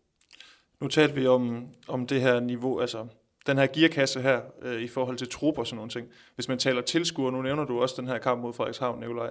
Nu 0.81 0.87
talte 0.87 1.15
vi 1.15 1.27
om, 1.27 1.67
om 1.87 2.07
det 2.07 2.21
her 2.21 2.39
niveau, 2.39 2.79
altså 2.79 3.07
den 3.47 3.57
her 3.57 3.67
gearkasse 3.67 4.21
her, 4.21 4.41
øh, 4.61 4.81
i 4.81 4.87
forhold 4.87 5.17
til 5.17 5.29
trupper 5.29 5.61
og 5.61 5.67
sådan 5.67 5.75
nogle 5.75 5.91
ting. 5.91 6.07
Hvis 6.35 6.47
man 6.47 6.59
taler 6.59 6.81
tilskuer, 6.81 7.31
nu 7.31 7.41
nævner 7.41 7.65
du 7.65 7.81
også 7.81 7.95
den 7.97 8.07
her 8.07 8.17
kamp 8.17 8.41
mod 8.41 8.53
Frederikshavn, 8.53 8.99
Nikolaj, 8.99 9.29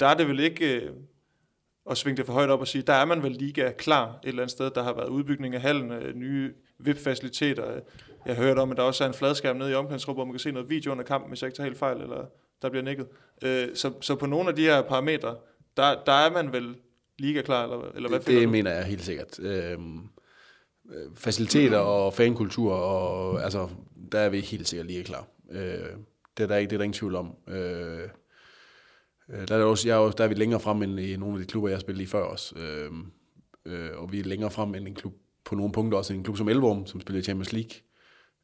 der 0.00 0.06
er 0.06 0.14
det 0.14 0.28
vel 0.28 0.40
ikke 0.40 0.80
øh, 0.80 0.90
at 1.90 1.96
svinge 1.96 2.16
det 2.16 2.26
for 2.26 2.32
højt 2.32 2.50
op 2.50 2.60
og 2.60 2.68
sige, 2.68 2.82
der 2.82 2.92
er 2.92 3.04
man 3.04 3.22
vel 3.22 3.32
liga 3.32 3.70
klar 3.70 4.08
et 4.08 4.28
eller 4.28 4.42
andet 4.42 4.50
sted. 4.50 4.70
Der 4.70 4.82
har 4.82 4.92
været 4.92 5.08
udbygning 5.08 5.54
af 5.54 5.60
hallen, 5.60 5.92
øh, 5.92 6.14
nye 6.14 6.52
VIP-faciliteter. 6.78 7.80
Jeg 8.26 8.36
har 8.36 8.42
hørt 8.42 8.58
om, 8.58 8.70
at 8.70 8.76
der 8.76 8.82
også 8.82 9.04
er 9.04 9.08
en 9.08 9.14
fladskærm 9.14 9.56
nede 9.56 9.70
i 9.70 9.74
omklædningsrummet, 9.74 10.16
hvor 10.16 10.24
man 10.24 10.32
kan 10.32 10.40
se 10.40 10.52
noget 10.52 10.70
video 10.70 10.92
under 10.92 11.04
kampen, 11.04 11.28
hvis 11.28 11.42
jeg 11.42 11.48
ikke 11.48 11.56
tager 11.56 11.66
helt 11.66 11.78
fejl, 11.78 12.00
eller 12.00 12.24
der 12.62 12.70
bliver 12.70 12.82
nikket. 12.82 13.06
Øh, 13.42 13.68
så, 13.74 13.92
så 14.00 14.14
på 14.14 14.26
nogle 14.26 14.48
af 14.48 14.56
de 14.56 14.62
her 14.62 14.82
parametre, 14.82 15.36
der, 15.76 16.04
der 16.04 16.12
er 16.12 16.30
man 16.30 16.52
vel 16.52 16.76
liga 17.18 17.42
klar, 17.42 17.64
eller, 17.64 17.92
eller 17.94 18.08
hvad 18.08 18.18
det, 18.18 18.26
det 18.26 18.44
du? 18.44 18.50
mener 18.50 18.70
jeg 18.70 18.84
helt 18.84 19.04
sikkert. 19.04 19.40
Øhm, 19.40 20.00
øh, 20.90 21.16
faciliteter 21.16 21.78
og 21.78 22.14
fankultur, 22.14 22.72
og 22.72 23.44
altså, 23.44 23.68
der 24.12 24.18
er 24.18 24.28
vi 24.28 24.40
helt 24.40 24.68
sikkert 24.68 24.86
lige 24.86 25.04
klar. 25.04 25.26
Øh, 25.50 25.90
det, 26.36 26.42
er 26.42 26.46
der 26.46 26.56
ikke, 26.56 26.70
det 26.70 26.76
er 26.76 26.78
der 26.78 26.84
ingen 26.84 26.98
tvivl 26.98 27.14
om. 27.14 27.34
Øh, 27.48 28.08
øh, 29.28 29.48
der, 29.48 29.56
er 29.56 29.64
også, 29.64 29.88
jeg 29.88 30.04
er, 30.04 30.10
der 30.10 30.24
er 30.24 30.28
vi 30.28 30.34
længere 30.34 30.60
frem 30.60 30.82
end 30.82 31.00
i 31.00 31.16
nogle 31.16 31.34
af 31.34 31.40
de 31.40 31.46
klubber, 31.46 31.68
jeg 31.68 31.76
har 31.76 31.80
spillet 31.80 32.02
i 32.02 32.06
før 32.06 32.22
også. 32.22 32.56
Øh, 32.56 32.90
øh, 33.64 33.90
og 33.94 34.12
vi 34.12 34.20
er 34.20 34.24
længere 34.24 34.50
frem 34.50 34.74
end 34.74 34.88
en 34.88 34.94
klub, 34.94 35.14
på 35.44 35.54
nogle 35.54 35.72
punkter 35.72 35.98
også 35.98 36.12
en 36.12 36.24
klub 36.24 36.36
som 36.36 36.48
Elvorum, 36.48 36.86
som 36.86 37.00
spiller 37.00 37.20
i 37.20 37.24
Champions 37.24 37.52
League. 37.52 37.70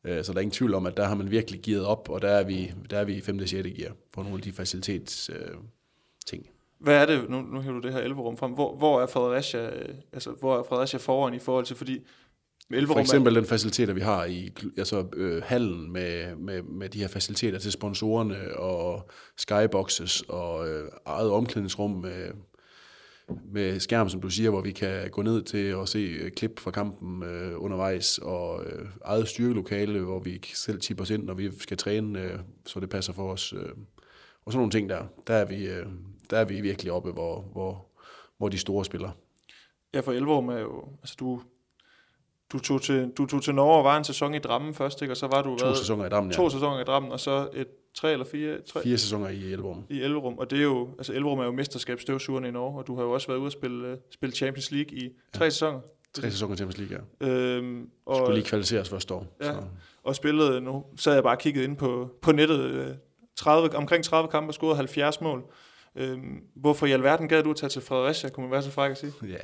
Øh, 0.05 0.25
så 0.25 0.33
der 0.33 0.38
er 0.38 0.43
ingen 0.43 0.55
tvivl 0.55 0.75
om, 0.75 0.87
at 0.87 0.97
der 0.97 1.05
har 1.05 1.14
man 1.14 1.31
virkelig 1.31 1.62
gearet 1.62 1.87
op, 1.87 2.09
og 2.09 2.23
der 2.23 2.29
er 2.29 2.45
vi, 2.45 2.73
der 2.90 2.99
er 2.99 3.05
vi 3.05 3.14
i 3.14 3.21
5. 3.21 3.38
og 3.38 3.49
6. 3.49 3.69
gear 3.77 3.93
på 4.12 4.23
nogle 4.23 4.37
af 4.37 4.43
de 4.43 4.53
facilitets 4.53 5.31
øh, 5.31 5.55
ting. 6.27 6.51
Hvad 6.81 7.03
er 7.03 7.07
det, 7.07 7.31
nu, 7.31 7.40
nu 7.40 7.61
hæver 7.61 7.81
du 7.81 7.87
det 7.87 7.93
her 7.93 8.01
Elverum 8.01 8.37
frem, 8.37 8.53
hvor, 8.53 8.77
hvor 8.77 9.03
er 9.03 9.07
Fredericia, 9.07 9.66
øh, 9.66 9.95
altså, 10.12 10.31
hvor 10.31 10.59
er 10.59 10.62
Fredericia 10.62 10.99
foran 10.99 11.35
i 11.35 11.38
forhold 11.38 11.64
til, 11.64 11.77
fordi 11.77 12.01
Elverum 12.71 12.97
For 12.97 13.01
eksempel 13.01 13.35
den 13.35 13.45
faciliteter, 13.45 13.93
vi 13.93 14.01
har 14.01 14.25
i 14.25 14.51
altså, 14.79 15.07
øh, 15.16 15.43
hallen 15.43 15.93
med, 15.93 16.37
med, 16.37 16.62
med 16.62 16.88
de 16.88 16.99
her 16.99 17.09
faciliteter 17.09 17.59
til 17.59 17.73
sponsorerne 17.73 18.57
og 18.57 19.11
skyboxes 19.37 20.23
og 20.29 20.69
øh, 20.69 20.88
eget 21.07 21.31
omklædningsrum 21.31 21.90
med, 21.90 22.31
med 23.53 23.81
skærm, 23.81 24.09
som 24.09 24.21
du 24.21 24.31
siger, 24.31 24.51
hvor 24.51 24.61
vi 24.61 24.73
kan 24.73 25.11
gå 25.11 25.23
ned 25.23 25.43
til 25.43 25.75
og 25.75 25.88
se 25.88 25.99
øh, 25.99 26.31
klip 26.31 26.61
fra 26.61 26.71
kampen 26.71 27.23
øh, 27.23 27.62
undervejs 27.62 28.19
og 28.19 28.64
øh, 28.66 28.87
eget 29.05 29.29
styrkelokale, 29.29 30.01
hvor 30.01 30.19
vi 30.19 30.43
selv 30.55 30.81
tipper 30.81 31.03
os 31.03 31.11
ind, 31.11 31.25
når 31.25 31.35
vi 31.35 31.51
skal 31.59 31.77
træne, 31.77 32.21
øh, 32.21 32.38
så 32.66 32.81
det 32.81 32.90
passer 32.90 33.12
for 33.12 33.33
os. 33.33 33.53
Øh. 33.53 33.69
Og 34.45 34.53
sådan 34.53 34.59
nogle 34.59 34.71
ting 34.71 34.88
der, 34.88 35.05
der 35.27 35.35
er 35.35 35.45
vi, 35.45 35.69
øh, 35.69 35.87
der 36.31 36.38
er 36.38 36.45
vi 36.45 36.61
virkelig 36.61 36.93
oppe, 36.93 37.12
hvor, 37.12 37.40
hvor, 37.53 37.87
hvor 38.38 38.49
de 38.49 38.59
store 38.59 38.85
spiller. 38.85 39.11
Ja, 39.95 40.01
for 40.01 40.12
Elverum 40.12 40.49
er 40.49 40.59
jo, 40.59 40.85
altså 41.03 41.16
du, 41.21 41.40
du, 42.53 42.59
tog 42.59 42.83
til, 42.83 43.12
du 43.19 43.27
tog 43.27 43.43
til 43.43 43.55
Norge 43.55 43.79
og 43.79 43.85
var 43.85 43.97
en 43.97 44.05
sæson 44.05 44.35
i 44.35 44.38
Drammen 44.38 44.75
først, 44.75 45.03
ikke? 45.03 45.12
og 45.12 45.16
så 45.16 45.27
var 45.27 45.43
du 45.43 45.57
To 45.57 45.66
hvad, 45.66 45.77
sæsoner 45.77 46.07
i 46.07 46.09
Drammen, 46.09 46.33
ja. 46.33 46.37
to 46.37 46.51
sæsoner 46.51 46.81
i 46.81 46.85
Drammen, 46.85 47.12
og 47.12 47.21
så 47.21 47.49
et 47.55 47.69
tre 47.95 48.12
eller 48.12 48.25
fire, 48.25 48.61
tre, 48.61 48.83
Fire 48.83 48.99
sæsoner 48.99 49.29
i 49.29 49.53
Elverum. 49.53 49.85
i 49.88 50.01
Elverum, 50.01 50.38
og 50.38 50.51
det 50.51 50.59
er 50.59 50.62
jo, 50.62 50.88
altså 50.99 51.12
Elverum 51.12 51.38
er 51.38 51.45
jo 51.45 51.53
mesterskabsstøvsugerne 51.53 52.49
i 52.49 52.51
Norge, 52.51 52.79
og 52.79 52.87
du 52.87 52.97
har 52.97 53.03
jo 53.03 53.11
også 53.11 53.27
været 53.27 53.38
ude 53.38 53.47
at 53.47 53.53
spille, 53.53 53.93
uh, 53.93 53.99
spille 54.11 54.37
Champions 54.37 54.71
League 54.71 54.99
i 54.99 55.11
tre 55.33 55.45
ja. 55.45 55.51
sæsoner. 55.51 55.81
Tre 56.14 56.31
sæsoner 56.31 56.57
Champions 56.57 56.79
League, 56.79 57.07
ja. 57.21 57.29
Øhm, 57.29 57.90
og, 58.07 58.16
Skulle 58.16 58.35
lige 58.35 58.45
kvalificeres 58.45 58.88
første 58.88 59.14
år. 59.14 59.27
Ja. 59.40 59.53
Så. 59.53 59.62
og 60.03 60.16
spillede, 60.16 60.61
nu 60.61 60.85
sad 60.97 61.14
jeg 61.14 61.23
bare 61.23 61.37
og 61.37 61.38
kiggede 61.38 61.64
ind 61.64 61.77
på, 61.77 62.09
på 62.23 62.33
nettet, 62.33 62.61
øh, 62.61 62.95
30, 63.37 63.77
omkring 63.77 64.05
30 64.05 64.31
kampe 64.31 64.51
og 64.51 64.55
scorede 64.55 64.77
70 64.77 65.21
mål. 65.21 65.45
Øhm, 65.96 66.42
hvorfor 66.57 66.87
i 66.87 66.92
alverden 66.92 67.29
gad 67.29 67.42
du 67.42 67.50
at 67.50 67.57
tage 67.57 67.70
til 67.70 67.83
Fredericia, 67.83 68.31
kunne 68.31 68.44
man 68.44 68.53
være 68.53 68.62
så 68.62 68.70
fræk 68.70 68.90
at 68.90 68.98
sige? 68.98 69.12
Ja. 69.22 69.37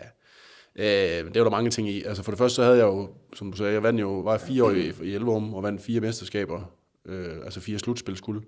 Øh, 0.78 1.24
det 1.24 1.38
var 1.38 1.44
der 1.44 1.50
mange 1.50 1.70
ting 1.70 1.88
i. 1.88 2.02
Altså 2.02 2.22
for 2.22 2.32
det 2.32 2.38
første 2.38 2.56
så 2.56 2.62
havde 2.62 2.76
jeg 2.76 2.84
jo, 2.84 3.08
som 3.34 3.50
du 3.50 3.56
sagde, 3.56 3.72
jeg 3.72 3.82
vandt 3.82 4.00
jo, 4.00 4.20
var 4.20 4.38
fire 4.38 4.64
år 4.64 4.70
i, 4.70 4.92
i 5.02 5.14
Elverum 5.14 5.54
og 5.54 5.62
vandt 5.62 5.82
fire 5.82 6.00
mesterskaber, 6.00 6.72
øh, 7.06 7.36
altså 7.44 7.60
fire 7.60 7.78
slutspilsguld, 7.78 8.42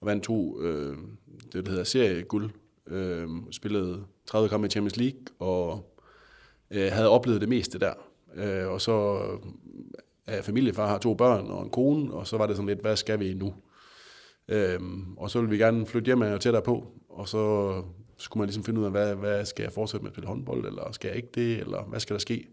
og 0.00 0.06
vandt 0.06 0.24
to, 0.24 0.60
øh, 0.60 0.96
det 1.52 1.64
der 1.66 1.70
hedder 1.70 1.84
serieguld, 1.84 2.50
øh, 2.86 3.28
spillede 3.50 4.04
30 4.26 4.48
kampe 4.48 4.66
i 4.66 4.70
Champions 4.70 4.96
League, 4.96 5.20
og 5.38 5.94
øh, 6.70 6.92
havde 6.92 7.08
oplevet 7.08 7.40
det 7.40 7.48
meste 7.48 7.78
der. 7.78 7.94
Øh, 8.34 8.68
og 8.68 8.80
så 8.80 9.20
er 10.26 10.34
jeg 10.34 10.44
familiefar, 10.44 10.86
har 10.86 10.98
to 10.98 11.14
børn 11.14 11.46
og 11.46 11.62
en 11.62 11.70
kone, 11.70 12.12
og 12.12 12.26
så 12.26 12.36
var 12.36 12.46
det 12.46 12.56
sådan 12.56 12.68
lidt, 12.68 12.80
hvad 12.80 12.96
skal 12.96 13.20
vi 13.20 13.34
nu? 13.34 13.54
Øhm, 14.50 15.14
og 15.16 15.30
så 15.30 15.38
ville 15.38 15.50
vi 15.50 15.58
gerne 15.58 15.86
flytte 15.86 16.06
hjem 16.06 16.20
og 16.20 16.40
tættere 16.40 16.62
på, 16.62 16.86
og 17.08 17.28
så 17.28 17.72
skulle 18.16 18.40
man 18.40 18.46
ligesom 18.46 18.64
finde 18.64 18.80
ud 18.80 18.84
af, 18.84 18.90
hvad, 18.90 19.14
hvad 19.14 19.44
skal 19.44 19.62
jeg 19.62 19.72
fortsætte 19.72 20.04
med 20.04 20.10
at 20.10 20.14
spille 20.14 20.28
håndbold, 20.28 20.66
eller 20.66 20.92
skal 20.92 21.08
jeg 21.08 21.16
ikke 21.16 21.28
det, 21.34 21.58
eller 21.58 21.82
hvad 21.82 22.00
skal 22.00 22.14
der 22.14 22.20
ske? 22.20 22.48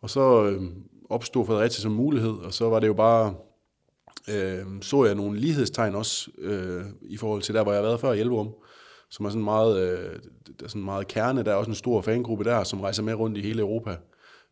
Og 0.00 0.10
så 0.10 0.44
øh, 0.44 0.62
opstod 1.10 1.46
Fredericia 1.46 1.80
som 1.80 1.92
mulighed, 1.92 2.32
og 2.32 2.52
så 2.52 2.68
var 2.68 2.80
det 2.80 2.86
jo 2.86 2.94
bare, 2.94 3.34
øh, 4.30 4.66
så 4.80 5.04
jeg 5.04 5.14
nogle 5.14 5.38
lighedstegn 5.38 5.94
også, 5.94 6.30
øh, 6.38 6.84
i 7.02 7.16
forhold 7.16 7.42
til 7.42 7.54
der, 7.54 7.62
hvor 7.62 7.72
jeg 7.72 7.82
har 7.82 7.88
været 7.88 8.00
før 8.00 8.12
i 8.12 8.20
Elverum, 8.20 8.54
som 9.10 9.26
er 9.26 9.30
sådan 9.30 9.44
meget, 9.44 9.80
øh, 9.80 10.18
der 10.58 10.64
er 10.64 10.68
sådan 10.68 10.84
meget 10.84 11.08
kerne. 11.08 11.42
Der 11.42 11.50
er 11.50 11.56
også 11.56 11.70
en 11.70 11.74
stor 11.74 12.00
fangruppe 12.00 12.44
der, 12.44 12.64
som 12.64 12.80
rejser 12.80 13.02
med 13.02 13.14
rundt 13.14 13.38
i 13.38 13.40
hele 13.40 13.60
Europa. 13.60 13.96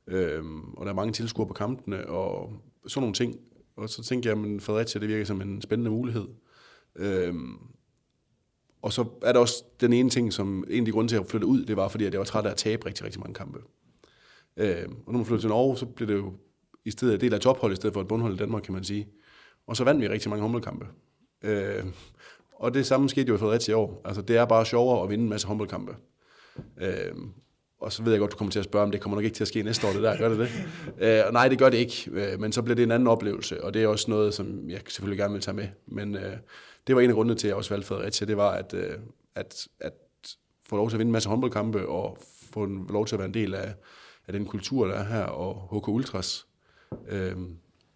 Øh, 0.07 0.45
og 0.77 0.87
der 0.87 0.93
er 0.93 0.97
mange 0.97 1.13
tilskuere 1.13 1.49
på 1.49 1.55
kampene, 1.55 2.07
og 2.07 2.53
sådan 2.87 3.03
nogle 3.03 3.15
ting. 3.15 3.37
Og 3.77 3.89
så 3.89 4.03
tænkte 4.03 4.29
jeg, 4.29 4.39
at 4.39 4.63
Fredericia, 4.63 5.01
det 5.01 5.09
virker 5.09 5.25
som 5.25 5.41
en 5.41 5.63
spændende 5.63 5.91
mulighed. 5.91 6.27
Øhm, 6.97 7.59
og 8.83 8.93
så 8.93 9.05
er 9.23 9.33
der 9.33 9.41
også 9.41 9.65
den 9.81 9.93
ene 9.93 10.11
ting, 10.11 10.33
som 10.33 10.65
en 10.71 10.79
af 10.79 10.85
de 10.85 10.93
grunde 10.93 11.11
til 11.11 11.17
at 11.17 11.27
flytte 11.27 11.47
ud, 11.47 11.65
det 11.65 11.77
var, 11.77 11.89
fordi 11.89 12.05
at 12.05 12.13
jeg 12.13 12.19
var 12.19 12.25
træt 12.25 12.47
af 12.47 12.51
at 12.51 12.57
tabe 12.57 12.87
rigtig, 12.87 13.05
rigtig 13.05 13.21
mange 13.21 13.35
kampe. 13.35 13.59
Øhm, 14.57 14.97
og 15.07 15.13
når 15.13 15.19
man 15.19 15.27
flyttede 15.27 15.43
til 15.43 15.49
Norge, 15.49 15.77
så 15.77 15.87
blev 15.87 16.09
det 16.09 16.15
jo 16.15 16.33
i 16.85 16.91
stedet 16.91 17.15
en 17.15 17.21
del 17.21 17.35
af 17.35 17.41
tophold, 17.41 17.73
i 17.73 17.77
stedet 17.77 17.95
for 17.95 18.01
et 18.01 18.09
bundhold 18.09 18.35
i 18.35 18.37
Danmark, 18.37 18.63
kan 18.63 18.75
man 18.75 18.85
sige. 18.85 19.09
Og 19.67 19.77
så 19.77 19.85
vandt 19.85 20.01
vi 20.01 20.09
rigtig 20.09 20.31
mange 20.31 20.43
håndboldkampe. 20.43 20.87
Øhm, 21.43 21.93
og 22.53 22.75
det 22.75 22.87
samme 22.87 23.09
skete 23.09 23.29
jo 23.29 23.35
i 23.35 23.39
Fredericia 23.39 23.73
i 23.73 23.75
år. 23.75 24.01
Altså, 24.05 24.23
det 24.23 24.37
er 24.37 24.45
bare 24.45 24.67
sjovere 24.67 25.03
at 25.03 25.11
vinde 25.11 25.25
en 25.25 25.31
masse 25.31 25.47
håndboldkampe. 25.47 25.97
Øhm, 26.81 27.33
og 27.81 27.93
så 27.93 28.03
ved 28.03 28.13
jeg 28.13 28.21
godt, 28.21 28.33
du 28.33 28.37
kommer 28.37 28.53
til 28.53 28.59
at 28.59 28.65
spørge, 28.65 28.85
om 28.85 28.91
det 28.91 29.01
kommer 29.01 29.17
nok 29.17 29.25
ikke 29.25 29.35
til 29.35 29.45
at 29.45 29.49
ske 29.49 29.63
næste 29.63 29.87
år, 29.87 29.93
det 29.93 30.03
der. 30.03 30.19
Gør 30.19 30.29
det 30.29 30.39
det? 30.39 30.49
Øh, 31.05 31.23
og 31.27 31.33
nej, 31.33 31.49
det 31.49 31.59
gør 31.59 31.69
det 31.69 31.79
ikke. 31.79 32.11
Øh, 32.13 32.41
men 32.41 32.53
så 32.53 32.63
bliver 32.63 32.75
det 32.75 32.83
en 32.83 32.91
anden 32.91 33.09
oplevelse, 33.09 33.65
og 33.65 33.75
det 33.75 33.83
er 33.83 33.87
også 33.87 34.11
noget, 34.11 34.35
som 34.35 34.71
jeg 34.71 34.81
selvfølgelig 34.89 35.19
gerne 35.19 35.33
vil 35.33 35.43
tage 35.43 35.55
med. 35.55 35.69
Men 35.87 36.15
øh, 36.15 36.37
det 36.87 36.95
var 36.95 37.01
en 37.01 37.11
af 37.11 37.15
grundene 37.15 37.39
til, 37.39 37.47
at 37.47 37.49
jeg 37.49 37.57
også 37.57 37.71
valgte 37.71 37.89
Fredericia, 37.89 38.27
det 38.27 38.37
var, 38.37 38.51
at, 38.51 38.75
øh, 38.75 38.95
at, 39.35 39.69
at 39.81 39.93
få 40.69 40.77
lov 40.77 40.89
til 40.89 40.97
at 40.97 40.99
vinde 40.99 41.09
en 41.09 41.13
masse 41.13 41.29
håndboldkampe, 41.29 41.89
og 41.89 42.19
få 42.53 42.67
lov 42.67 43.07
til 43.07 43.15
at 43.15 43.19
være 43.19 43.29
en 43.29 43.35
del 43.35 43.55
af, 43.55 43.75
af 44.27 44.33
den 44.33 44.47
kultur, 44.47 44.87
der 44.87 44.95
er 44.95 45.05
her, 45.05 45.25
og 45.25 45.79
HK 45.79 45.89
Ultras. 45.89 46.47
Øh, 47.09 47.37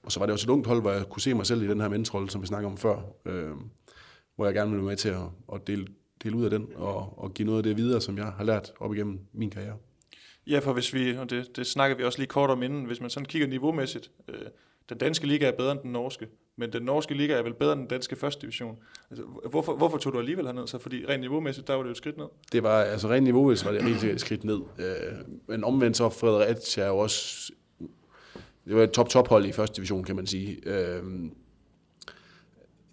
og 0.03 0.13
så 0.13 0.19
var 0.19 0.27
det 0.27 0.33
også 0.33 0.47
et 0.47 0.51
ungt 0.51 0.67
hold, 0.67 0.81
hvor 0.81 0.91
jeg 0.91 1.05
kunne 1.11 1.23
se 1.23 1.35
mig 1.35 1.47
selv 1.47 1.63
i 1.63 1.69
den 1.69 1.81
her 1.81 1.89
mentorrolle, 1.89 2.31
som 2.31 2.43
vi 2.43 2.47
snakker 2.47 2.71
om 2.71 2.77
før, 2.77 2.97
øh, 3.25 3.51
hvor 4.37 4.45
jeg 4.45 4.55
gerne 4.55 4.71
ville 4.71 4.83
være 4.83 4.91
med 4.91 4.97
til 4.97 5.09
at, 5.09 5.23
at 5.55 5.67
dele, 5.67 5.87
dele 6.25 6.37
ud 6.37 6.45
af 6.45 6.51
den, 6.51 6.69
og, 6.77 7.19
og 7.19 7.35
give 7.35 7.47
noget 7.47 7.59
af 7.59 7.63
det 7.63 7.77
videre, 7.77 8.01
som 8.01 8.19
jeg 8.19 8.27
har 8.27 8.45
lært 8.45 8.73
op 8.81 8.95
igennem 8.95 9.19
min 9.33 9.51
karriere. 9.51 9.77
Ja, 10.47 10.59
for 10.59 10.73
hvis 10.73 10.95
vi, 10.95 11.17
og 11.17 11.31
det, 11.31 11.57
det 11.57 11.67
snakker 11.67 11.97
vi 11.97 12.05
også 12.05 12.19
lige 12.19 12.29
kort 12.29 12.51
om 12.51 12.63
inden, 12.63 12.85
hvis 12.85 13.01
man 13.01 13.11
sådan 13.11 13.27
kigger 13.27 13.49
niveaumæssigt, 13.49 14.11
øh, 14.29 14.35
den 14.89 14.99
danske 14.99 15.27
liga 15.27 15.47
er 15.47 15.53
bedre 15.53 15.73
end 15.73 15.81
den 15.81 15.93
norske, 15.93 16.29
men 16.57 16.73
den 16.73 16.83
norske 16.83 17.15
liga 17.15 17.35
er 17.35 17.43
vel 17.43 17.55
bedre 17.55 17.73
end 17.73 17.81
den 17.81 17.89
danske 17.89 18.17
første 18.17 18.41
division. 18.41 18.79
Altså, 19.11 19.25
hvorfor, 19.51 19.77
hvorfor 19.77 19.99
tog 19.99 20.13
du 20.13 20.19
alligevel 20.19 20.47
herned? 20.47 20.67
Så 20.67 20.79
fordi 20.79 21.07
rent 21.09 21.21
niveaumæssigt, 21.21 21.67
der 21.67 21.75
var 21.75 21.83
det 21.83 21.89
jo 21.89 21.91
et 21.91 21.97
skridt 21.97 22.17
ned. 22.17 22.27
Det 22.53 22.63
var, 22.63 22.83
altså 22.83 23.09
rent 23.09 23.25
niveau, 23.25 23.55
så 23.55 23.65
var 23.65 23.73
det 23.73 24.01
sikkert 24.01 24.15
et 24.15 24.21
skridt 24.21 24.45
ned. 24.45 24.61
Øh, 24.79 25.13
men 25.47 25.65
omvendt 25.65 25.97
så 25.97 26.09
Fredericia 26.09 26.85
er 26.85 26.89
jo 26.89 26.99
også, 26.99 27.53
det 28.65 28.77
var 28.77 28.83
et 28.83 28.91
top-top 28.91 29.29
hold 29.29 29.47
i 29.47 29.53
første 29.53 29.77
division, 29.77 30.05
kan 30.05 30.17
man 30.17 30.27
sige. 30.27 30.69
Øh, 30.69 31.03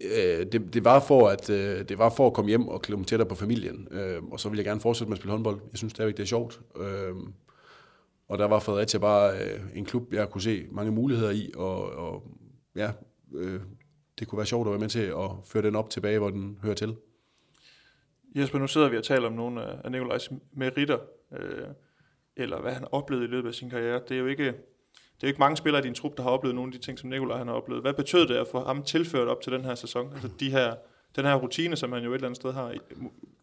øh, 0.04 0.46
det, 0.52 0.74
det, 0.74 0.84
var 0.84 1.00
for 1.00 1.28
at, 1.28 1.50
øh, 1.50 1.88
det 1.88 1.98
var 1.98 2.10
for 2.16 2.26
at 2.26 2.32
komme 2.32 2.48
hjem 2.48 2.68
og 2.68 2.82
klemme 2.82 3.04
tættere 3.04 3.28
på 3.28 3.34
familien, 3.34 3.88
øh, 3.90 4.22
og 4.22 4.40
så 4.40 4.48
ville 4.48 4.58
jeg 4.58 4.64
gerne 4.64 4.80
fortsætte 4.80 5.08
med 5.08 5.16
at 5.16 5.18
spille 5.18 5.32
håndbold. 5.32 5.60
Jeg 5.70 5.78
synes 5.78 5.90
stadigvæk, 5.90 6.16
det 6.16 6.22
er 6.22 6.26
sjovt. 6.26 6.60
Øh, 6.76 7.14
og 8.28 8.38
der 8.38 8.44
var 8.44 8.58
Fredericia 8.58 9.00
bare 9.00 9.32
øh, 9.32 9.60
en 9.74 9.84
klub, 9.84 10.12
jeg 10.12 10.30
kunne 10.30 10.42
se 10.42 10.66
mange 10.70 10.92
muligheder 10.92 11.30
i, 11.30 11.50
og, 11.56 11.92
og 11.92 12.22
ja, 12.76 12.92
øh, 13.34 13.60
det 14.18 14.28
kunne 14.28 14.36
være 14.36 14.46
sjovt 14.46 14.66
at 14.66 14.70
være 14.70 14.80
med 14.80 14.88
til 14.88 15.00
at 15.00 15.30
føre 15.44 15.62
den 15.62 15.76
op 15.76 15.90
tilbage, 15.90 16.18
hvor 16.18 16.30
den 16.30 16.58
hører 16.62 16.74
til. 16.74 16.96
Jesper, 18.36 18.58
nu 18.58 18.66
sidder 18.66 18.88
vi 18.88 18.96
og 18.96 19.04
taler 19.04 19.26
om 19.26 19.32
nogle 19.32 19.62
af 19.84 19.92
Nikolajs 19.92 20.30
meritter, 20.52 20.98
øh, 21.32 21.68
eller 22.36 22.60
hvad 22.60 22.72
han 22.72 22.86
oplevede 22.92 23.26
i 23.26 23.28
løbet 23.28 23.48
af 23.48 23.54
sin 23.54 23.70
karriere. 23.70 24.00
Det 24.08 24.14
er 24.14 24.20
jo 24.20 24.26
ikke, 24.26 24.54
det 25.22 25.26
er 25.26 25.30
jo 25.30 25.32
ikke 25.32 25.40
mange 25.40 25.56
spillere 25.56 25.82
i 25.82 25.86
din 25.86 25.94
trup, 25.94 26.16
der 26.16 26.22
har 26.22 26.30
oplevet 26.30 26.54
nogle 26.54 26.68
af 26.68 26.80
de 26.80 26.86
ting, 26.86 26.98
som 26.98 27.10
Nikolaj 27.10 27.38
han 27.38 27.46
har 27.46 27.54
oplevet. 27.54 27.82
Hvad 27.82 27.94
betød 27.94 28.26
det 28.26 28.34
at 28.34 28.48
få 28.48 28.64
ham 28.64 28.82
tilført 28.82 29.28
op 29.28 29.40
til 29.40 29.52
den 29.52 29.64
her 29.64 29.74
sæson? 29.74 30.12
Altså 30.12 30.28
de 30.40 30.50
her, 30.50 30.74
den 31.16 31.24
her 31.24 31.34
rutine, 31.34 31.76
som 31.76 31.92
han 31.92 32.02
jo 32.02 32.10
et 32.10 32.14
eller 32.14 32.26
andet 32.26 32.36
sted 32.36 32.52
har, 32.52 32.74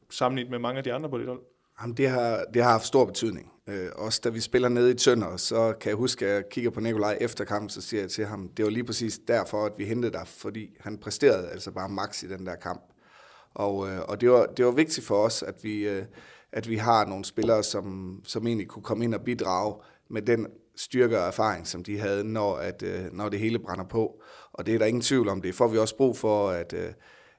sammenlignet 0.09 0.51
med 0.51 0.59
mange 0.59 0.77
af 0.77 0.83
de 0.83 0.93
andre 0.93 1.09
på 1.09 1.17
dit 1.17 1.27
hold. 1.27 1.41
Jamen, 1.81 1.97
det 1.97 2.09
har, 2.09 2.43
det 2.53 2.63
har 2.63 2.71
haft 2.71 2.85
stor 2.85 3.05
betydning. 3.05 3.51
Øh, 3.67 3.87
også 3.95 4.21
da 4.23 4.29
vi 4.29 4.39
spiller 4.39 4.69
nede 4.69 4.91
i 4.91 4.93
Tønder, 4.93 5.37
så 5.37 5.73
kan 5.81 5.89
jeg 5.89 5.97
huske, 5.97 6.25
at 6.27 6.33
jeg 6.33 6.43
kigger 6.51 6.69
på 6.69 6.79
Nikolaj 6.79 7.17
efter 7.21 7.45
kampen, 7.45 7.69
så 7.69 7.81
siger 7.81 8.01
jeg 8.01 8.11
til 8.11 8.25
ham, 8.25 8.49
det 8.57 8.65
var 8.65 8.71
lige 8.71 8.83
præcis 8.83 9.19
derfor, 9.27 9.65
at 9.65 9.73
vi 9.77 9.85
hentede 9.85 10.13
dig, 10.13 10.27
fordi 10.27 10.69
han 10.79 10.97
præsterede 10.97 11.49
altså 11.49 11.71
bare 11.71 11.89
max 11.89 12.23
i 12.23 12.27
den 12.27 12.45
der 12.45 12.55
kamp. 12.55 12.81
Og, 13.53 13.89
øh, 13.89 13.99
og 14.07 14.21
det, 14.21 14.31
var, 14.31 14.45
det 14.45 14.65
var 14.65 14.71
vigtigt 14.71 15.07
for 15.07 15.15
os, 15.15 15.43
at 15.43 15.55
vi, 15.63 15.87
øh, 15.87 16.03
at 16.51 16.69
vi 16.69 16.75
har 16.75 17.05
nogle 17.05 17.25
spillere, 17.25 17.63
som, 17.63 18.19
som 18.23 18.47
egentlig 18.47 18.67
kunne 18.67 18.83
komme 18.83 19.03
ind 19.03 19.13
og 19.13 19.21
bidrage 19.21 19.75
med 20.09 20.21
den 20.21 20.47
styrke 20.79 21.19
og 21.19 21.27
erfaring, 21.27 21.67
som 21.67 21.83
de 21.83 21.99
havde, 21.99 22.23
når, 22.23 22.55
at, 22.55 22.83
øh, 22.83 23.13
når 23.13 23.29
det 23.29 23.39
hele 23.39 23.59
brænder 23.59 23.85
på. 23.85 24.21
Og 24.53 24.65
det 24.65 24.75
er 24.75 24.79
der 24.79 24.85
ingen 24.85 25.01
tvivl 25.01 25.29
om. 25.29 25.41
Det 25.41 25.55
får 25.55 25.67
vi 25.67 25.77
også 25.77 25.97
brug 25.97 26.17
for, 26.17 26.49
at, 26.49 26.73
øh, 26.73 26.93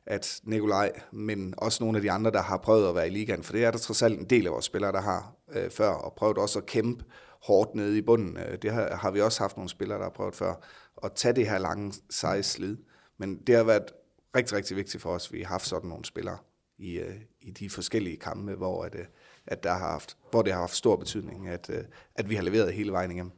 at 0.06 0.40
Nikolaj, 0.44 0.92
men 1.12 1.54
også 1.56 1.84
nogle 1.84 1.98
af 1.98 2.02
de 2.02 2.10
andre, 2.10 2.30
der 2.30 2.42
har 2.42 2.56
prøvet 2.56 2.88
at 2.88 2.94
være 2.94 3.06
i 3.06 3.10
ligaen, 3.10 3.42
for 3.42 3.52
det 3.52 3.64
er 3.64 3.70
der 3.70 3.78
trods 3.78 4.02
alt 4.02 4.18
en 4.18 4.30
del 4.30 4.46
af 4.46 4.52
vores 4.52 4.64
spillere, 4.64 4.92
der 4.92 5.00
har 5.00 5.34
øh, 5.52 5.70
før, 5.70 5.88
og 5.88 6.12
prøvet 6.12 6.38
også 6.38 6.58
at 6.58 6.66
kæmpe 6.66 7.04
hårdt 7.42 7.74
nede 7.74 7.98
i 7.98 8.02
bunden. 8.02 8.36
Øh, 8.36 8.58
det 8.62 8.72
har, 8.72 8.96
har 8.96 9.10
vi 9.10 9.20
også 9.20 9.40
haft 9.40 9.56
nogle 9.56 9.70
spillere, 9.70 9.98
der 9.98 10.04
har 10.04 10.10
prøvet 10.10 10.34
før, 10.34 10.54
at 11.04 11.12
tage 11.12 11.34
det 11.34 11.48
her 11.48 11.58
lange, 11.58 11.92
seje 12.10 12.42
slid. 12.42 12.76
Men 13.18 13.36
det 13.46 13.56
har 13.56 13.64
været 13.64 13.92
rigtig, 14.36 14.56
rigtig 14.56 14.76
vigtigt 14.76 15.02
for 15.02 15.10
os, 15.10 15.26
at 15.26 15.32
vi 15.32 15.42
har 15.42 15.48
haft 15.48 15.66
sådan 15.66 15.88
nogle 15.88 16.04
spillere 16.04 16.38
i, 16.78 16.98
øh, 16.98 17.14
i 17.40 17.50
de 17.50 17.70
forskellige 17.70 18.16
kampe, 18.16 18.54
hvor, 18.54 18.84
at, 18.84 18.94
øh, 18.94 19.04
at 19.46 19.62
der 19.62 19.70
har 19.70 19.90
haft, 19.90 20.16
hvor 20.30 20.42
det 20.42 20.52
har 20.52 20.60
haft 20.60 20.76
stor 20.76 20.96
betydning, 20.96 21.48
at, 21.48 21.70
øh, 21.72 21.84
at 22.14 22.30
vi 22.30 22.34
har 22.34 22.42
leveret 22.42 22.72
hele 22.72 22.92
vejen 22.92 23.10
igennem. 23.10 23.32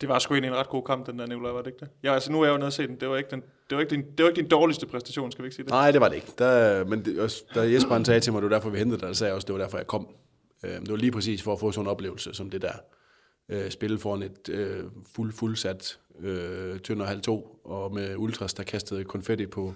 Det 0.00 0.08
var 0.08 0.18
sgu 0.18 0.34
egentlig 0.34 0.48
en 0.48 0.56
ret 0.56 0.68
god 0.68 0.82
kamp, 0.82 1.06
den 1.06 1.18
der 1.18 1.26
Nicolaj, 1.26 1.52
var 1.52 1.62
det 1.62 1.66
ikke 1.66 1.80
det? 1.80 1.88
Ja, 2.02 2.14
altså 2.14 2.32
nu 2.32 2.40
er 2.40 2.44
jeg 2.44 2.52
jo 2.52 2.56
nede 2.58 2.66
og 2.66 2.72
se 2.72 2.86
den. 2.86 3.00
Det 3.00 3.08
var 3.08 3.16
ikke, 3.16 3.30
den, 3.30 3.40
det 3.40 3.76
var 3.76 3.80
ikke, 3.80 3.90
din, 3.90 4.02
det 4.02 4.22
var 4.24 4.30
ikke 4.30 4.40
din 4.40 4.48
dårligste 4.48 4.86
præstation, 4.86 5.32
skal 5.32 5.42
vi 5.42 5.46
ikke 5.46 5.54
sige 5.56 5.64
det? 5.64 5.70
Nej, 5.70 5.90
det 5.90 6.00
var 6.00 6.08
det 6.08 6.16
ikke. 6.16 6.32
Der, 6.38 6.84
men 6.84 7.04
det, 7.04 7.20
også, 7.20 7.44
da 7.54 7.60
Jesper 7.60 7.92
han 7.92 8.04
sagde 8.04 8.20
til 8.20 8.32
mig, 8.32 8.42
det 8.42 8.50
var 8.50 8.56
derfor, 8.56 8.70
vi 8.70 8.78
hentede 8.78 9.00
dig, 9.00 9.08
der 9.08 9.14
sagde 9.14 9.28
jeg 9.28 9.34
også, 9.34 9.46
det 9.46 9.52
var 9.52 9.60
derfor, 9.60 9.78
jeg 9.78 9.86
kom. 9.86 10.08
Øh, 10.64 10.70
det 10.70 10.90
var 10.90 10.96
lige 10.96 11.12
præcis 11.12 11.42
for 11.42 11.52
at 11.52 11.60
få 11.60 11.72
sådan 11.72 11.86
en 11.86 11.90
oplevelse 11.90 12.34
som 12.34 12.50
det 12.50 12.62
der. 12.62 12.72
Øh, 13.48 13.70
spille 13.70 13.98
foran 13.98 14.22
et 14.22 14.48
øh, 14.48 14.84
fuld, 15.16 15.32
fuldsat 15.32 15.98
øh, 16.20 16.78
Tønder 16.80 17.06
halv 17.06 17.20
to, 17.20 17.60
og 17.64 17.94
med 17.94 18.16
Ultras, 18.16 18.54
der 18.54 18.62
kastede 18.62 19.04
konfetti 19.04 19.46
på 19.46 19.74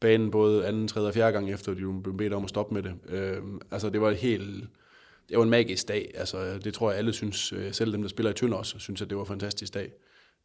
banen 0.00 0.30
både 0.30 0.66
anden, 0.66 0.88
tredje 0.88 1.08
og 1.08 1.14
fjerde 1.14 1.32
gang 1.32 1.50
efter, 1.50 1.74
de 1.74 2.02
blev 2.02 2.16
bedt 2.16 2.32
om 2.32 2.44
at 2.44 2.50
stoppe 2.50 2.74
med 2.74 2.82
det. 2.82 2.94
Øh, 3.08 3.42
altså, 3.70 3.90
det 3.90 4.00
var 4.00 4.10
et 4.10 4.16
helt... 4.16 4.64
Det 5.30 5.38
var 5.38 5.44
en 5.44 5.50
magisk 5.50 5.88
dag. 5.88 6.10
Altså, 6.14 6.58
det 6.58 6.74
tror 6.74 6.90
jeg, 6.90 6.98
alle 6.98 7.12
synes, 7.12 7.52
øh, 7.52 7.72
selv 7.72 7.92
dem, 7.92 8.02
der 8.02 8.08
spiller 8.08 8.30
i 8.30 8.34
Tønder 8.34 8.56
også, 8.56 8.78
synes, 8.78 9.02
at 9.02 9.10
det 9.10 9.16
var 9.16 9.22
en 9.22 9.28
fantastisk 9.28 9.74
dag. 9.74 9.92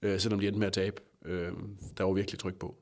Øh, 0.01 0.19
selvom 0.19 0.39
de 0.39 0.47
endte 0.47 0.59
med 0.59 0.67
at 0.67 0.73
tabe. 0.73 1.01
Øh, 1.25 1.51
der 1.97 2.03
var 2.03 2.13
virkelig 2.13 2.39
tryk 2.39 2.55
på. 2.55 2.75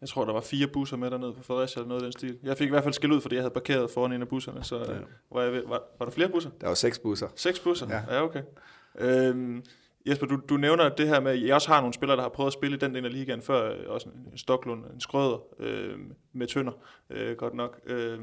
Jeg 0.00 0.08
tror, 0.08 0.24
der 0.24 0.32
var 0.32 0.40
fire 0.40 0.66
busser 0.66 0.96
med 0.96 1.10
dernede 1.10 1.32
på 1.32 1.42
Fredericia 1.42 1.80
eller 1.80 1.88
noget 1.88 2.02
af 2.02 2.04
den 2.04 2.12
stil. 2.12 2.38
Jeg 2.42 2.58
fik 2.58 2.66
i 2.66 2.70
hvert 2.70 2.82
fald 2.82 2.94
skæld 2.94 3.12
ud, 3.12 3.20
fordi 3.20 3.34
jeg 3.34 3.42
havde 3.42 3.54
parkeret 3.54 3.90
foran 3.90 4.12
en 4.12 4.22
af 4.22 4.28
busserne. 4.28 4.64
Så 4.64 4.76
ja. 4.76 4.84
var, 5.30 5.42
jeg, 5.42 5.62
var, 5.66 5.82
var 5.98 6.06
der 6.06 6.12
flere 6.12 6.28
busser? 6.28 6.50
Der 6.60 6.66
var 6.66 6.74
seks 6.74 6.98
busser. 6.98 7.28
Seks 7.36 7.60
busser? 7.60 7.86
Ja, 7.90 8.14
ja 8.14 8.22
okay. 8.22 8.42
Øhm, 8.98 9.64
Jesper, 10.06 10.26
du, 10.26 10.40
du 10.48 10.56
nævner 10.56 10.88
det 10.88 11.08
her 11.08 11.20
med, 11.20 11.32
at 11.32 11.42
jeg 11.42 11.54
også 11.54 11.68
har 11.68 11.80
nogle 11.80 11.94
spillere, 11.94 12.16
der 12.16 12.22
har 12.22 12.28
prøvet 12.28 12.46
at 12.46 12.52
spille 12.52 12.76
i 12.76 12.80
den 12.80 12.94
del 12.94 13.04
af 13.04 13.12
ligaen 13.12 13.42
før, 13.42 13.86
også 13.86 14.08
en 14.32 14.38
Stoklund, 14.38 14.84
en 14.94 15.00
Skrøder 15.00 15.38
øh, 15.58 15.98
med 16.32 16.46
Tønder, 16.46 16.72
øh, 17.10 17.36
godt 17.36 17.54
nok. 17.54 17.80
Øh, 17.86 18.18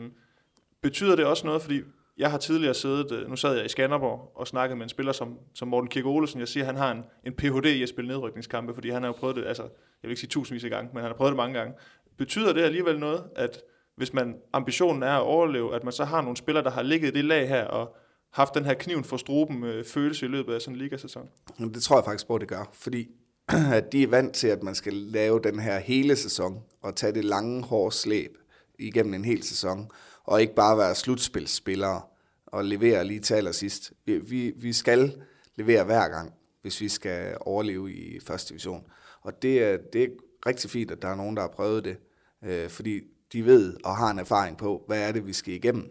betyder 0.82 1.16
det 1.16 1.26
også 1.26 1.46
noget, 1.46 1.62
fordi 1.62 1.82
jeg 2.18 2.32
har 2.32 2.38
tidligere 2.38 2.74
siddet, 2.74 3.12
øh, 3.12 3.30
nu 3.30 3.36
sad 3.36 3.56
jeg 3.56 3.66
i 3.66 3.70
Skanderborg 3.70 4.32
og 4.36 4.48
snakkede 4.48 4.78
med 4.78 4.86
en 4.86 4.90
spiller 4.90 5.12
som, 5.12 5.38
som 5.54 5.68
Morten 5.68 5.90
Kirke 5.90 6.08
Olesen. 6.08 6.40
Jeg 6.40 6.48
siger, 6.48 6.64
at 6.64 6.68
han 6.68 6.76
har 6.76 6.92
en, 6.92 7.04
en 7.26 7.34
Ph.D. 7.34 7.66
i 7.66 7.84
at 7.84 7.90
spille 7.90 8.08
nedrykningskampe, 8.08 8.74
fordi 8.74 8.90
han 8.90 9.04
har 9.04 9.10
jo 9.10 9.14
prøvet 9.14 9.36
det, 9.36 9.46
altså, 9.46 9.64
jeg 9.64 9.70
vil 10.04 10.10
ikke 10.10 10.20
sige 10.20 10.30
tusindvis 10.30 10.64
af 10.64 10.70
gange, 10.70 10.90
men 10.94 11.02
han 11.02 11.12
har 11.12 11.18
prøvet 11.18 11.32
det 11.32 11.38
mange 11.38 11.60
gange. 11.60 11.74
Betyder 12.18 12.54
det 12.54 12.62
alligevel 12.62 13.00
noget, 13.00 13.24
at 13.36 13.62
hvis 13.98 14.14
man 14.14 14.36
ambitionen 14.54 15.04
er 15.04 15.12
at 15.12 15.22
overleve, 15.22 15.76
at 15.76 15.84
man 15.84 15.94
så 15.94 16.06
har 16.06 16.22
nogle 16.22 16.38
spillere, 16.38 16.64
der 16.64 16.72
har 16.72 16.82
ligget 16.82 17.08
i 17.08 17.12
det 17.12 17.26
lag 17.26 17.48
her, 17.48 17.66
og 17.66 17.96
haft 18.34 18.54
den 18.54 18.66
her 18.66 18.74
kniven 18.74 19.04
for 19.04 19.18
struben 19.18 19.64
øh, 19.64 19.86
følelse 19.86 20.26
i 20.26 20.30
løbet 20.30 20.54
af 20.54 20.62
sådan 20.62 20.76
en 20.76 20.82
ligasæson? 20.82 21.30
Det 21.60 21.84
tror 21.84 21.98
jeg 21.98 22.06
faktisk 22.06 22.28
på, 22.28 22.38
det 22.38 22.48
gør, 22.48 22.70
fordi 22.74 23.08
at 23.74 23.92
de 23.92 24.04
er 24.04 24.08
vant 24.08 24.34
til, 24.34 24.48
at 24.48 24.64
man 24.64 24.76
skal 24.76 24.94
lave 24.94 25.40
den 25.44 25.60
her 25.60 25.80
hele 25.80 26.16
sæson, 26.16 26.64
og 26.82 26.96
tage 26.96 27.14
det 27.14 27.26
lange, 27.26 27.64
hårde 27.64 27.96
slæb 27.96 28.38
igennem 28.80 29.14
en 29.14 29.26
hel 29.26 29.44
sæson, 29.44 29.92
og 30.28 30.42
ikke 30.42 30.56
bare 30.56 30.78
være 30.78 30.96
slutspilsspillere 30.96 32.02
og 32.46 32.66
levere 32.66 33.06
lige 33.06 33.20
til 33.20 33.34
allersidst. 33.34 33.94
Vi, 34.06 34.18
vi, 34.18 34.54
vi 34.56 34.74
skal 34.74 35.22
levere 35.56 35.84
hver 35.84 36.08
gang, 36.08 36.34
hvis 36.62 36.82
vi 36.82 36.90
skal 36.90 37.38
overleve 37.40 37.94
i 37.94 38.20
første 38.20 38.50
division. 38.50 38.88
Og 39.22 39.42
det 39.42 39.64
er, 39.64 39.78
det 39.94 40.04
er 40.04 40.08
rigtig 40.46 40.70
fint, 40.70 40.92
at 40.92 41.02
der 41.02 41.08
er 41.08 41.16
nogen, 41.16 41.36
der 41.36 41.42
har 41.42 41.50
prøvet 41.50 41.86
det, 41.86 41.98
øh, 42.44 42.70
fordi 42.70 43.02
de 43.34 43.46
ved 43.46 43.78
og 43.84 43.98
har 43.98 44.12
en 44.12 44.20
erfaring 44.20 44.58
på, 44.58 44.84
hvad 44.88 45.08
er 45.08 45.12
det, 45.12 45.28
vi 45.28 45.34
skal 45.34 45.54
igennem 45.54 45.90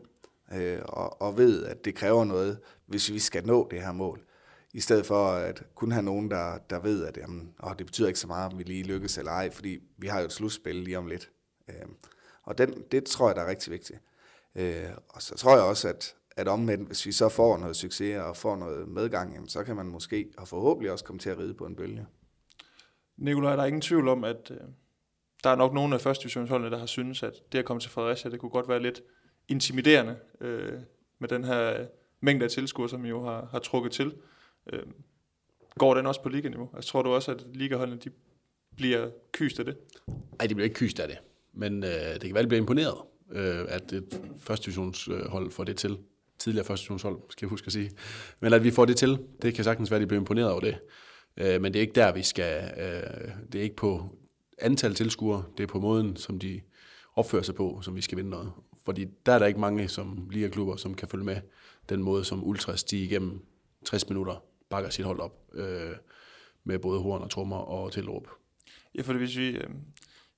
øh, 0.53 0.79
og, 0.83 1.22
og 1.22 1.37
ved, 1.37 1.64
at 1.64 1.85
det 1.85 1.94
kræver 1.94 2.25
noget, 2.25 2.59
hvis 2.87 3.12
vi 3.12 3.18
skal 3.18 3.46
nå 3.46 3.68
det 3.70 3.83
her 3.83 3.92
mål. 3.92 4.22
I 4.72 4.81
stedet 4.81 5.07
for 5.07 5.29
at 5.29 5.62
kun 5.75 5.92
have 5.92 6.03
nogen, 6.03 6.31
der, 6.31 6.59
der 6.70 6.79
ved, 6.79 7.05
at 7.05 7.16
jamen, 7.16 7.55
åh, 7.62 7.72
det 7.79 7.87
betyder 7.87 8.09
ikke 8.09 8.20
så 8.20 8.27
meget, 8.27 8.53
om 8.53 8.59
vi 8.59 8.62
lige 8.62 8.83
lykkes 8.83 9.18
eller 9.18 9.33
ej, 9.33 9.51
fordi 9.51 9.79
vi 9.96 10.07
har 10.07 10.18
jo 10.18 10.25
et 10.25 10.33
slutspil 10.33 10.75
lige 10.75 10.99
om 10.99 11.07
lidt. 11.07 11.31
Øh, 11.68 11.87
og 12.42 12.59
den, 12.59 12.85
det 12.92 13.05
tror 13.05 13.29
jeg, 13.29 13.37
der 13.37 13.42
er 13.42 13.51
rigtig 13.51 13.72
vigtigt. 13.72 14.01
Øh, 14.57 14.90
og 15.09 15.23
så 15.23 15.35
tror 15.35 15.57
jeg 15.57 15.64
også, 15.64 15.88
at, 15.88 16.14
at 16.37 16.49
omvendt, 16.49 16.87
hvis 16.87 17.07
vi 17.07 17.12
så 17.12 17.29
får 17.29 17.59
noget 17.59 17.77
succes 17.77 18.19
og 18.19 18.37
får 18.37 18.57
noget 18.57 18.88
medgang, 18.88 19.35
jamen, 19.35 19.49
så 19.49 19.64
kan 19.64 19.77
man 19.77 19.87
måske 19.87 20.29
og 20.38 20.49
forhåbentlig 20.49 20.92
også 20.92 21.05
komme 21.05 21.19
til 21.19 21.31
at 21.31 21.38
ride 21.38 21.55
på 21.55 21.66
en 21.66 21.77
bølge. 21.77 22.07
Nikolaj, 23.16 23.57
der 23.57 23.62
er 23.62 23.66
ingen 23.66 23.83
tvivl 23.83 24.09
om, 24.09 24.25
at 24.25 24.51
øh, 24.51 24.61
der 25.45 25.51
er 25.51 25.57
nok 25.57 25.75
nogle 25.75 25.95
af 25.95 26.01
første 26.01 26.23
divisionsholdene, 26.23 26.71
der 26.71 26.79
har 26.79 26.87
synes, 26.87 27.23
at 27.23 27.33
det 27.53 27.59
at 27.59 27.64
komme 27.64 27.81
til 27.81 27.90
Fredericia, 27.90 28.31
det 28.31 28.40
kunne 28.40 28.51
godt 28.51 28.69
være 28.69 28.83
lidt 28.83 29.03
intimiderende 29.49 30.16
øh, 30.40 30.73
med 31.19 31.29
den 31.29 31.45
her 31.45 31.87
mængde 32.21 32.45
af 32.45 32.51
tilskuere, 32.51 32.88
som 32.88 33.03
vi 33.03 33.09
jo 33.09 33.25
har, 33.25 33.49
har 33.51 33.59
trukket 33.59 33.92
til. 33.92 34.14
Øh, 34.73 34.83
går 35.79 35.95
den 35.95 36.07
også 36.07 36.23
på 36.23 36.29
liganiveau? 36.29 36.71
Altså, 36.75 36.90
tror 36.90 37.03
du 37.03 37.11
også, 37.11 37.33
at 37.33 37.47
ligaholdene 37.55 38.01
de 38.01 38.11
bliver 38.77 39.11
kyst 39.33 39.59
af 39.59 39.64
det? 39.64 39.77
Nej, 40.38 40.47
de 40.47 40.55
bliver 40.55 40.64
ikke 40.64 40.75
kyst 40.75 41.01
af 41.01 41.09
det. 41.09 41.19
Men 41.53 41.85
øh, 41.85 41.90
det 41.90 42.21
kan 42.21 42.35
vel 42.35 42.47
blive 42.47 42.59
imponeret, 42.59 42.97
øh, 43.33 43.65
at 43.69 43.93
et 43.93 44.21
første 44.41 44.65
divisionshold 44.65 45.51
får 45.51 45.65
det 45.65 45.77
til. 45.77 45.99
Tidligere 46.39 46.67
første 46.67 46.83
divisionshold, 46.83 47.19
skal 47.31 47.47
jeg 47.47 47.51
huske 47.51 47.67
at 47.67 47.73
sige. 47.73 47.91
Men 48.41 48.53
at 48.53 48.65
vi 48.65 48.71
får 48.71 48.85
det 48.85 48.97
til, 48.97 49.19
det 49.43 49.55
kan 49.55 49.65
sagtens 49.65 49.91
være, 49.91 49.99
at 49.99 50.03
de 50.03 50.07
bliver 50.07 50.21
imponeret 50.21 50.51
over 50.51 50.61
det. 50.61 50.79
Øh, 51.37 51.62
men 51.62 51.73
det 51.73 51.79
er 51.79 51.81
ikke 51.81 51.95
der, 51.95 52.12
vi 52.12 52.23
skal... 52.23 52.71
Øh, 52.79 53.31
det 53.53 53.59
er 53.59 53.62
ikke 53.62 53.77
på 53.77 54.19
antal 54.59 54.95
tilskuere, 54.95 55.45
det 55.57 55.62
er 55.62 55.67
på 55.67 55.81
måden, 55.81 56.17
som 56.17 56.39
de 56.39 56.61
opfører 57.15 57.43
sig 57.43 57.55
på, 57.55 57.81
som 57.83 57.97
vi 57.97 58.01
skal 58.01 58.19
vinde 58.19 58.31
noget. 58.31 58.53
Fordi 58.85 59.07
der 59.27 59.33
er 59.33 59.39
der 59.39 59.47
ikke 59.47 59.61
mange 59.61 59.89
som 59.89 60.29
liga-klubber, 60.33 60.77
som 60.77 60.95
kan 60.95 61.09
følge 61.09 61.25
med 61.25 61.37
den 61.89 62.03
måde, 62.03 62.25
som 62.25 62.45
Ultras 62.45 62.85
de 62.85 63.05
igennem 63.05 63.45
60 63.85 64.09
minutter 64.09 64.45
bakker 64.71 64.91
sit 64.91 65.05
hold 65.05 65.21
op 65.21 65.41
øh, 65.55 65.93
med 66.65 66.79
både 66.79 67.01
horn 67.01 67.23
og 67.23 67.31
trommer 67.31 67.57
og 67.57 67.93
tilråb. 67.93 68.29
Ja, 68.95 69.03
for 69.03 69.12
hvis 69.12 69.37
vi, 69.37 69.49
øh, 69.49 69.71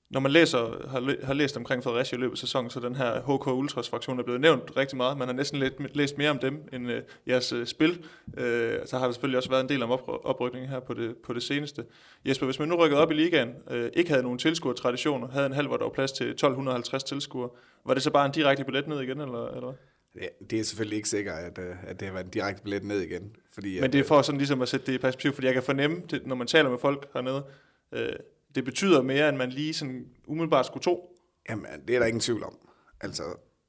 når 0.09 0.19
man 0.19 0.31
læser, 0.31 0.87
har, 0.89 1.25
har 1.25 1.33
læst 1.33 1.57
omkring 1.57 1.83
Fredericia 1.83 2.17
i 2.17 2.21
løbet 2.21 2.33
af 2.33 2.37
sæsonen, 2.37 2.69
så 2.69 2.79
den 2.79 2.95
her 2.95 3.21
HK 3.21 3.47
Ultras 3.47 3.89
fraktion 3.89 4.19
er 4.19 4.23
blevet 4.23 4.41
nævnt 4.41 4.77
rigtig 4.77 4.97
meget. 4.97 5.17
Man 5.17 5.27
har 5.27 5.35
næsten 5.35 5.59
læst, 5.59 5.73
læst 5.93 6.17
mere 6.17 6.29
om 6.29 6.39
dem 6.39 6.69
end 6.73 6.91
øh, 6.91 7.01
jeres 7.27 7.53
øh, 7.53 7.65
spil. 7.65 8.05
Øh, 8.37 8.79
så 8.85 8.97
har 8.97 9.05
der 9.05 9.11
selvfølgelig 9.11 9.37
også 9.37 9.49
været 9.49 9.63
en 9.63 9.69
del 9.69 9.83
om 9.83 9.91
op, 9.91 10.01
oprykningen 10.07 10.69
her 10.69 10.79
på 10.79 10.93
det, 10.93 11.17
på 11.17 11.33
det 11.33 11.43
seneste. 11.43 11.85
Jesper, 12.25 12.45
hvis 12.45 12.59
man 12.59 12.67
nu 12.67 12.75
rykkede 12.75 13.01
op 13.01 13.11
i 13.11 13.13
ligaen, 13.13 13.49
øh, 13.71 13.89
ikke 13.93 14.09
havde 14.09 14.23
nogen 14.23 14.39
tilskuertraditioner, 14.39 15.27
havde 15.27 15.45
en 15.45 15.53
halv, 15.53 15.67
hvor 15.67 15.77
der 15.77 15.83
var 15.85 15.91
plads 15.91 16.11
til 16.11 16.29
1250 16.29 17.03
tilskuere, 17.03 17.49
var 17.85 17.93
det 17.93 18.03
så 18.03 18.11
bare 18.11 18.25
en 18.25 18.31
direkte 18.31 18.63
billet 18.63 18.87
ned 18.87 19.01
igen, 19.01 19.21
eller, 19.21 19.47
eller 19.47 19.73
Ja, 20.15 20.27
det 20.49 20.59
er 20.59 20.63
selvfølgelig 20.63 20.95
ikke 20.95 21.09
sikkert, 21.09 21.35
at, 21.37 21.57
øh, 21.57 21.75
at 21.87 21.99
det 21.99 22.07
har 22.07 22.13
været 22.13 22.25
en 22.25 22.31
direkte 22.31 22.63
billet 22.63 22.83
ned 22.83 23.01
igen. 23.01 23.35
Fordi, 23.51 23.81
Men 23.81 23.91
det 23.93 23.99
er 23.99 24.03
for 24.03 24.21
sådan 24.21 24.37
ligesom 24.37 24.61
at 24.61 24.69
sætte 24.69 24.85
det 24.85 24.93
i 24.93 24.97
perspektiv, 24.97 25.33
fordi 25.33 25.47
jeg 25.47 25.53
kan 25.53 25.63
fornemme, 25.63 26.01
det, 26.11 26.27
når 26.27 26.35
man 26.35 26.47
taler 26.47 26.69
med 26.69 26.77
folk 26.77 27.07
hernede, 27.13 27.43
øh, 27.91 28.13
det 28.55 28.65
betyder 28.65 29.01
mere, 29.01 29.29
end 29.29 29.37
man 29.37 29.49
lige 29.49 29.73
sådan 29.73 30.05
umiddelbart 30.27 30.65
skulle 30.65 30.83
tro. 30.83 31.15
Jamen, 31.49 31.65
det 31.87 31.95
er 31.95 31.99
der 31.99 32.05
ingen 32.05 32.21
tvivl 32.21 32.43
om. 32.43 32.57
Altså, 33.01 33.23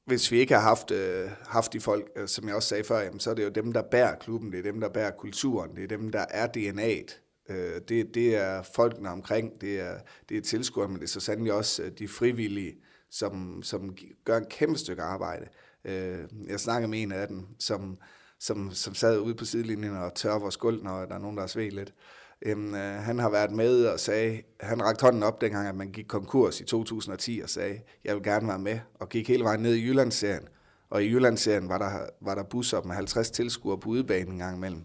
hvis 0.05 0.33
vi 0.33 0.39
ikke 0.39 0.55
har 0.55 0.61
haft, 0.61 0.91
øh, 0.91 1.31
haft 1.47 1.73
de 1.73 1.81
folk, 1.81 2.11
øh, 2.17 2.29
som 2.29 2.49
jeg 2.49 2.57
også 2.57 2.69
sagde 2.69 2.85
før, 2.85 3.01
jamen, 3.01 3.21
så 3.21 3.31
er 3.31 3.35
det 3.35 3.45
jo 3.45 3.49
dem, 3.49 3.73
der 3.73 3.83
bærer 3.83 4.15
klubben, 4.19 4.53
det 4.53 4.59
er 4.59 4.63
dem, 4.63 4.81
der 4.81 4.89
bærer 4.89 5.11
kulturen, 5.11 5.77
det 5.77 5.85
er 5.85 5.89
dem, 5.89 6.13
der 6.13 6.25
er 6.31 6.49
DNA'et. 6.57 7.21
Øh, 7.51 7.81
det, 7.89 8.15
det 8.15 8.37
er 8.37 8.63
folkene 8.63 9.11
omkring, 9.11 9.61
det 9.61 9.81
er, 9.81 9.99
det 10.29 10.37
er 10.37 10.41
tilskuerne, 10.41 10.93
men 10.93 11.01
det 11.01 11.07
er 11.07 11.11
så 11.11 11.21
sandelig 11.21 11.53
også 11.53 11.83
øh, 11.83 11.91
de 11.99 12.09
frivillige, 12.09 12.77
som, 13.11 13.63
som 13.63 13.97
gør 14.25 14.37
en 14.37 14.47
kæmpe 14.51 14.79
stykke 14.79 15.03
arbejde. 15.03 15.47
Øh, 15.85 16.19
jeg 16.49 16.61
snakkede 16.61 16.91
med 16.91 17.03
en 17.03 17.13
af 17.13 17.29
dem, 17.29 17.47
som, 17.59 17.99
som, 18.39 18.73
som 18.73 18.95
sad 18.95 19.19
ude 19.19 19.35
på 19.35 19.45
sidelinjen 19.45 19.97
og 19.97 20.15
tør 20.15 20.39
vores 20.39 20.57
gulv, 20.57 20.83
når 20.83 21.07
der 21.07 21.15
er 21.15 21.19
nogen, 21.19 21.37
der 21.37 21.43
har 21.43 21.49
svedt 21.49 21.75
lidt. 21.75 21.95
Øhm, 22.43 22.75
øh, 22.75 22.81
han 22.81 23.19
har 23.19 23.31
været 23.31 23.51
med 23.51 23.85
og 23.87 24.01
sagde, 24.01 24.43
han 24.61 24.83
rakte 24.83 25.03
hånden 25.03 25.23
op 25.23 25.41
dengang, 25.41 25.69
at 25.69 25.75
man 25.75 25.93
gik 25.93 26.05
konkurs 26.09 26.61
i 26.61 26.65
2010 26.65 27.41
og 27.45 27.51
sagde, 27.51 27.81
jeg 28.05 28.15
vil 28.15 28.23
gerne 28.23 28.49
være 28.49 28.59
med, 28.59 28.79
og 28.95 29.09
gik 29.09 29.29
hele 29.29 29.45
vejen 29.45 29.61
ned 29.61 29.75
i 29.75 29.87
Jyllandsserien. 29.87 30.49
Og 30.91 31.05
i 31.05 31.11
Jyllandsserien 31.11 31.69
var 31.69 31.79
der, 31.79 31.91
var 32.21 32.35
der 32.35 32.43
busser 32.43 32.83
med 32.83 32.95
50 32.95 33.31
tilskuere 33.31 33.79
på 33.79 33.89
udebanen 33.89 34.33
en 34.33 34.39
gang 34.39 34.57
imellem. 34.57 34.83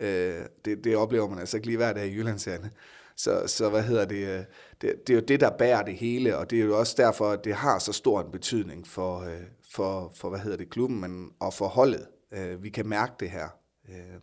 Øh, 0.00 0.42
det, 0.64 0.84
det 0.84 0.96
oplever 0.96 1.28
man 1.28 1.38
altså 1.38 1.56
ikke 1.56 1.66
lige 1.66 1.76
hver 1.76 1.92
dag 1.92 2.06
i 2.06 2.14
Jyllandsserien. 2.14 2.70
Så, 3.16 3.42
så 3.46 3.68
hvad 3.68 3.82
hedder 3.82 4.04
det, 4.04 4.28
øh, 4.28 4.44
det, 4.80 4.94
det 5.06 5.10
er 5.10 5.14
jo 5.14 5.20
det, 5.20 5.40
der 5.40 5.50
bærer 5.50 5.82
det 5.82 5.94
hele, 5.94 6.36
og 6.36 6.50
det 6.50 6.60
er 6.60 6.64
jo 6.64 6.78
også 6.78 6.94
derfor, 6.96 7.30
at 7.30 7.44
det 7.44 7.54
har 7.54 7.78
så 7.78 7.92
stor 7.92 8.20
en 8.20 8.30
betydning 8.30 8.86
for, 8.86 9.20
øh, 9.20 9.40
for, 9.72 10.12
for 10.16 10.28
hvad 10.28 10.38
hedder 10.38 10.56
det, 10.56 10.70
klubben, 10.70 11.00
men, 11.00 11.30
og 11.40 11.54
for 11.54 11.66
holdet. 11.68 12.06
Øh, 12.32 12.62
vi 12.62 12.70
kan 12.70 12.88
mærke 12.88 13.12
det 13.20 13.30
her 13.30 13.48
øh, 13.88 14.20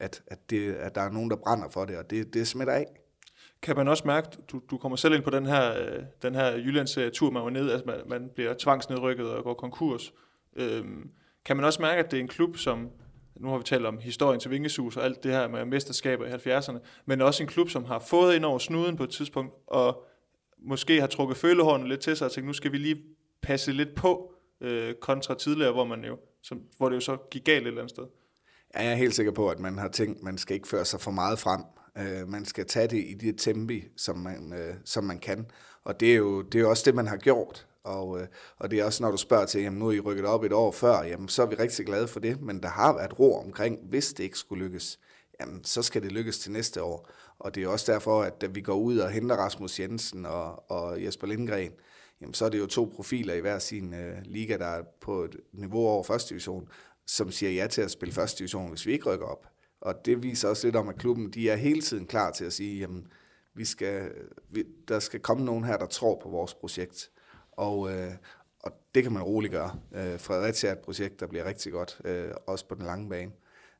at, 0.00 0.22
at, 0.26 0.50
det, 0.50 0.74
at 0.74 0.94
der 0.94 1.00
er 1.00 1.10
nogen, 1.10 1.30
der 1.30 1.36
brænder 1.36 1.68
for 1.68 1.84
det, 1.84 1.98
og 1.98 2.10
det, 2.10 2.34
det 2.34 2.48
smitter 2.48 2.74
af. 2.74 2.86
Kan 3.62 3.76
man 3.76 3.88
også 3.88 4.02
mærke, 4.06 4.28
du, 4.52 4.60
du 4.70 4.78
kommer 4.78 4.96
selv 4.96 5.14
ind 5.14 5.22
på 5.22 5.30
den 5.30 5.46
her, 5.46 5.78
øh, 5.80 6.02
den 6.22 6.34
her 6.34 6.56
Jyllands-tur, 6.56 7.30
man 7.30 7.42
var 7.42 7.50
ned, 7.50 7.70
altså 7.70 7.86
man, 7.86 7.96
man 8.06 8.30
bliver 8.34 8.54
tvangsnedrykket 8.58 9.30
og 9.30 9.44
går 9.44 9.54
konkurs. 9.54 10.12
Øhm, 10.56 11.10
kan 11.44 11.56
man 11.56 11.64
også 11.64 11.82
mærke, 11.82 12.04
at 12.04 12.10
det 12.10 12.16
er 12.16 12.20
en 12.20 12.28
klub, 12.28 12.56
som, 12.56 12.90
nu 13.36 13.48
har 13.48 13.58
vi 13.58 13.64
talt 13.64 13.86
om 13.86 13.98
historien 13.98 14.40
til 14.40 14.50
Vingesus 14.50 14.96
og 14.96 15.04
alt 15.04 15.22
det 15.22 15.32
her 15.32 15.48
med 15.48 15.64
mesterskaber 15.64 16.26
i 16.26 16.30
70'erne, 16.30 16.78
men 17.04 17.20
også 17.20 17.42
en 17.42 17.48
klub, 17.48 17.68
som 17.68 17.84
har 17.84 17.98
fået 17.98 18.34
ind 18.34 18.44
over 18.44 18.58
snuden 18.58 18.96
på 18.96 19.04
et 19.04 19.10
tidspunkt, 19.10 19.54
og 19.66 20.06
måske 20.58 21.00
har 21.00 21.06
trukket 21.06 21.36
følehånden 21.36 21.88
lidt 21.88 22.00
til 22.00 22.16
sig 22.16 22.24
og 22.24 22.32
tænkt, 22.32 22.46
nu 22.46 22.52
skal 22.52 22.72
vi 22.72 22.78
lige 22.78 23.02
passe 23.42 23.72
lidt 23.72 23.94
på 23.94 24.34
øh, 24.60 24.94
kontra 24.94 25.34
tidligere, 25.34 25.72
hvor, 25.72 25.84
man 25.84 26.04
jo, 26.04 26.18
som, 26.42 26.62
hvor 26.76 26.88
det 26.88 26.96
jo 26.96 27.00
så 27.00 27.16
gik 27.30 27.44
galt 27.44 27.62
et 27.62 27.66
eller 27.66 27.80
andet 27.80 27.90
sted. 27.90 28.04
Ja, 28.74 28.82
jeg 28.82 28.92
er 28.92 28.96
helt 28.96 29.14
sikker 29.14 29.32
på, 29.32 29.48
at 29.48 29.60
man 29.60 29.78
har 29.78 29.88
tænkt, 29.88 30.18
at 30.18 30.22
man 30.24 30.38
skal 30.38 30.54
ikke 30.54 30.68
føre 30.68 30.84
sig 30.84 31.00
for 31.00 31.10
meget 31.10 31.38
frem. 31.38 31.62
Øh, 31.98 32.28
man 32.28 32.44
skal 32.44 32.66
tage 32.66 32.88
det 32.88 33.04
i 33.08 33.14
det 33.14 33.38
tempi, 33.38 33.84
som 33.96 34.18
man, 34.18 34.52
øh, 34.52 34.74
som 34.84 35.04
man 35.04 35.18
kan. 35.18 35.46
Og 35.84 36.00
det 36.00 36.12
er, 36.12 36.16
jo, 36.16 36.42
det 36.42 36.54
er 36.54 36.62
jo 36.62 36.70
også 36.70 36.82
det, 36.86 36.94
man 36.94 37.06
har 37.06 37.16
gjort. 37.16 37.66
Og, 37.84 38.20
øh, 38.20 38.26
og 38.58 38.70
det 38.70 38.78
er 38.78 38.84
også, 38.84 39.02
når 39.02 39.10
du 39.10 39.16
spørger 39.16 39.46
til, 39.46 39.62
jamen 39.62 39.78
nu 39.78 39.88
er 39.88 39.92
I 39.92 40.00
rykket 40.00 40.26
op 40.26 40.44
et 40.44 40.52
år 40.52 40.72
før, 40.72 41.02
jamen 41.02 41.28
så 41.28 41.42
er 41.42 41.46
vi 41.46 41.54
rigtig 41.54 41.86
glade 41.86 42.08
for 42.08 42.20
det, 42.20 42.40
men 42.40 42.62
der 42.62 42.68
har 42.68 42.92
været 42.92 43.18
ro 43.18 43.38
omkring, 43.38 43.78
hvis 43.88 44.12
det 44.12 44.24
ikke 44.24 44.38
skulle 44.38 44.64
lykkes, 44.64 44.98
jamen 45.40 45.64
så 45.64 45.82
skal 45.82 46.02
det 46.02 46.12
lykkes 46.12 46.38
til 46.38 46.52
næste 46.52 46.82
år. 46.82 47.10
Og 47.38 47.54
det 47.54 47.62
er 47.62 47.68
også 47.68 47.92
derfor, 47.92 48.22
at 48.22 48.40
da 48.40 48.46
vi 48.46 48.60
går 48.60 48.74
ud 48.74 48.98
og 48.98 49.10
henter 49.10 49.36
Rasmus 49.36 49.80
Jensen 49.80 50.26
og, 50.26 50.70
og 50.70 51.04
Jesper 51.04 51.26
Lindgren, 51.26 51.72
jamen 52.20 52.34
så 52.34 52.44
er 52.44 52.48
det 52.48 52.58
jo 52.58 52.66
to 52.66 52.92
profiler 52.96 53.34
i 53.34 53.40
hver 53.40 53.58
sin 53.58 53.94
øh, 53.94 54.16
liga, 54.24 54.56
der 54.56 54.66
er 54.66 54.82
på 55.00 55.24
et 55.24 55.36
niveau 55.52 55.86
over 55.86 56.02
første 56.02 56.28
division, 56.28 56.68
som 57.10 57.30
siger 57.30 57.52
ja 57.52 57.66
til 57.66 57.82
at 57.82 57.90
spille 57.90 58.14
første 58.14 58.38
division, 58.38 58.68
hvis 58.68 58.86
vi 58.86 58.92
ikke 58.92 59.12
rykker 59.12 59.26
op. 59.26 59.46
Og 59.80 60.04
det 60.04 60.22
viser 60.22 60.48
også 60.48 60.66
lidt 60.66 60.76
om, 60.76 60.88
at 60.88 60.98
klubben 60.98 61.30
de 61.30 61.50
er 61.50 61.56
hele 61.56 61.82
tiden 61.82 62.06
klar 62.06 62.30
til 62.30 62.44
at 62.44 62.52
sige, 62.52 62.80
jamen, 62.80 63.06
vi 63.54 63.64
skal, 63.64 64.12
vi, 64.50 64.64
der 64.88 64.98
skal 64.98 65.20
komme 65.20 65.44
nogen 65.44 65.64
her, 65.64 65.76
der 65.76 65.86
tror 65.86 66.20
på 66.22 66.28
vores 66.28 66.54
projekt. 66.54 67.10
Og, 67.52 67.92
øh, 67.92 68.12
og 68.60 68.72
det 68.94 69.02
kan 69.02 69.12
man 69.12 69.22
roligt 69.22 69.52
gøre. 69.52 69.78
Øh, 69.94 70.20
Fredericia 70.20 70.68
er 70.70 70.72
et 70.72 70.78
projekt, 70.78 71.20
der 71.20 71.26
bliver 71.26 71.44
rigtig 71.44 71.72
godt, 71.72 72.00
øh, 72.04 72.30
også 72.46 72.68
på 72.68 72.74
den 72.74 72.84
lange 72.84 73.08
bane. 73.08 73.32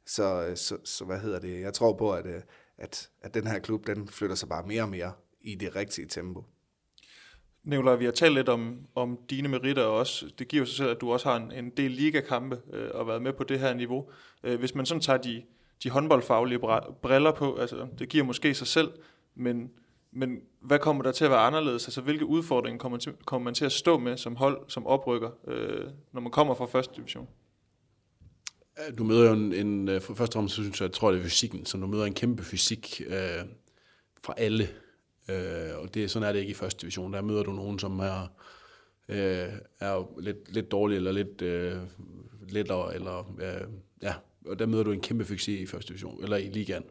Så, 0.07 0.47
øh, 0.47 0.57
så, 0.57 0.77
så 0.85 1.05
hvad 1.05 1.19
hedder 1.19 1.39
det? 1.39 1.61
Jeg 1.61 1.75
tror 1.75 1.93
på, 1.93 2.13
at, 2.13 2.27
øh, 2.27 2.43
at, 2.79 3.11
at 3.23 3.35
den 3.35 3.47
her 3.47 3.59
klub, 3.59 3.87
den 3.87 4.09
flytter 4.09 4.37
sig 4.37 4.49
bare 4.49 4.67
mere 4.67 4.83
og 4.83 4.89
mere 4.89 5.13
i 5.41 5.55
det 5.55 5.77
rigtige 5.77 6.07
tempo. 6.07 6.45
Nicolaj, 7.65 7.97
vi 7.97 8.05
har 8.05 8.13
talt 8.13 8.35
lidt 8.35 8.49
om, 8.49 8.79
om 8.95 9.19
dine 9.31 9.49
meritter 9.49 9.83
også. 9.83 10.27
Det 10.39 10.49
giver 10.49 10.65
sig 10.65 10.77
selv, 10.77 10.91
at 10.91 11.01
du 11.01 11.13
også 11.13 11.29
har 11.29 11.37
en, 11.37 11.53
en 11.53 11.71
del 11.71 11.91
ligakampe 11.91 12.61
øh, 12.73 12.91
og 12.95 13.07
været 13.07 13.23
med 13.23 13.33
på 13.33 13.45
det 13.45 13.59
her 13.59 13.75
niveau. 13.75 14.11
Øh, 14.45 14.59
hvis 14.59 14.75
man 14.75 14.87
sådan 14.87 15.01
tager 15.01 15.17
de, 15.17 15.43
de 15.83 15.91
håndboldfaglige 15.91 16.59
briller 17.03 17.33
på, 17.33 17.57
altså 17.57 17.87
det 17.99 18.09
giver 18.09 18.25
måske 18.25 18.55
sig 18.55 18.67
selv, 18.67 18.89
men, 19.35 19.71
men 20.13 20.41
hvad 20.61 20.79
kommer 20.79 21.03
der 21.03 21.13
til 21.13 21.25
at 21.25 21.31
være 21.31 21.41
anderledes? 21.41 21.87
Altså 21.87 22.01
hvilke 22.01 22.27
udfordringer 22.27 22.79
kommer, 22.79 22.99
til, 22.99 23.13
kommer 23.25 23.45
man 23.45 23.55
til 23.55 23.65
at 23.65 23.73
stå 23.73 23.99
med 23.99 24.17
som 24.17 24.37
hold, 24.37 24.61
som 24.69 24.87
oprykker, 24.87 25.31
øh, 25.49 25.87
når 26.13 26.21
man 26.21 26.33
kommer 26.33 26.55
fra 26.55 26.67
første 26.67 26.97
division? 26.97 27.29
Du 28.99 29.05
møder 29.05 29.27
jo 29.27 29.33
en, 29.33 29.53
en 29.53 29.89
øh, 29.89 30.01
for 30.01 30.15
første 30.15 30.39
gang, 30.39 30.51
så 30.51 30.55
synes 30.55 30.81
jeg, 30.81 30.87
jeg 30.87 30.93
tror, 30.93 31.11
det 31.11 31.19
er 31.19 31.25
fysikken, 31.25 31.67
så 31.67 31.79
du 31.79 31.87
møder 31.87 32.05
en 32.05 32.15
kæmpe 32.15 32.43
fysik 32.45 33.03
øh, 33.07 33.45
fra 34.25 34.35
alle 34.37 34.69
Øh, 35.31 35.79
og 35.83 35.95
det, 35.95 36.11
sådan 36.11 36.29
er 36.29 36.33
det 36.33 36.41
ikke 36.41 36.51
i 36.51 36.55
første 36.55 36.81
division. 36.81 37.13
Der 37.13 37.21
møder 37.21 37.43
du 37.43 37.53
nogen, 37.53 37.79
som 37.79 37.99
er, 37.99 38.33
øh, 39.09 39.49
er 39.81 40.21
lidt, 40.21 40.55
lidt 40.55 40.71
dårlige, 40.71 40.97
eller 40.97 41.13
lidt 41.13 41.43
øh, 41.43 41.77
lettere, 42.49 42.95
eller 42.95 43.35
øh, 43.41 43.69
ja, 44.03 44.15
og 44.47 44.59
der 44.59 44.67
møder 44.67 44.85
du 44.85 44.93
en 44.93 45.01
kæmpe 45.01 45.25
fysik 45.25 45.61
i 45.61 45.67
første 45.67 45.89
division, 45.89 46.23
eller 46.23 46.37
i 46.37 46.49
ligaen. 46.49 46.85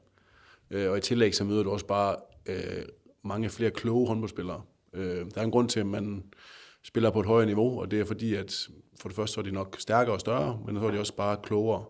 Øh, 0.72 0.92
og 0.92 0.98
i 0.98 1.02
tillæg, 1.02 1.36
så 1.36 1.44
møder 1.44 1.64
du 1.64 1.72
også 1.72 1.86
bare 1.86 2.16
øh, 2.46 2.86
mange 3.24 3.50
flere 3.50 3.72
kloge 3.72 4.08
håndboldspillere. 4.08 4.62
Øh, 4.94 5.26
der 5.36 5.42
er 5.42 5.44
en 5.44 5.52
grund 5.52 5.70
til, 5.70 5.80
at 5.80 5.86
man 5.86 6.24
spiller 6.84 7.10
på 7.10 7.20
et 7.20 7.26
højere 7.26 7.46
niveau, 7.46 7.80
og 7.80 7.92
det 7.92 8.00
er 8.00 8.06
fordi, 8.06 8.36
at 8.36 8.70
for 9.00 9.10
det 9.10 9.16
første 9.16 9.34
så 9.34 9.42
er 9.42 9.44
de 9.44 9.52
nok 9.52 9.76
stærkere 9.80 10.16
og 10.16 10.20
større, 10.20 10.60
men 10.66 10.76
så 10.76 10.88
er 10.88 10.92
de 10.92 11.00
også 11.00 11.16
bare 11.16 11.38
klogere, 11.44 11.86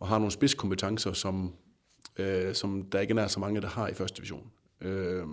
og 0.00 0.08
har 0.08 0.18
nogle 0.18 0.32
spidskompetencer, 0.32 1.12
som, 1.12 1.54
øh, 2.16 2.54
som 2.54 2.82
der 2.82 3.00
ikke 3.00 3.14
er 3.14 3.26
så 3.26 3.40
mange, 3.40 3.60
der 3.60 3.68
har 3.68 3.88
i 3.88 3.94
første 3.94 4.16
division. 4.16 4.50
Øh, 4.80 5.26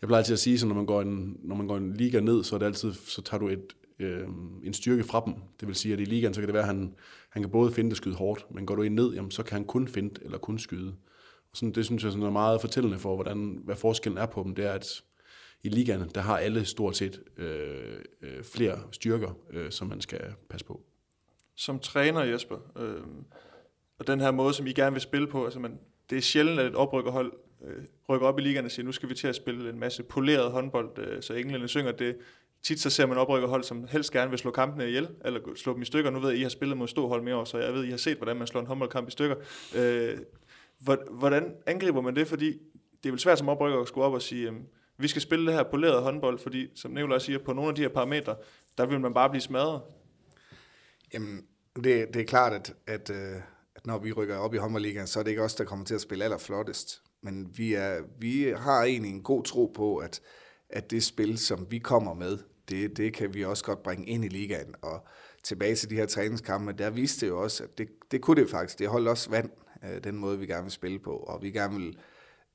jeg 0.00 0.08
plejer 0.08 0.18
altid 0.18 0.32
at 0.32 0.38
sige, 0.38 0.54
at 0.54 0.68
når 0.68 0.74
man 0.74 0.86
går 0.86 1.02
en, 1.02 1.36
når 1.42 1.56
man 1.56 1.66
går 1.66 1.76
en 1.76 1.92
liga 1.92 2.20
ned, 2.20 2.44
så 2.44 2.54
er 2.54 2.58
det 2.58 2.66
altid, 2.66 2.92
så 2.92 3.22
tager 3.22 3.38
du 3.38 3.48
et, 3.48 3.76
øh, 3.98 4.28
en 4.62 4.74
styrke 4.74 5.04
fra 5.04 5.22
dem. 5.26 5.34
Det 5.60 5.68
vil 5.68 5.74
sige, 5.74 5.94
at 5.94 6.00
i 6.00 6.04
ligaen, 6.04 6.34
så 6.34 6.40
kan 6.40 6.48
det 6.48 6.54
være, 6.54 6.62
at 6.62 6.68
han, 6.68 6.94
han 7.30 7.42
kan 7.42 7.50
både 7.50 7.72
finde 7.72 7.90
det 7.90 7.96
skyde 7.96 8.14
hårdt, 8.14 8.46
men 8.50 8.66
går 8.66 8.74
du 8.74 8.82
ind 8.82 8.94
ned, 8.94 9.14
jamen, 9.14 9.30
så 9.30 9.42
kan 9.42 9.52
han 9.52 9.64
kun 9.64 9.88
finde 9.88 10.20
eller 10.22 10.38
kun 10.38 10.58
skyde. 10.58 10.94
Og 11.50 11.56
sådan, 11.56 11.72
det 11.72 11.84
synes 11.84 12.04
jeg 12.04 12.12
sådan 12.12 12.26
er 12.26 12.30
meget 12.30 12.60
fortællende 12.60 12.98
for, 12.98 13.14
hvordan, 13.14 13.60
hvad 13.64 13.76
forskellen 13.76 14.18
er 14.18 14.26
på 14.26 14.42
dem. 14.42 14.54
Det 14.54 14.64
er, 14.64 14.72
at 14.72 15.02
i 15.62 15.68
ligaen, 15.68 16.10
der 16.14 16.20
har 16.20 16.38
alle 16.38 16.64
stort 16.64 16.96
set 16.96 17.22
øh, 17.36 17.98
øh, 18.22 18.44
flere 18.44 18.78
styrker, 18.92 19.38
øh, 19.50 19.70
som 19.70 19.88
man 19.88 20.00
skal 20.00 20.20
passe 20.50 20.66
på. 20.66 20.80
Som 21.54 21.78
træner, 21.78 22.22
Jesper, 22.22 22.56
øh, 22.78 23.02
og 23.98 24.06
den 24.06 24.20
her 24.20 24.30
måde, 24.30 24.54
som 24.54 24.66
I 24.66 24.72
gerne 24.72 24.92
vil 24.92 25.00
spille 25.00 25.26
på, 25.26 25.44
altså 25.44 25.60
man, 25.60 25.78
det 26.10 26.18
er 26.18 26.22
sjældent, 26.22 26.60
at 26.60 26.66
et 26.66 26.74
oprykkerhold 26.74 27.32
øh, 27.64 27.84
rykker 28.08 28.26
op 28.26 28.38
i 28.38 28.42
ligaen 28.42 28.64
og 28.64 28.70
siger, 28.70 28.86
nu 28.86 28.92
skal 28.92 29.08
vi 29.08 29.14
til 29.14 29.28
at 29.28 29.36
spille 29.36 29.70
en 29.70 29.78
masse 29.78 30.02
poleret 30.02 30.52
håndbold, 30.52 30.98
øh, 30.98 31.22
så 31.22 31.32
englænderne 31.34 31.68
synger 31.68 31.92
det. 31.92 32.16
Tit 32.62 32.80
så 32.80 32.90
ser 32.90 33.06
man 33.06 33.18
oprykkerhold, 33.18 33.62
som 33.62 33.86
helst 33.88 34.12
gerne 34.12 34.30
vil 34.30 34.38
slå 34.38 34.50
kampene 34.50 34.88
ihjel, 34.88 35.08
eller 35.24 35.40
slå 35.56 35.72
dem 35.72 35.82
i 35.82 35.84
stykker. 35.84 36.10
Nu 36.10 36.20
ved 36.20 36.28
jeg, 36.28 36.34
at 36.34 36.40
I 36.40 36.42
har 36.42 36.48
spillet 36.48 36.78
mod 36.78 36.88
Stohold 36.88 37.22
mere 37.22 37.36
år, 37.36 37.44
så 37.44 37.58
jeg 37.58 37.72
ved, 37.72 37.80
at 37.80 37.86
I 37.86 37.90
har 37.90 37.96
set, 37.96 38.16
hvordan 38.16 38.36
man 38.36 38.46
slår 38.46 38.60
en 38.60 38.66
håndboldkamp 38.66 39.08
i 39.08 39.10
stykker. 39.10 39.36
Øh, 39.76 40.18
hvordan 41.10 41.54
angriber 41.66 42.00
man 42.00 42.16
det? 42.16 42.28
Fordi 42.28 42.58
det 43.02 43.08
er 43.08 43.10
vel 43.10 43.20
svært 43.20 43.38
som 43.38 43.48
oprykker 43.48 43.80
at 43.80 43.88
skulle 43.88 44.04
op 44.04 44.12
og 44.12 44.22
sige, 44.22 44.48
øh, 44.48 44.54
vi 44.98 45.08
skal 45.08 45.22
spille 45.22 45.46
det 45.46 45.54
her 45.54 45.62
poleret 45.62 46.02
håndbold, 46.02 46.38
fordi 46.38 46.68
som 46.74 46.90
Nicolaj 46.90 47.18
siger, 47.18 47.38
på 47.38 47.52
nogle 47.52 47.68
af 47.68 47.74
de 47.74 47.82
her 47.82 47.88
parametre, 47.88 48.36
der 48.78 48.86
vil 48.86 49.00
man 49.00 49.14
bare 49.14 49.30
blive 49.30 49.42
smadret. 49.42 49.80
Jamen, 51.14 51.46
det, 51.76 52.14
det 52.14 52.16
er 52.16 52.24
klart, 52.24 52.52
at, 52.52 52.74
at, 52.86 53.10
øh, 53.10 53.40
at 53.76 53.86
når 53.86 53.98
vi 53.98 54.12
rykker 54.12 54.36
op 54.36 54.54
i 54.54 54.56
håndboldligaen, 54.56 55.06
så 55.06 55.18
er 55.18 55.22
det 55.22 55.30
ikke 55.30 55.42
os, 55.42 55.54
der 55.54 55.64
kommer 55.64 55.84
til 55.84 55.94
at 55.94 56.00
spille 56.00 56.24
allerflottest. 56.24 57.02
Men 57.22 57.48
vi, 57.56 57.74
er, 57.74 58.00
vi 58.20 58.54
har 58.56 58.82
egentlig 58.82 59.10
en 59.10 59.22
god 59.22 59.44
tro 59.44 59.72
på, 59.76 59.96
at, 59.96 60.20
at 60.70 60.90
det 60.90 61.02
spil, 61.02 61.38
som 61.38 61.66
vi 61.70 61.78
kommer 61.78 62.14
med, 62.14 62.38
det, 62.68 62.96
det 62.96 63.12
kan 63.12 63.34
vi 63.34 63.44
også 63.44 63.64
godt 63.64 63.82
bringe 63.82 64.06
ind 64.06 64.24
i 64.24 64.28
ligaen. 64.28 64.74
Og 64.82 65.06
tilbage 65.44 65.74
til 65.74 65.90
de 65.90 65.94
her 65.94 66.06
træningskampe, 66.06 66.72
der 66.72 66.90
viste 66.90 67.26
det 67.26 67.32
jo 67.32 67.42
også, 67.42 67.64
at 67.64 67.78
det, 67.78 67.88
det 68.10 68.20
kunne 68.20 68.42
det 68.42 68.50
faktisk. 68.50 68.78
Det 68.78 68.88
holdt 68.88 69.08
også 69.08 69.30
vand, 69.30 69.50
øh, 69.84 70.04
den 70.04 70.16
måde, 70.16 70.38
vi 70.38 70.46
gerne 70.46 70.62
vil 70.62 70.72
spille 70.72 70.98
på. 70.98 71.10
Og 71.10 71.42
vi 71.42 71.50
gerne 71.50 71.76
vil, 71.76 71.98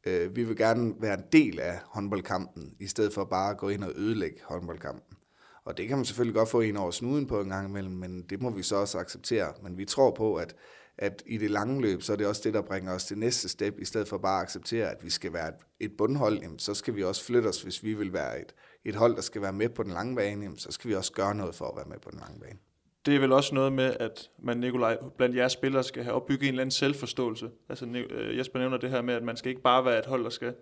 øh, 0.08 0.36
vi 0.36 0.44
vil 0.44 0.58
gerne 0.58 0.94
være 1.00 1.14
en 1.14 1.24
del 1.32 1.60
af 1.60 1.80
håndboldkampen, 1.86 2.76
i 2.80 2.88
stedet 2.88 3.14
for 3.14 3.24
bare 3.26 3.52
at 3.52 3.58
gå 3.58 3.70
ind 3.70 3.84
og 3.84 3.92
ødelægge 3.96 4.38
håndboldkampen. 4.44 5.18
Og 5.66 5.78
det 5.78 5.88
kan 5.88 5.98
man 5.98 6.06
selvfølgelig 6.06 6.36
godt 6.36 6.50
få 6.50 6.62
en 6.62 6.78
over 6.78 6.92
snuden 6.92 7.28
på 7.28 7.42
en 7.42 7.50
gang 7.50 7.70
imellem, 7.70 7.94
men 7.94 8.22
det 8.22 8.42
må 8.42 8.50
vi 8.50 8.64
så 8.64 8.76
også 8.76 8.98
acceptere. 9.00 9.54
Men 9.64 9.78
vi 9.78 9.86
tror 9.86 10.12
på, 10.12 10.36
at 10.36 10.56
at 10.98 11.24
i 11.26 11.38
det 11.38 11.52
lange 11.52 11.82
løb, 11.82 12.02
så 12.02 12.14
er 12.14 12.18
det 12.18 12.28
også 12.28 12.42
det, 12.46 12.54
der 12.54 12.62
bringer 12.62 12.94
os 12.94 13.06
til 13.06 13.18
næste 13.18 13.50
step, 13.50 13.80
i 13.80 13.86
stedet 13.86 14.08
for 14.08 14.18
bare 14.18 14.40
at 14.40 14.44
acceptere, 14.44 14.90
at 14.90 15.04
vi 15.04 15.10
skal 15.10 15.34
være 15.34 15.54
et, 15.80 15.92
bundhold, 15.98 16.40
jamen, 16.42 16.60
så 16.60 16.74
skal 16.74 16.96
vi 16.96 17.04
også 17.04 17.26
flytte 17.26 17.48
os, 17.48 17.62
hvis 17.62 17.84
vi 17.84 17.94
vil 17.94 18.14
være 18.14 18.42
et, 18.42 18.56
et 18.84 18.96
hold, 18.96 19.16
der 19.16 19.22
skal 19.22 19.42
være 19.42 19.54
med 19.54 19.70
på 19.70 19.84
den 19.84 19.92
lange 19.92 20.16
bane, 20.16 20.44
jamen, 20.44 20.58
så 20.58 20.72
skal 20.72 20.90
vi 20.90 20.96
også 20.96 21.14
gøre 21.14 21.36
noget 21.36 21.56
for 21.56 21.66
at 21.66 21.76
være 21.76 21.86
med 21.90 22.00
på 22.00 22.12
den 22.12 22.20
lange 22.20 22.40
bane. 22.40 22.60
Det 23.06 23.16
er 23.16 23.20
vel 23.20 23.32
også 23.32 23.56
noget 23.56 23.74
med, 23.74 23.96
at 24.00 24.30
man, 24.40 24.58
Nikolaj, 24.58 24.98
blandt 25.18 25.36
jeres 25.36 25.52
spillere 25.52 25.84
skal 25.84 26.04
have 26.04 26.16
opbygget 26.16 26.44
en 26.44 26.48
eller 26.48 26.62
anden 26.62 26.72
selvforståelse. 26.72 27.50
Altså 27.70 27.86
øh, 27.86 28.38
Jesper 28.38 28.60
nævner 28.60 28.78
det 28.78 28.90
her 28.90 29.02
med, 29.02 29.14
at 29.14 29.24
man 29.24 29.38
skal 29.38 29.50
ikke 29.50 29.62
bare 29.62 29.86
være 29.86 30.00
et 30.00 30.06
hold, 30.06 30.24
der 30.24 30.30
skal 30.30 30.54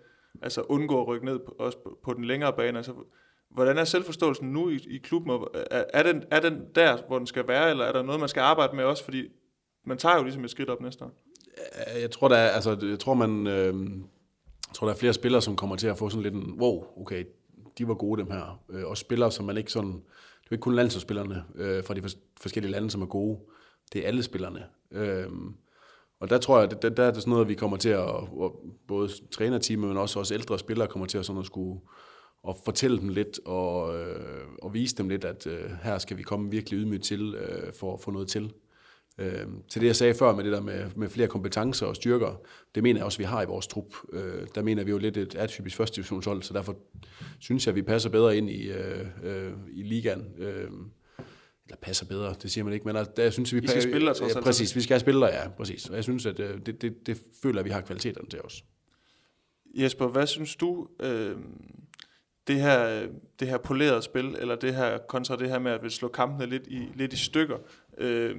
altså 0.42 0.60
undgå 0.60 1.00
at 1.00 1.08
rykke 1.08 1.26
ned 1.26 1.38
på, 1.38 1.56
også 1.58 1.78
på, 1.78 1.98
på 2.04 2.14
den 2.14 2.24
længere 2.24 2.52
bane. 2.52 2.78
Altså, 2.78 2.94
hvordan 3.50 3.78
er 3.78 3.84
selvforståelsen 3.84 4.52
nu 4.52 4.68
i, 4.68 4.76
i 4.90 4.98
klubben? 4.98 5.46
Er, 5.70 5.84
er, 5.94 6.02
den, 6.02 6.24
er 6.30 6.40
den 6.40 6.66
der, 6.74 6.98
hvor 7.06 7.18
den 7.18 7.26
skal 7.26 7.48
være, 7.48 7.70
eller 7.70 7.84
er 7.84 7.92
der 7.92 8.02
noget, 8.02 8.20
man 8.20 8.28
skal 8.28 8.40
arbejde 8.40 8.76
med 8.76 8.84
også? 8.84 9.04
Fordi 9.04 9.28
man 9.84 9.98
tager 9.98 10.16
jo 10.16 10.22
ligesom 10.22 10.44
et 10.44 10.50
skridt 10.50 10.70
op 10.70 10.80
næste 10.80 11.04
år. 11.04 11.12
Jeg 12.00 12.10
tror, 12.10 12.28
der 12.28 12.36
er, 12.36 12.48
altså, 12.48 12.78
jeg 12.82 12.98
tror, 12.98 13.14
man, 13.14 13.46
øh, 13.46 13.74
jeg 14.68 14.74
tror, 14.74 14.86
der 14.86 14.94
er 14.94 14.98
flere 14.98 15.12
spillere, 15.12 15.42
som 15.42 15.56
kommer 15.56 15.76
til 15.76 15.86
at 15.86 15.98
få 15.98 16.08
sådan 16.08 16.22
lidt 16.22 16.34
en, 16.34 16.60
wow, 16.60 16.84
okay, 16.96 17.24
de 17.78 17.88
var 17.88 17.94
gode 17.94 18.20
dem 18.20 18.30
her. 18.30 18.60
Øh, 18.70 18.86
også 18.86 19.00
spillere, 19.00 19.32
som 19.32 19.44
man 19.44 19.56
ikke 19.56 19.72
sådan, 19.72 19.92
det 19.92 20.48
er 20.50 20.52
ikke 20.52 20.62
kun 20.62 20.74
landsholdsspillerne 20.74 21.44
øh, 21.54 21.84
fra 21.84 21.94
de 21.94 22.02
forskellige 22.40 22.72
lande, 22.72 22.90
som 22.90 23.02
er 23.02 23.06
gode. 23.06 23.38
Det 23.92 24.02
er 24.02 24.06
alle 24.06 24.22
spillerne. 24.22 24.64
Øh, 24.90 25.26
og 26.20 26.30
der 26.30 26.38
tror 26.38 26.60
jeg, 26.60 26.82
der, 26.82 26.88
der 26.88 27.02
er 27.04 27.10
det 27.10 27.22
sådan 27.22 27.30
noget, 27.30 27.48
vi 27.48 27.54
kommer 27.54 27.76
til 27.76 27.88
at, 27.88 28.00
og 28.00 28.64
både 28.88 29.08
trænerteamet, 29.30 29.88
men 29.88 29.96
også 29.96 30.20
os 30.20 30.30
ældre 30.30 30.58
spillere 30.58 30.88
kommer 30.88 31.06
til 31.06 31.18
at 31.18 31.26
sådan 31.26 31.40
at 31.40 31.46
skulle 31.46 31.80
og 32.42 32.56
fortælle 32.64 32.98
dem 32.98 33.08
lidt 33.08 33.40
og, 33.44 33.98
øh, 33.98 34.46
og 34.62 34.74
vise 34.74 34.96
dem 34.96 35.08
lidt, 35.08 35.24
at 35.24 35.46
øh, 35.46 35.70
her 35.82 35.98
skal 35.98 36.16
vi 36.16 36.22
komme 36.22 36.50
virkelig 36.50 36.78
ydmygt 36.78 37.04
til 37.04 37.34
øh, 37.34 37.72
for 37.72 37.94
at 37.94 38.00
få 38.00 38.10
noget 38.10 38.28
til. 38.28 38.52
Øh, 39.20 39.46
til 39.68 39.80
det, 39.80 39.86
jeg 39.86 39.96
sagde 39.96 40.14
før 40.14 40.34
med 40.34 40.44
det 40.44 40.52
der 40.52 40.60
med, 40.60 40.90
med 40.96 41.08
flere 41.08 41.28
kompetencer 41.28 41.86
og 41.86 41.96
styrker, 41.96 42.40
det 42.74 42.82
mener 42.82 43.00
jeg 43.00 43.04
også, 43.04 43.18
vi 43.18 43.24
har 43.24 43.42
i 43.42 43.46
vores 43.46 43.66
trup. 43.66 43.94
Øh, 44.12 44.46
der 44.54 44.62
mener 44.62 44.84
vi 44.84 44.90
jo 44.90 44.98
lidt 44.98 45.16
et 45.16 45.34
atypisk 45.34 45.76
første 45.76 45.96
divisionshold, 45.96 46.42
så 46.42 46.54
derfor 46.54 46.76
synes 47.38 47.66
jeg, 47.66 47.72
at 47.72 47.76
vi 47.76 47.82
passer 47.82 48.10
bedre 48.10 48.36
ind 48.36 48.50
i, 48.50 48.70
øh, 48.70 49.06
øh, 49.22 49.52
i 49.72 49.82
ligaen. 49.82 50.26
Øh, 50.38 50.70
eller 51.66 51.76
passer 51.82 52.06
bedre, 52.06 52.34
det 52.42 52.50
siger 52.50 52.64
man 52.64 52.72
ikke, 52.72 52.86
men 52.86 52.94
der, 52.94 53.04
der 53.04 53.30
synes 53.30 53.52
vi... 53.52 53.60
Vi 53.60 53.66
skal 53.66 53.82
spille 53.82 54.06
der, 54.06 54.32
ja, 54.34 54.40
Præcis, 54.40 54.76
vi 54.76 54.80
skal 54.80 54.94
have 54.94 55.00
spillere, 55.00 55.30
ja, 55.30 55.48
præcis. 55.48 55.88
Og 55.88 55.96
jeg 55.96 56.04
synes, 56.04 56.26
at 56.26 56.40
øh, 56.40 56.60
det, 56.66 56.82
det, 56.82 57.06
det 57.06 57.22
føler, 57.42 57.58
at 57.58 57.64
vi 57.64 57.70
har 57.70 57.80
kvaliteterne 57.80 58.28
til 58.28 58.40
os. 58.40 58.64
Jesper, 59.74 60.08
hvad 60.08 60.26
synes 60.26 60.56
du, 60.56 60.88
øh, 61.00 61.36
det 62.46 62.60
her, 62.60 63.06
det 63.40 63.48
her 63.48 63.58
polerede 63.58 64.02
spil, 64.02 64.36
eller 64.38 64.56
det 64.56 64.74
her 64.74 64.98
kontra 64.98 65.36
det 65.36 65.48
her 65.48 65.58
med 65.58 65.72
at 65.72 65.82
vil 65.82 65.90
slå 65.90 66.08
kampene 66.08 66.50
lidt 66.50 66.66
i, 66.66 66.88
lidt 66.94 67.12
i 67.12 67.16
stykker, 67.16 67.58
øh, 67.98 68.36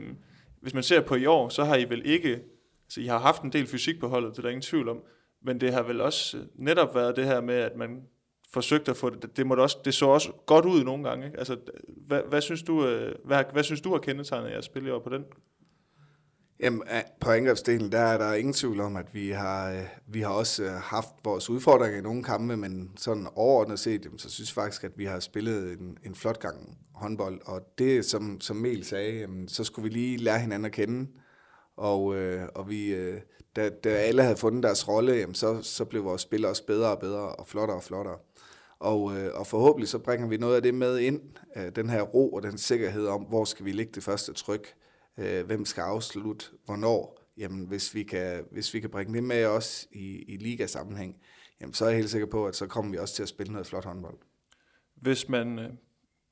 hvis 0.62 0.74
man 0.74 0.84
ser 0.84 1.02
på 1.02 1.16
i 1.16 1.26
år, 1.26 1.50
så 1.50 1.64
har 1.64 1.76
I 1.76 1.90
vel 1.90 2.02
ikke, 2.06 2.42
så 2.90 3.02
I 3.02 3.06
har 3.06 3.20
haft 3.20 3.42
en 3.42 3.54
del 3.54 3.68
fysik 3.68 4.00
på 4.00 4.08
holdet, 4.08 4.32
det 4.32 4.38
er 4.38 4.42
der 4.42 4.50
ingen 4.50 4.62
tvivl 4.62 4.90
om, 4.90 5.04
men 5.44 5.62
det 5.62 5.74
har 5.74 5.84
vel 5.84 6.02
også 6.02 6.38
øh, 6.38 6.44
netop 6.56 6.96
været 6.96 7.16
det 7.16 7.26
her 7.26 7.42
med, 7.42 7.56
at 7.56 7.76
man 7.76 8.02
forsøgte 8.54 8.92
at 8.92 8.98
få 8.98 9.10
det, 9.10 9.38
det, 9.38 9.48
måtte 9.48 9.62
også, 9.62 9.78
det 9.86 9.94
så 9.94 10.06
også 10.06 10.32
godt 10.46 10.66
ud 10.66 10.84
nogle 10.84 11.10
gange, 11.10 11.26
ikke? 11.26 11.38
Altså, 11.38 11.58
hvad, 12.08 12.22
hvad, 12.30 12.42
synes 12.42 12.64
du, 12.64 12.88
øh, 12.88 13.16
hvad, 13.26 13.44
hvad 13.54 13.64
synes 13.64 13.82
du 13.82 13.92
har 13.92 14.00
kendetegnet 14.00 14.52
jeres 14.52 14.66
spil 14.66 14.88
i 14.88 14.90
år 14.90 15.00
på 15.00 15.10
den? 15.10 15.26
Jamen, 16.62 16.84
på 17.20 17.32
angrebsdelen, 17.32 17.92
der 17.92 18.00
er 18.00 18.18
der 18.18 18.34
ingen 18.34 18.54
tvivl 18.54 18.80
om, 18.80 18.96
at 18.96 19.14
vi 19.14 19.30
har, 19.30 19.72
øh, 19.72 19.84
vi 20.08 20.22
har 20.22 20.30
også 20.30 20.64
øh, 20.64 20.72
haft 20.72 21.10
vores 21.24 21.50
udfordringer 21.50 22.00
i 22.00 22.02
nogle 22.02 22.24
kampe, 22.24 22.58
men 22.58 22.92
sådan 22.98 23.28
overordnet 23.36 23.80
set, 23.80 24.08
så 24.18 24.30
synes 24.30 24.50
jeg 24.50 24.64
faktisk, 24.64 24.84
at 24.84 24.92
vi 24.96 25.06
har 25.06 25.20
spillet 25.20 25.80
en, 25.80 25.98
en 26.06 26.16
flot 26.16 26.40
gang 26.40 26.78
håndbold. 26.94 27.42
Og 27.46 27.62
det, 27.78 28.06
som, 28.06 28.42
som 28.42 28.56
Mel 28.56 28.86
sagde, 28.86 29.28
så 29.48 29.64
skulle 29.64 29.90
vi 29.90 29.90
lige 29.90 30.18
lære 30.18 30.40
hinanden 30.40 30.66
at 30.66 30.72
kende. 30.72 31.08
Og, 31.78 32.16
øh, 32.16 32.44
og 32.56 32.70
vi, 32.70 32.96
da, 33.56 33.70
da 33.70 33.90
alle 33.90 34.24
havde 34.24 34.38
fundet 34.38 34.64
deres 34.64 34.88
rolle, 34.88 35.28
så, 35.34 35.62
så 35.62 35.86
blev 35.86 36.04
vores 36.04 36.22
spil 36.22 36.46
også 36.46 36.66
bedre 36.66 36.92
og 36.92 37.00
bedre 37.00 37.36
og 37.36 37.48
flottere 37.48 37.78
og 37.78 37.84
flottere. 37.84 38.18
Og, 38.80 39.04
og 39.34 39.48
forhåbentlig 39.48 39.90
så 39.90 40.00
bringer 40.00 40.28
vi 40.28 40.38
noget 40.38 40.56
af 40.56 40.62
det 40.62 40.74
med 40.74 41.00
ind, 41.00 41.22
den 41.76 41.90
her 41.90 42.02
ro 42.02 42.34
og 42.34 42.44
den 42.44 42.58
sikkerhed 42.58 43.08
om, 43.08 43.22
hvor 43.22 43.46
skal 43.46 43.66
vi 43.66 43.72
lægge 43.72 43.92
det 43.96 44.04
første 44.04 44.34
tryk 44.34 44.74
øh, 45.20 45.46
hvem 45.46 45.66
skal 45.66 45.82
afslutte, 45.82 46.46
hvornår, 46.66 47.22
jamen 47.38 47.68
hvis 47.68 47.96
vi 47.96 48.04
kan, 48.04 48.46
hvis 48.52 48.74
vi 48.74 48.80
kan 48.80 48.90
bringe 48.90 49.14
det 49.14 49.24
med 49.24 49.46
os 49.46 49.88
i, 49.92 50.24
i 50.28 50.38
ligasammenhæng, 50.38 51.22
jamen 51.62 51.74
så 51.74 51.86
er 51.86 51.90
jeg 51.90 51.98
helt 51.98 52.10
sikker 52.10 52.28
på, 52.28 52.46
at 52.46 52.56
så 52.56 52.68
kommer 52.68 52.92
vi 52.92 52.98
også 52.98 53.16
til 53.16 53.24
at 53.24 53.30
spille 53.30 53.54
noget 53.54 53.68
flot 53.68 53.86
håndbold. 53.86 54.18
Hvis 54.96 55.30
man 55.30 55.60
øh, 55.60 55.70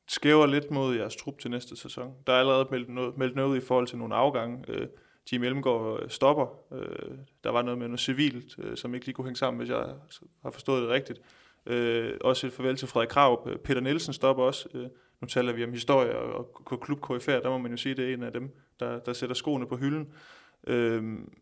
skæver 0.08 0.46
lidt 0.46 0.72
mod 0.72 0.96
jeres 0.96 1.16
trup 1.16 1.40
til 1.40 1.52
næste 1.52 1.76
sæson, 1.76 2.14
der 2.28 2.34
er 2.34 2.40
allerede 2.40 2.68
meldt 2.72 2.90
noget, 2.90 3.18
meldt 3.18 3.36
noget 3.36 3.58
i 3.58 3.66
forhold 3.66 3.88
til 3.88 3.98
nogle 3.98 4.16
afgange. 4.16 4.66
Øh, 4.68 4.88
Jim 5.32 5.44
Elmgaard 5.44 6.04
øh, 6.04 6.10
stopper. 6.10 6.74
Øh, 6.74 7.18
der 7.44 7.50
var 7.50 7.62
noget 7.62 7.78
med 7.78 7.88
noget 7.88 8.00
civilt, 8.00 8.56
øh, 8.60 8.78
som 8.78 8.94
ikke 8.94 9.06
lige 9.06 9.14
kunne 9.14 9.26
hænge 9.26 9.38
sammen, 9.38 9.58
hvis 9.60 9.70
jeg 9.70 9.96
har 10.44 10.52
forstået 10.52 10.82
det 10.82 10.90
rigtigt. 10.90 11.22
Øh, 11.66 12.18
også 12.22 12.48
et 12.48 12.54
farvel 12.54 12.76
til 12.76 12.88
Frederik 12.88 13.10
Krav. 13.10 13.48
Øh, 13.50 13.58
Peter 13.58 13.82
Nielsen 13.82 14.14
stopper 14.14 14.44
også. 14.44 14.70
Øh, 14.74 14.88
nu 15.22 15.28
taler 15.28 15.54
vi 15.54 15.64
om 15.64 15.72
historie 15.72 16.18
og, 16.18 16.52
og 16.66 16.80
klub 16.82 17.02
KFR, 17.02 17.32
der 17.32 17.50
må 17.50 17.58
man 17.58 17.72
jo 17.72 17.78
sige, 17.78 17.96
det 17.96 18.10
er 18.10 18.14
en 18.14 18.24
af 18.24 18.34
dem, 18.34 18.50
der, 18.80 19.00
der 19.00 19.14
sætter 19.14 19.36
skoene 19.36 19.68
på 19.68 19.78
hylden. 19.78 20.14
Øhm, 20.68 21.34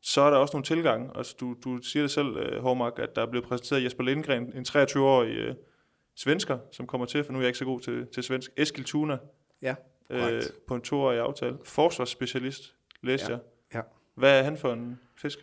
så 0.00 0.20
er 0.20 0.30
der 0.30 0.36
også 0.36 0.54
nogle 0.56 0.64
tilgange. 0.64 1.10
Altså, 1.14 1.36
du, 1.40 1.56
du 1.64 1.78
siger 1.82 2.02
det 2.02 2.10
selv, 2.10 2.26
uh, 2.26 2.62
Hormark, 2.62 2.98
at 2.98 3.16
der 3.16 3.22
er 3.22 3.30
blevet 3.30 3.46
præsenteret 3.46 3.84
Jesper 3.84 4.04
Lindgren, 4.04 4.52
en 4.56 4.64
23-årig 4.68 5.48
uh, 5.48 5.54
svensker, 6.16 6.58
som 6.72 6.86
kommer 6.86 7.06
til, 7.06 7.24
for 7.24 7.32
nu 7.32 7.38
er 7.38 7.42
jeg 7.42 7.48
ikke 7.48 7.58
så 7.58 7.64
god 7.64 7.80
til, 7.80 8.06
til 8.06 8.22
svensk. 8.22 8.50
Eskil 8.56 8.84
Tuna. 8.84 9.18
Ja, 9.62 9.74
øh, 10.10 10.42
På 10.66 10.74
en 10.74 10.80
toårig 10.80 11.18
aftale. 11.18 11.58
Forsvarsspecialist, 11.64 12.74
læste 13.02 13.32
ja, 13.32 13.32
jeg. 13.32 13.40
Ja. 13.74 13.80
Hvad 14.14 14.38
er 14.38 14.42
han 14.42 14.56
for 14.56 14.72
en 14.72 15.00
fisk? 15.16 15.38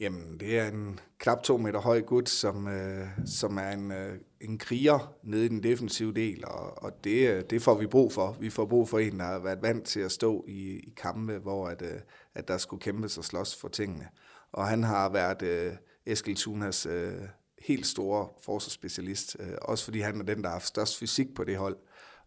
Jamen, 0.00 0.40
det 0.40 0.58
er 0.58 0.68
en 0.68 1.00
knap 1.18 1.42
to 1.42 1.56
meter 1.56 1.80
høj 1.80 2.00
gut, 2.00 2.28
som, 2.28 2.68
øh, 2.68 3.06
som 3.26 3.58
er 3.58 3.70
en, 3.70 3.92
øh, 3.92 4.18
en 4.40 4.58
kriger 4.58 5.14
nede 5.22 5.44
i 5.44 5.48
den 5.48 5.62
defensive 5.62 6.12
del, 6.12 6.44
og, 6.46 6.82
og 6.82 7.04
det, 7.04 7.28
øh, 7.28 7.44
det 7.50 7.62
får 7.62 7.74
vi 7.74 7.86
brug 7.86 8.12
for. 8.12 8.36
Vi 8.40 8.50
får 8.50 8.66
brug 8.66 8.88
for 8.88 8.98
en, 8.98 9.18
der 9.18 9.24
har 9.24 9.38
været 9.38 9.62
vant 9.62 9.84
til 9.84 10.00
at 10.00 10.12
stå 10.12 10.44
i, 10.48 10.78
i 10.78 10.94
kampe, 10.96 11.38
hvor 11.38 11.68
at, 11.68 11.82
øh, 11.82 12.00
at 12.34 12.48
der 12.48 12.58
skulle 12.58 12.80
kæmpes 12.80 13.18
og 13.18 13.24
slås 13.24 13.56
for 13.56 13.68
tingene. 13.68 14.08
Og 14.52 14.66
han 14.66 14.84
har 14.84 15.08
været 15.08 15.42
øh, 15.42 15.72
Eskil 16.06 16.36
Tunas 16.36 16.86
øh, 16.86 17.12
helt 17.58 17.86
store 17.86 18.28
forsvarsspecialist, 18.42 19.36
øh, 19.40 19.52
også 19.62 19.84
fordi 19.84 20.00
han 20.00 20.20
er 20.20 20.24
den, 20.24 20.42
der 20.42 20.48
har 20.48 20.54
haft 20.54 20.66
størst 20.66 20.98
fysik 20.98 21.34
på 21.34 21.44
det 21.44 21.56
hold. 21.56 21.76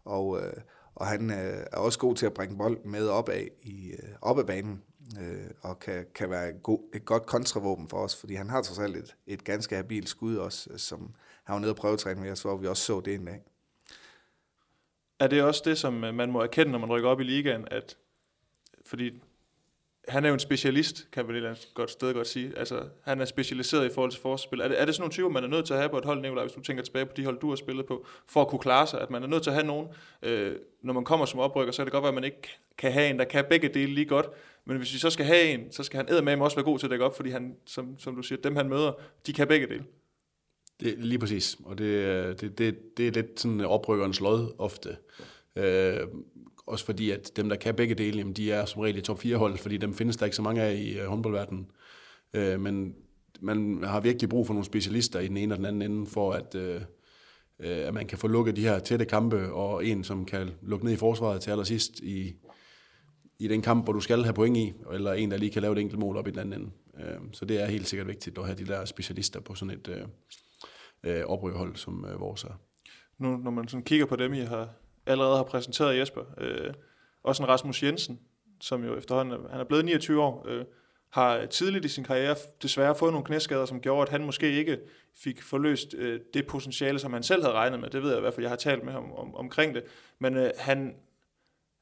Og, 0.04 0.40
øh, 0.42 0.52
og 0.94 1.06
han 1.06 1.30
øh, 1.30 1.66
er 1.72 1.76
også 1.76 1.98
god 1.98 2.14
til 2.14 2.26
at 2.26 2.34
bringe 2.34 2.58
bold 2.58 2.84
med 2.84 3.08
op 3.08 3.28
af, 3.28 3.50
i, 3.62 3.90
øh, 3.90 4.08
op 4.22 4.38
ad 4.38 4.44
banen, 4.44 4.82
øh, 5.20 5.50
og 5.62 5.78
kan, 5.78 6.06
kan 6.14 6.30
være 6.30 6.48
et, 6.48 6.62
god, 6.62 6.80
et 6.94 7.04
godt 7.04 7.26
kontravåben 7.26 7.88
for 7.88 7.98
os, 7.98 8.16
fordi 8.16 8.34
han 8.34 8.50
har 8.50 8.62
trods 8.62 8.78
alt 8.78 8.96
et, 8.96 9.16
et 9.26 9.44
ganske 9.44 9.76
habilt 9.76 10.08
skud 10.08 10.36
også, 10.36 10.70
øh, 10.72 10.78
som 10.78 11.14
han 11.44 11.54
var 11.54 11.60
nede 11.60 11.72
og 11.72 11.76
prøvetræne 11.76 12.20
med 12.20 12.30
os, 12.30 12.42
hvor 12.42 12.56
vi 12.56 12.66
også 12.66 12.82
så 12.82 13.00
det 13.00 13.14
en 13.14 13.24
dag. 13.24 13.40
Er 15.18 15.26
det 15.26 15.42
også 15.42 15.62
det, 15.64 15.78
som 15.78 16.04
øh, 16.04 16.14
man 16.14 16.32
må 16.32 16.40
erkende, 16.40 16.72
når 16.72 16.78
man 16.78 16.88
rykker 16.88 17.08
op 17.08 17.20
i 17.20 17.24
ligaen, 17.24 17.68
at 17.70 17.96
fordi 18.86 19.22
han 20.08 20.24
er 20.24 20.28
jo 20.28 20.34
en 20.34 20.40
specialist, 20.40 21.08
kan 21.12 21.24
man 21.24 21.34
et 21.34 21.36
eller 21.36 21.48
andet 21.48 21.68
godt 21.74 21.90
sted 21.90 22.14
godt 22.14 22.26
sige. 22.26 22.58
Altså, 22.58 22.82
han 23.02 23.20
er 23.20 23.24
specialiseret 23.24 23.90
i 23.90 23.94
forhold 23.94 24.10
til 24.10 24.20
forsvarsspil. 24.20 24.60
Er 24.60 24.68
det, 24.68 24.80
er 24.80 24.84
det 24.84 24.94
sådan 24.94 25.02
nogle 25.02 25.12
typer, 25.12 25.28
man 25.28 25.44
er 25.44 25.48
nødt 25.48 25.66
til 25.66 25.74
at 25.74 25.78
have 25.78 25.88
på 25.88 25.98
et 25.98 26.04
hold, 26.04 26.20
Nicolaj, 26.20 26.44
hvis 26.44 26.52
du 26.52 26.60
tænker 26.60 26.82
tilbage 26.82 27.06
på 27.06 27.12
de 27.16 27.24
hold, 27.24 27.40
du 27.40 27.48
har 27.48 27.56
spillet 27.56 27.86
på, 27.86 28.06
for 28.26 28.40
at 28.40 28.48
kunne 28.48 28.58
klare 28.58 28.86
sig? 28.86 29.00
At 29.00 29.10
man 29.10 29.22
er 29.22 29.26
nødt 29.26 29.42
til 29.42 29.50
at 29.50 29.54
have 29.54 29.66
nogen, 29.66 29.88
øh, 30.22 30.56
når 30.82 30.92
man 30.92 31.04
kommer 31.04 31.26
som 31.26 31.40
oprykker, 31.40 31.72
så 31.72 31.76
kan 31.76 31.86
det 31.86 31.92
godt 31.92 32.02
være, 32.02 32.08
at 32.08 32.14
man 32.14 32.24
ikke 32.24 32.58
kan 32.78 32.92
have 32.92 33.10
en, 33.10 33.18
der 33.18 33.24
kan 33.24 33.44
begge 33.50 33.68
dele 33.68 33.94
lige 33.94 34.06
godt. 34.06 34.26
Men 34.64 34.76
hvis 34.76 34.94
vi 34.94 34.98
så 34.98 35.10
skal 35.10 35.26
have 35.26 35.42
en, 35.42 35.72
så 35.72 35.82
skal 35.82 36.06
han 36.06 36.24
med 36.24 36.40
også 36.40 36.56
være 36.56 36.64
god 36.64 36.78
til 36.78 36.86
at 36.86 36.90
dække 36.90 37.04
op, 37.04 37.16
fordi 37.16 37.30
han, 37.30 37.56
som, 37.66 37.98
som 37.98 38.16
du 38.16 38.22
siger, 38.22 38.40
dem 38.40 38.56
han 38.56 38.68
møder, 38.68 38.92
de 39.26 39.32
kan 39.32 39.48
begge 39.48 39.66
dele. 39.66 39.84
Det, 40.80 40.94
lige 40.98 41.18
præcis, 41.18 41.58
og 41.64 41.78
det, 41.78 41.84
øh, 41.84 42.40
det, 42.40 42.58
det, 42.58 42.96
det 42.96 43.08
er 43.08 43.12
lidt 43.12 43.40
sådan 43.40 43.60
oprykkerens 43.60 44.20
lod 44.20 44.54
ofte. 44.58 44.96
Øh, 45.56 46.00
også 46.66 46.84
fordi, 46.84 47.10
at 47.10 47.30
dem, 47.36 47.48
der 47.48 47.56
kan 47.56 47.74
begge 47.74 47.94
dele, 47.94 48.18
jamen, 48.18 48.32
de 48.32 48.52
er 48.52 48.64
som 48.64 48.80
regel 48.80 48.98
i 48.98 49.00
top 49.00 49.18
4 49.18 49.36
hold, 49.36 49.58
fordi 49.58 49.76
dem 49.76 49.94
findes 49.94 50.16
der 50.16 50.24
ikke 50.24 50.36
så 50.36 50.42
mange 50.42 50.62
af 50.62 50.74
i 50.74 50.98
øh, 50.98 51.06
håndboldverdenen. 51.06 51.70
Øh, 52.34 52.60
men 52.60 52.94
man 53.40 53.82
har 53.84 54.00
virkelig 54.00 54.28
brug 54.28 54.46
for 54.46 54.54
nogle 54.54 54.64
specialister 54.64 55.20
i 55.20 55.28
den 55.28 55.36
ene 55.36 55.54
og 55.54 55.58
den 55.58 55.66
anden 55.66 55.82
ende, 55.82 56.06
for 56.06 56.32
at, 56.32 56.54
øh, 56.54 56.80
øh, 57.60 57.86
at 57.86 57.94
man 57.94 58.06
kan 58.06 58.18
få 58.18 58.28
lukket 58.28 58.56
de 58.56 58.62
her 58.62 58.78
tætte 58.78 59.04
kampe, 59.04 59.52
og 59.52 59.86
en, 59.86 60.04
som 60.04 60.24
kan 60.24 60.50
lukke 60.62 60.84
ned 60.84 60.92
i 60.92 60.96
forsvaret 60.96 61.40
til 61.40 61.50
allersidst 61.50 62.00
i, 62.00 62.34
i 63.38 63.48
den 63.48 63.62
kamp, 63.62 63.84
hvor 63.84 63.92
du 63.92 64.00
skal 64.00 64.22
have 64.22 64.34
point 64.34 64.56
i, 64.56 64.72
eller 64.92 65.12
en, 65.12 65.30
der 65.30 65.36
lige 65.36 65.50
kan 65.50 65.62
lave 65.62 65.72
et 65.72 65.78
enkelt 65.78 66.00
mål 66.00 66.16
op 66.16 66.28
i 66.28 66.30
den 66.30 66.38
anden 66.38 66.60
ende. 66.60 66.70
Så 67.32 67.44
det 67.44 67.62
er 67.62 67.66
helt 67.66 67.88
sikkert 67.88 68.08
vigtigt 68.08 68.38
at 68.38 68.44
have 68.44 68.58
de 68.58 68.66
der 68.66 68.84
specialister 68.84 69.40
på 69.40 69.54
sådan 69.54 69.74
et 69.74 70.06
øh, 71.04 71.24
oprykkerhold, 71.26 71.76
som 71.76 72.06
øh, 72.12 72.20
vores 72.20 72.44
er. 72.44 72.60
Nu, 73.18 73.36
når 73.36 73.50
man 73.50 73.68
sådan 73.68 73.84
kigger 73.84 74.06
på 74.06 74.16
dem, 74.16 74.34
I 74.34 74.40
har, 74.40 74.68
allerede 75.06 75.36
har 75.36 75.44
præsenteret 75.44 75.98
Jesper. 75.98 76.24
Øh, 76.38 76.74
også 77.22 77.42
en 77.42 77.48
Rasmus 77.48 77.82
Jensen, 77.82 78.20
som 78.60 78.84
jo 78.84 78.96
efterhånden 78.96 79.50
han 79.50 79.60
er 79.60 79.64
blevet 79.64 79.84
29 79.84 80.22
år, 80.22 80.46
øh, 80.48 80.64
har 81.10 81.46
tidligt 81.46 81.84
i 81.84 81.88
sin 81.88 82.04
karriere 82.04 82.36
desværre 82.62 82.94
fået 82.94 83.12
nogle 83.12 83.26
knæskader, 83.26 83.66
som 83.66 83.80
gjorde, 83.80 84.02
at 84.02 84.08
han 84.08 84.24
måske 84.24 84.52
ikke 84.52 84.78
fik 85.14 85.42
forløst 85.42 85.94
øh, 85.94 86.20
det 86.34 86.46
potentiale, 86.46 86.98
som 86.98 87.12
han 87.12 87.22
selv 87.22 87.42
havde 87.42 87.54
regnet 87.54 87.80
med. 87.80 87.90
Det 87.90 88.02
ved 88.02 88.08
jeg 88.10 88.18
i 88.18 88.20
hvert 88.20 88.34
fald, 88.34 88.44
jeg 88.44 88.50
har 88.50 88.56
talt 88.56 88.84
med 88.84 88.92
ham 88.92 89.12
om, 89.12 89.34
omkring 89.34 89.74
det. 89.74 89.84
Men 90.18 90.36
øh, 90.36 90.50
han, 90.58 90.96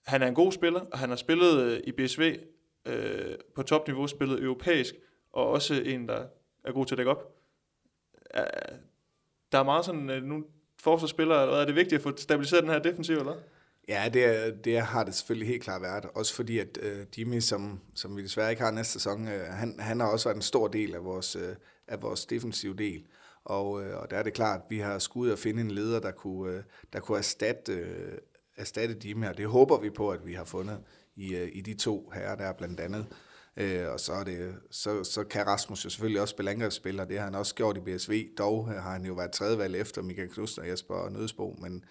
han 0.06 0.22
er 0.22 0.26
en 0.26 0.34
god 0.34 0.52
spiller, 0.52 0.80
og 0.80 0.98
han 0.98 1.08
har 1.08 1.16
spillet 1.16 1.62
øh, 1.62 1.80
i 1.84 1.92
BSV 1.92 2.36
øh, 2.86 3.34
på 3.54 3.62
topniveau, 3.62 4.06
spillet 4.06 4.42
europæisk, 4.42 4.94
og 5.32 5.48
også 5.48 5.74
en, 5.74 6.08
der 6.08 6.26
er 6.64 6.72
god 6.72 6.86
til 6.86 6.94
at 6.94 6.98
dække 6.98 7.10
op. 7.10 7.34
Øh, 8.36 8.42
der 9.52 9.58
er 9.58 9.62
meget 9.62 9.84
sådan, 9.84 10.10
øh, 10.10 10.22
nu 10.22 10.44
forsvarsspillere, 10.80 11.42
eller 11.42 11.56
er 11.56 11.64
det 11.64 11.74
vigtigt 11.74 11.94
at 11.94 12.02
få 12.02 12.16
stabiliseret 12.16 12.62
den 12.62 12.70
her 12.70 12.78
defensiv, 12.78 13.16
eller? 13.16 13.34
Ja, 13.88 14.10
det, 14.12 14.24
er, 14.24 14.50
det 14.50 14.80
har 14.80 15.04
det 15.04 15.14
selvfølgelig 15.14 15.48
helt 15.48 15.62
klart 15.62 15.82
været. 15.82 16.04
Også 16.14 16.34
fordi, 16.34 16.58
at 16.58 16.78
øh, 16.82 17.06
Jimmy, 17.18 17.40
som, 17.40 17.80
som 17.94 18.16
vi 18.16 18.22
desværre 18.22 18.50
ikke 18.50 18.62
har 18.62 18.70
næste 18.70 18.92
sæson, 18.92 19.28
øh, 19.28 19.46
han, 19.46 19.76
han 19.78 20.00
har 20.00 20.06
også 20.06 20.28
været 20.28 20.36
en 20.36 20.42
stor 20.42 20.68
del 20.68 20.94
af 20.94 21.04
vores, 21.04 21.36
øh, 21.36 21.54
af 21.88 22.02
vores 22.02 22.26
defensive 22.26 22.74
del. 22.74 23.06
Og, 23.44 23.84
øh, 23.84 23.96
og 23.96 24.10
der 24.10 24.16
er 24.16 24.22
det 24.22 24.32
klart, 24.32 24.60
at 24.60 24.66
vi 24.70 24.78
har 24.78 24.98
skudt 24.98 25.32
at 25.32 25.38
finde 25.38 25.60
en 25.60 25.70
leder, 25.70 26.00
der 26.00 26.10
kunne, 26.10 26.52
øh, 26.52 26.62
der 26.92 27.00
kunne 27.00 27.18
erstatte, 27.18 27.72
øh, 27.72 28.18
erstatte 28.56 29.08
Jimmy, 29.08 29.26
og 29.26 29.38
det 29.38 29.46
håber 29.46 29.80
vi 29.80 29.90
på, 29.90 30.10
at 30.10 30.26
vi 30.26 30.32
har 30.32 30.44
fundet 30.44 30.78
i, 31.16 31.34
øh, 31.34 31.48
i 31.52 31.60
de 31.60 31.74
to 31.74 32.10
herrer, 32.14 32.36
der 32.36 32.44
er 32.44 32.52
blandt 32.52 32.80
andet. 32.80 33.06
Øh, 33.56 33.92
og 33.92 34.00
så, 34.00 34.12
er 34.12 34.24
det, 34.24 34.54
så, 34.70 35.04
så 35.04 35.24
kan 35.24 35.46
Rasmus 35.46 35.84
jo 35.84 35.90
selvfølgelig 35.90 36.20
også 36.20 36.32
spille 36.32 36.50
angrebsspiller. 36.50 37.04
Det 37.04 37.18
har 37.18 37.24
han 37.24 37.34
også 37.34 37.54
gjort 37.54 37.76
i 37.76 37.80
BSV. 37.80 38.28
Dog 38.38 38.68
har 38.68 38.92
han 38.92 39.04
jo 39.04 39.12
været 39.12 39.32
tredje 39.32 39.58
valg 39.58 39.76
efter 39.76 40.02
Michael 40.02 40.28
Knudsen 40.28 40.62
og 40.62 40.68
Jesper 40.68 41.08
Nødsbo, 41.08 41.56
men 41.60 41.84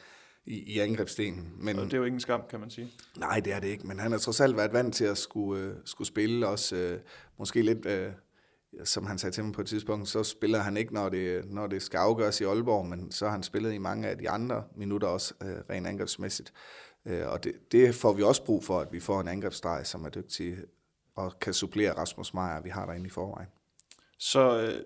i, 0.46 0.74
i 0.74 0.80
angrebsdelen. 0.80 1.54
Men, 1.58 1.80
og 1.80 1.86
det 1.86 1.94
er 1.94 1.98
jo 1.98 2.04
ingen 2.04 2.20
skam, 2.20 2.42
kan 2.50 2.60
man 2.60 2.70
sige. 2.70 2.92
Nej, 3.18 3.40
det 3.40 3.54
er 3.54 3.60
det 3.60 3.68
ikke, 3.68 3.88
men 3.88 4.00
han 4.00 4.12
har 4.12 4.20
trods 4.20 4.42
alt 4.42 4.58
været 4.58 4.74
vant 4.74 4.96
til 4.96 5.06
at 5.06 5.18
skulle, 5.18 5.70
uh, 5.70 5.76
skulle 5.86 6.08
spille 6.08 6.48
også, 6.48 6.94
uh, 6.94 7.00
måske 7.38 7.62
lidt, 7.62 7.86
uh, 7.86 8.14
som 8.84 9.06
han 9.06 9.18
sagde 9.18 9.36
til 9.36 9.44
mig 9.44 9.54
på 9.54 9.62
et 9.62 9.68
tidspunkt, 9.68 10.10
så 10.10 10.24
spiller 10.24 10.60
han 10.60 10.78
ikke, 10.78 10.94
når 10.94 11.10
det, 11.10 11.46
når 11.46 11.68
det 11.68 11.82
skal 11.82 11.98
afgøres 11.98 12.42
i 12.42 12.44
Aalborg, 12.44 12.86
men 12.86 13.12
så 13.12 13.26
har 13.26 13.32
han 13.32 13.44
spillet 13.44 13.74
i 13.74 13.78
mange 13.78 14.08
af 14.08 14.18
de 14.18 14.30
andre 14.30 14.64
minutter 14.76 15.08
også, 15.08 15.34
uh, 15.42 15.48
rent 15.70 15.88
angrebsmæssigt. 15.88 16.54
Uh, 17.06 17.28
og 17.28 17.44
det, 17.44 17.54
det 17.72 17.96
får 17.96 18.14
vi 18.14 18.24
også 18.24 18.46
brug 18.46 18.64
for, 18.64 18.80
at 18.80 18.88
vi 18.92 19.00
får 19.00 19.22
en 19.22 19.28
angrebsstreg, 19.28 19.88
som 19.88 20.06
er 20.06 20.10
dygtig 20.10 20.58
og 21.16 21.40
kan 21.40 21.54
supplere 21.54 21.98
Rasmus 21.98 22.34
Meier, 22.34 22.62
vi 22.62 22.70
har 22.70 22.86
derinde 22.86 23.08
i 23.08 23.10
forvejen. 23.10 23.50
Så 24.18 24.62
øh, 24.62 24.84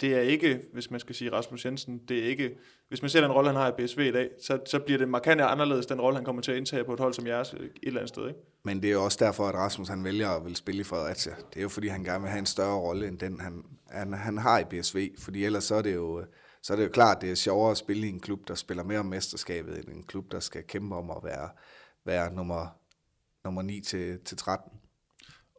det 0.00 0.14
er 0.14 0.20
ikke, 0.20 0.62
hvis 0.72 0.90
man 0.90 1.00
skal 1.00 1.14
sige 1.14 1.32
Rasmus 1.32 1.64
Jensen, 1.64 1.98
det 2.08 2.18
er 2.18 2.24
ikke, 2.24 2.56
hvis 2.88 3.02
man 3.02 3.08
ser 3.08 3.20
den 3.20 3.32
rolle, 3.32 3.50
han 3.50 3.56
har 3.56 3.68
i 3.68 3.86
BSV 3.86 3.98
i 3.98 4.12
dag, 4.12 4.30
så, 4.42 4.58
så 4.66 4.78
bliver 4.78 4.98
det 4.98 5.08
markant 5.08 5.40
anderledes, 5.40 5.86
den 5.86 6.00
rolle, 6.00 6.16
han 6.16 6.24
kommer 6.24 6.42
til 6.42 6.52
at 6.52 6.58
indtage 6.58 6.84
på 6.84 6.94
et 6.94 7.00
hold 7.00 7.14
som 7.14 7.26
jeres 7.26 7.52
et 7.52 7.70
eller 7.82 8.00
andet 8.00 8.08
sted, 8.08 8.28
ikke? 8.28 8.40
Men 8.64 8.82
det 8.82 8.88
er 8.88 8.92
jo 8.92 9.04
også 9.04 9.24
derfor, 9.24 9.48
at 9.48 9.54
Rasmus 9.54 9.88
han 9.88 10.04
vælger 10.04 10.28
at 10.28 10.44
vil 10.44 10.56
spille 10.56 10.80
i 10.80 10.84
Fredericia. 10.84 11.34
Det 11.50 11.58
er 11.58 11.62
jo 11.62 11.68
fordi, 11.68 11.88
han 11.88 12.04
gerne 12.04 12.20
vil 12.20 12.30
have 12.30 12.38
en 12.38 12.46
større 12.46 12.78
rolle, 12.78 13.08
end 13.08 13.18
den 13.18 13.40
han, 13.40 13.64
han, 13.90 14.12
han 14.12 14.38
har 14.38 14.58
i 14.58 14.64
BSV, 14.64 15.14
fordi 15.18 15.44
ellers 15.44 15.64
så 15.64 15.74
er 15.74 15.82
det 15.82 15.94
jo, 15.94 16.24
så 16.62 16.72
er 16.72 16.76
det 16.76 16.84
jo 16.84 16.90
klart, 16.90 17.20
det 17.20 17.30
er 17.30 17.34
sjovere 17.34 17.70
at 17.70 17.76
spille 17.76 18.06
i 18.06 18.10
en 18.10 18.20
klub, 18.20 18.48
der 18.48 18.54
spiller 18.54 18.84
mere 18.84 18.98
om 18.98 19.06
mesterskabet, 19.06 19.78
end 19.78 19.88
en 19.96 20.02
klub, 20.02 20.32
der 20.32 20.40
skal 20.40 20.62
kæmpe 20.62 20.96
om 20.96 21.10
at 21.10 21.18
være, 21.22 21.48
være 22.04 22.34
nummer, 22.34 22.66
nummer 23.44 23.62
9 23.62 23.80
til, 23.80 24.18
til 24.24 24.36
13. 24.36 24.72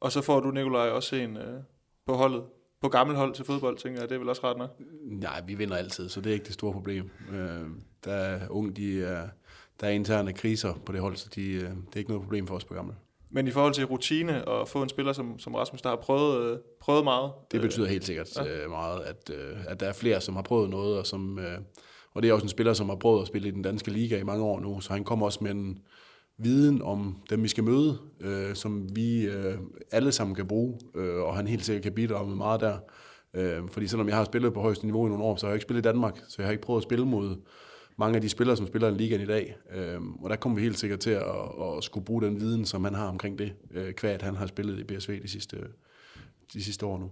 Og 0.06 0.12
så 0.12 0.22
får 0.22 0.40
du, 0.40 0.52
Nikolaj, 0.52 0.90
også 0.90 1.16
en 1.16 1.38
øh, 1.38 1.62
på 2.06 2.14
holdet. 2.14 2.44
På 2.82 2.90
gammel 2.90 3.16
hold 3.16 3.34
til 3.34 3.46
fodbold, 3.46 3.78
tænker 3.78 4.00
jeg. 4.00 4.10
Det 4.10 4.16
er 4.16 4.20
vel 4.20 4.30
også 4.30 4.42
ret 4.44 4.58
nok? 4.58 4.70
Nej, 5.04 5.42
vi 5.48 5.56
vinder 5.56 5.76
altid, 5.76 6.10
så 6.10 6.22
det 6.22 6.30
er 6.30 6.34
ikke 6.34 6.46
det 6.46 6.54
store 6.54 6.74
problem. 6.74 7.10
Øh, 7.34 7.62
der 8.06 8.14
er 8.14 8.48
unge, 8.50 8.72
de 8.72 9.04
er, 9.04 9.28
der 9.82 9.88
er 9.88 9.92
interne 9.92 10.34
kriser 10.34 10.74
på 10.86 10.92
det 10.92 11.02
hold, 11.02 11.16
så 11.16 11.30
de, 11.36 11.52
øh, 11.52 11.62
det 11.62 11.70
er 11.94 11.98
ikke 11.98 12.10
noget 12.10 12.24
problem 12.24 12.48
for 12.48 12.56
os 12.56 12.66
på 12.66 12.74
gammel. 12.74 12.96
Men 13.30 13.48
i 13.48 13.52
forhold 13.52 13.74
til 13.74 13.86
rutine 13.86 14.48
og 14.48 14.68
få 14.68 14.82
en 14.84 14.90
spiller 14.90 15.14
som, 15.14 15.40
som 15.40 15.56
Rasmus, 15.56 15.82
der 15.82 15.90
har 15.90 15.96
prøvet, 15.96 16.52
øh, 16.52 16.58
prøvet 16.82 17.04
meget. 17.04 17.32
Det 17.52 17.62
betyder 17.62 17.88
helt 17.88 18.06
sikkert 18.06 18.38
ja. 18.38 18.64
øh, 18.64 18.70
meget, 18.70 19.02
at, 19.02 19.32
øh, 19.34 19.58
at 19.68 19.80
der 19.80 19.88
er 19.88 19.94
flere, 19.94 20.22
som 20.22 20.36
har 20.36 20.44
prøvet 20.44 20.70
noget, 20.70 21.00
og 21.00 21.08
som... 21.08 21.40
Øh, 21.40 21.58
og 22.14 22.24
det 22.24 22.30
er 22.30 22.34
også 22.34 22.46
en 22.46 22.50
spiller, 22.50 22.74
som 22.74 22.90
har 22.90 22.96
prøvet 22.96 23.22
at 23.22 23.28
spille 23.28 23.48
i 23.48 23.52
den 23.52 23.62
danske 23.62 23.92
liga 23.92 24.20
i 24.20 24.24
mange 24.24 24.44
år 24.44 24.60
nu, 24.60 24.82
så 24.82 24.94
han 24.94 25.04
kommer 25.04 25.26
også 25.26 25.44
med 25.44 25.52
en 25.52 25.80
viden 26.38 26.82
om 26.82 27.22
dem, 27.30 27.44
vi 27.44 27.48
skal 27.48 27.64
møde, 27.64 27.98
øh, 28.20 28.56
som 28.56 28.96
vi 28.96 29.26
øh, 29.26 29.58
alle 29.92 30.12
sammen 30.12 30.36
kan 30.36 30.48
bruge, 30.48 30.80
øh, 30.96 31.24
og 31.24 31.36
han 31.36 31.48
helt 31.48 31.66
sikkert 31.66 31.84
kan 31.84 31.94
bidrage 31.94 32.28
med 32.28 32.36
meget 32.36 32.62
der. 32.62 32.78
Øh, 33.34 33.70
fordi 33.70 33.88
selvom 33.88 34.08
jeg 34.08 34.18
har 34.18 34.24
spillet 34.24 34.54
på 34.54 34.62
højeste 34.62 34.86
niveau 34.86 35.06
i 35.06 35.10
nogle 35.10 35.24
år, 35.24 35.36
så 35.36 35.46
har 35.46 35.52
jeg 35.52 35.56
ikke 35.56 35.64
spillet 35.64 35.82
i 35.82 35.88
Danmark, 35.88 36.18
så 36.28 36.36
jeg 36.38 36.48
har 36.48 36.52
ikke 36.52 36.64
prøvet 36.64 36.80
at 36.80 36.84
spille 36.84 37.06
mod 37.06 37.36
mange 37.98 38.16
af 38.16 38.22
de 38.22 38.30
spillere, 38.30 38.58
som 38.58 38.68
spiller 38.68 38.88
i 38.88 38.94
ligaen 38.94 39.22
i 39.22 39.26
dag. 39.26 39.58
Øh, 39.72 40.02
og 40.22 40.30
der 40.30 40.36
kommer 40.36 40.56
vi 40.56 40.62
helt 40.62 40.80
sikkert 40.80 41.00
til 41.00 41.10
at, 41.10 41.24
at, 41.78 41.84
skulle 41.84 42.06
bruge 42.06 42.22
den 42.22 42.40
viden, 42.40 42.66
som 42.66 42.84
han 42.84 42.96
har 42.96 43.08
omkring 43.08 43.40
det, 43.40 43.54
øh, 43.72 43.94
kvad 43.94 44.22
han 44.22 44.36
har 44.36 44.48
spillet 44.48 44.80
i 44.80 44.84
BSV 44.84 45.22
de 45.22 45.28
sidste, 45.28 45.58
de 46.54 46.64
sidste 46.64 46.86
år 46.86 46.98
nu. 46.98 47.12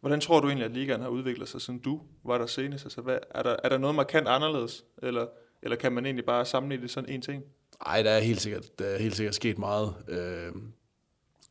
Hvordan 0.00 0.20
tror 0.20 0.40
du 0.40 0.46
egentlig, 0.46 0.64
at 0.64 0.72
ligaen 0.72 1.00
har 1.00 1.08
udviklet 1.08 1.48
sig, 1.48 1.60
siden 1.60 1.80
du 1.80 2.00
var 2.24 2.38
der 2.38 2.46
senest? 2.46 2.84
Altså, 2.84 3.00
hvad, 3.00 3.18
er, 3.30 3.42
der, 3.42 3.56
er 3.64 3.68
der 3.68 3.78
noget 3.78 3.96
markant 3.96 4.28
anderledes, 4.28 4.84
eller, 5.02 5.26
eller 5.62 5.76
kan 5.76 5.92
man 5.92 6.06
egentlig 6.06 6.24
bare 6.24 6.44
sammenligne 6.44 6.82
det 6.82 6.90
sådan 6.90 7.10
en 7.10 7.22
ting? 7.22 7.42
Nej, 7.86 8.02
der 8.02 8.10
er 8.10 8.20
helt 8.20 8.40
sikkert, 8.40 8.78
der 8.78 8.84
er 8.84 8.98
helt 8.98 9.16
sikkert 9.16 9.34
sket 9.34 9.58
meget. 9.58 9.94
Øh, 10.08 10.52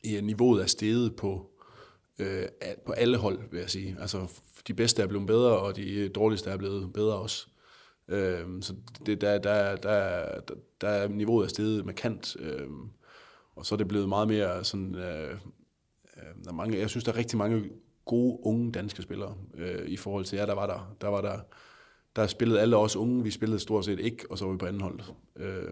i 0.02 0.20
niveauet 0.20 0.62
er 0.62 0.66
steget 0.66 1.16
på, 1.16 1.50
øh, 2.18 2.44
på 2.86 2.92
alle 2.92 3.16
hold, 3.16 3.38
vil 3.50 3.60
jeg 3.60 3.70
sige. 3.70 3.96
Altså, 4.00 4.40
de 4.66 4.74
bedste 4.74 5.02
er 5.02 5.06
blevet 5.06 5.26
bedre, 5.26 5.58
og 5.58 5.76
de 5.76 6.08
dårligste 6.08 6.50
er 6.50 6.56
blevet 6.56 6.92
bedre 6.92 7.14
også. 7.14 7.46
Øh, 8.08 8.46
så 8.60 8.74
det, 9.06 9.20
der, 9.20 9.38
der, 9.38 9.76
der, 9.76 10.40
der, 10.40 10.54
der 10.80 10.88
er 10.88 11.08
niveauet 11.08 11.44
er 11.44 11.48
steget 11.48 11.86
markant. 11.86 12.36
Øh, 12.40 12.68
og 13.56 13.66
så 13.66 13.74
er 13.74 13.76
det 13.76 13.88
blevet 13.88 14.08
meget 14.08 14.28
mere 14.28 14.64
sådan... 14.64 14.94
Øh, 14.94 15.30
øh, 16.16 16.44
der 16.44 16.50
er 16.50 16.54
mange, 16.54 16.78
jeg 16.78 16.90
synes, 16.90 17.04
der 17.04 17.12
er 17.12 17.16
rigtig 17.16 17.38
mange 17.38 17.70
gode 18.04 18.38
unge 18.42 18.72
danske 18.72 19.02
spillere 19.02 19.34
øh, 19.54 19.88
i 19.88 19.96
forhold 19.96 20.24
til 20.24 20.36
jer, 20.36 20.46
der 20.46 20.54
var 20.54 20.66
der. 20.66 20.96
Der 21.00 21.08
var 21.08 21.20
der, 21.20 21.38
der 22.16 22.26
spillede 22.26 22.60
alle 22.60 22.76
os 22.76 22.96
unge, 22.96 23.22
vi 23.22 23.30
spillede 23.30 23.60
stort 23.60 23.84
set 23.84 24.00
ikke, 24.00 24.26
og 24.30 24.38
så 24.38 24.44
var 24.44 24.52
vi 24.52 24.58
på 24.58 24.66
anden 24.66 24.80
hold. 24.80 25.00
Øh, 25.36 25.68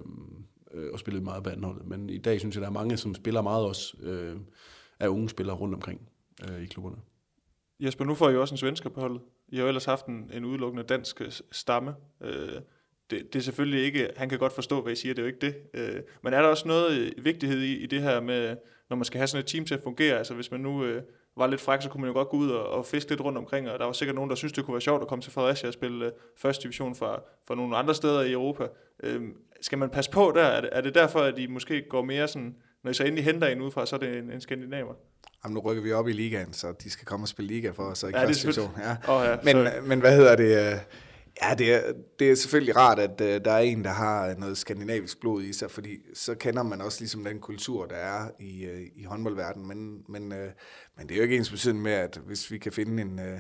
øh, 0.75 0.93
og 0.93 0.99
spillede 0.99 1.25
meget 1.25 1.45
på 1.45 1.51
anden 1.51 1.65
hold. 1.65 1.85
Men 1.85 2.11
i 2.11 2.19
dag 2.19 2.41
synes 2.41 2.57
jeg, 2.57 2.63
der 2.63 2.69
er 2.69 2.73
mange, 2.73 2.97
som 2.97 3.15
spiller 3.15 3.43
meget 3.43 3.65
også 3.65 3.97
øh, 4.03 4.37
af 5.01 5.09
unge 5.09 5.29
spillere 5.29 5.57
rundt 5.57 5.75
omkring 5.75 6.09
øh, 6.49 6.63
i 6.63 6.67
klubberne. 6.67 6.97
Jesper, 7.81 8.05
nu 8.05 8.15
får 8.15 8.31
I 8.31 8.37
også 8.37 8.55
en 8.55 8.59
svensker 8.59 8.91
på 8.91 9.01
holdet. 9.01 9.21
I 9.49 9.57
har 9.57 9.63
jo 9.63 9.69
ellers 9.69 9.85
haft 9.85 10.07
en, 10.07 10.31
en 10.33 10.45
udelukkende 10.45 10.85
dansk 10.85 11.21
øh, 11.21 11.33
stamme. 11.53 11.95
Øh, 12.21 12.61
det, 13.11 13.33
det 13.33 13.37
er 13.37 13.43
selvfølgelig 13.43 13.85
ikke, 13.85 14.11
han 14.17 14.29
kan 14.29 14.39
godt 14.39 14.53
forstå, 14.53 14.83
hvad 14.83 14.93
I 14.93 14.97
siger, 14.97 15.15
det 15.15 15.23
er 15.23 15.27
jo 15.27 15.35
ikke 15.35 15.47
det. 15.47 15.55
Øh, 15.75 16.03
men 16.23 16.33
er 16.33 16.43
der 16.43 16.49
også 16.49 16.69
noget 16.69 16.99
øh, 16.99 17.25
vigtighed 17.25 17.61
i, 17.61 17.77
i 17.77 17.87
det 17.87 18.03
her 18.03 18.21
med, 18.21 18.57
når 18.91 18.97
man 18.97 19.05
skal 19.05 19.19
have 19.19 19.27
sådan 19.27 19.41
et 19.41 19.47
team 19.47 19.65
til 19.65 19.75
at 19.75 19.83
fungere? 19.83 20.19
Altså 20.19 20.35
hvis 20.35 20.51
man 20.51 20.61
nu 20.61 20.85
øh, 20.85 21.03
var 21.37 21.47
lidt 21.47 21.61
fræk, 21.61 21.83
så 21.83 21.89
kunne 21.89 22.01
man 22.01 22.09
jo 22.09 22.15
godt 22.15 22.29
gå 22.29 22.37
ud 22.37 22.51
og, 22.51 22.69
og 22.69 22.87
fiske 22.87 23.11
lidt 23.11 23.21
rundt 23.21 23.39
omkring, 23.39 23.71
og 23.71 23.79
der 23.79 23.85
var 23.85 23.93
sikkert 23.93 24.15
nogen, 24.15 24.31
der 24.31 24.37
synes 24.37 24.53
det 24.53 24.65
kunne 24.65 24.75
være 24.75 24.81
sjovt 24.81 25.03
at 25.03 25.09
komme 25.09 25.23
til 25.23 25.33
Fredericia 25.33 25.69
og 25.69 25.73
spille 25.73 26.07
uh, 26.07 26.13
første 26.37 26.63
division 26.63 26.95
fra, 26.95 27.21
fra 27.49 27.55
nogle 27.55 27.77
andre 27.77 27.95
steder 27.95 28.21
i 28.23 28.33
Europa. 28.33 28.67
Uh, 29.07 29.23
skal 29.61 29.79
man 29.79 29.91
passe 29.91 30.11
på 30.11 30.33
der? 30.35 30.43
Er 30.43 30.61
det, 30.61 30.71
er 30.73 30.81
det 30.81 30.95
derfor, 30.95 31.21
at 31.21 31.39
I 31.39 31.47
måske 31.47 31.83
går 31.91 32.03
mere 32.03 32.29
sådan, 32.29 32.57
når 32.85 32.91
I 32.91 32.95
så 32.95 33.05
endelig 33.05 33.25
henter 33.25 33.47
en 33.47 33.61
udefra, 33.61 33.87
så 33.87 33.97
er 33.97 34.01
det 34.01 34.19
en, 34.19 34.31
en 34.31 34.41
skandinaver? 34.41 34.95
Jamen, 35.45 35.55
nu 35.55 35.61
rykker 35.61 35.83
vi 35.83 35.93
op 35.93 36.09
i 36.09 36.13
ligaen, 36.13 36.53
så 36.53 36.73
de 36.83 36.91
skal 36.91 37.07
komme 37.07 37.25
og 37.25 37.29
spille 37.29 37.55
liga 37.55 37.71
for 37.71 37.83
os, 37.83 37.99
så 37.99 38.07
ikke 38.07 38.19
ja, 38.19 38.27
første 38.27 38.43
division. 38.43 38.71
Ja. 38.79 38.97
Oh, 39.09 39.25
ja, 39.27 39.55
men, 39.55 39.89
men 39.89 40.01
hvad 40.01 40.17
hedder 40.17 40.37
det? 40.37 40.81
Ja, 41.43 41.55
det 41.55 41.75
er, 41.75 41.93
det 42.19 42.31
er 42.31 42.35
selvfølgelig 42.35 42.77
rart, 42.77 42.99
at 42.99 43.21
uh, 43.21 43.45
der 43.45 43.53
er 43.53 43.59
en, 43.59 43.85
der 43.85 43.91
har 43.91 44.35
noget 44.35 44.59
skandinavisk 44.59 45.21
blod 45.21 45.43
i 45.43 45.53
sig, 45.53 45.71
fordi 45.71 45.99
så 46.15 46.35
kender 46.35 46.63
man 46.63 46.81
også 46.81 47.01
ligesom 47.01 47.25
den 47.25 47.39
kultur, 47.41 47.87
der 47.87 47.97
er 47.97 48.29
i, 48.41 48.67
uh, 48.67 48.81
i 48.97 49.05
håndboldverdenen. 49.05 49.69
Men, 49.69 50.05
men, 50.09 50.33
uh, 50.33 50.49
men 50.97 51.09
det 51.09 51.11
er 51.11 51.17
jo 51.17 51.23
ikke 51.23 51.37
ens 51.37 51.51
betydning 51.51 51.83
med, 51.83 51.93
at 51.93 52.21
hvis 52.27 52.51
vi 52.51 52.59
kan 52.59 52.73
finde 52.73 53.03
en, 53.03 53.19
uh, 53.19 53.39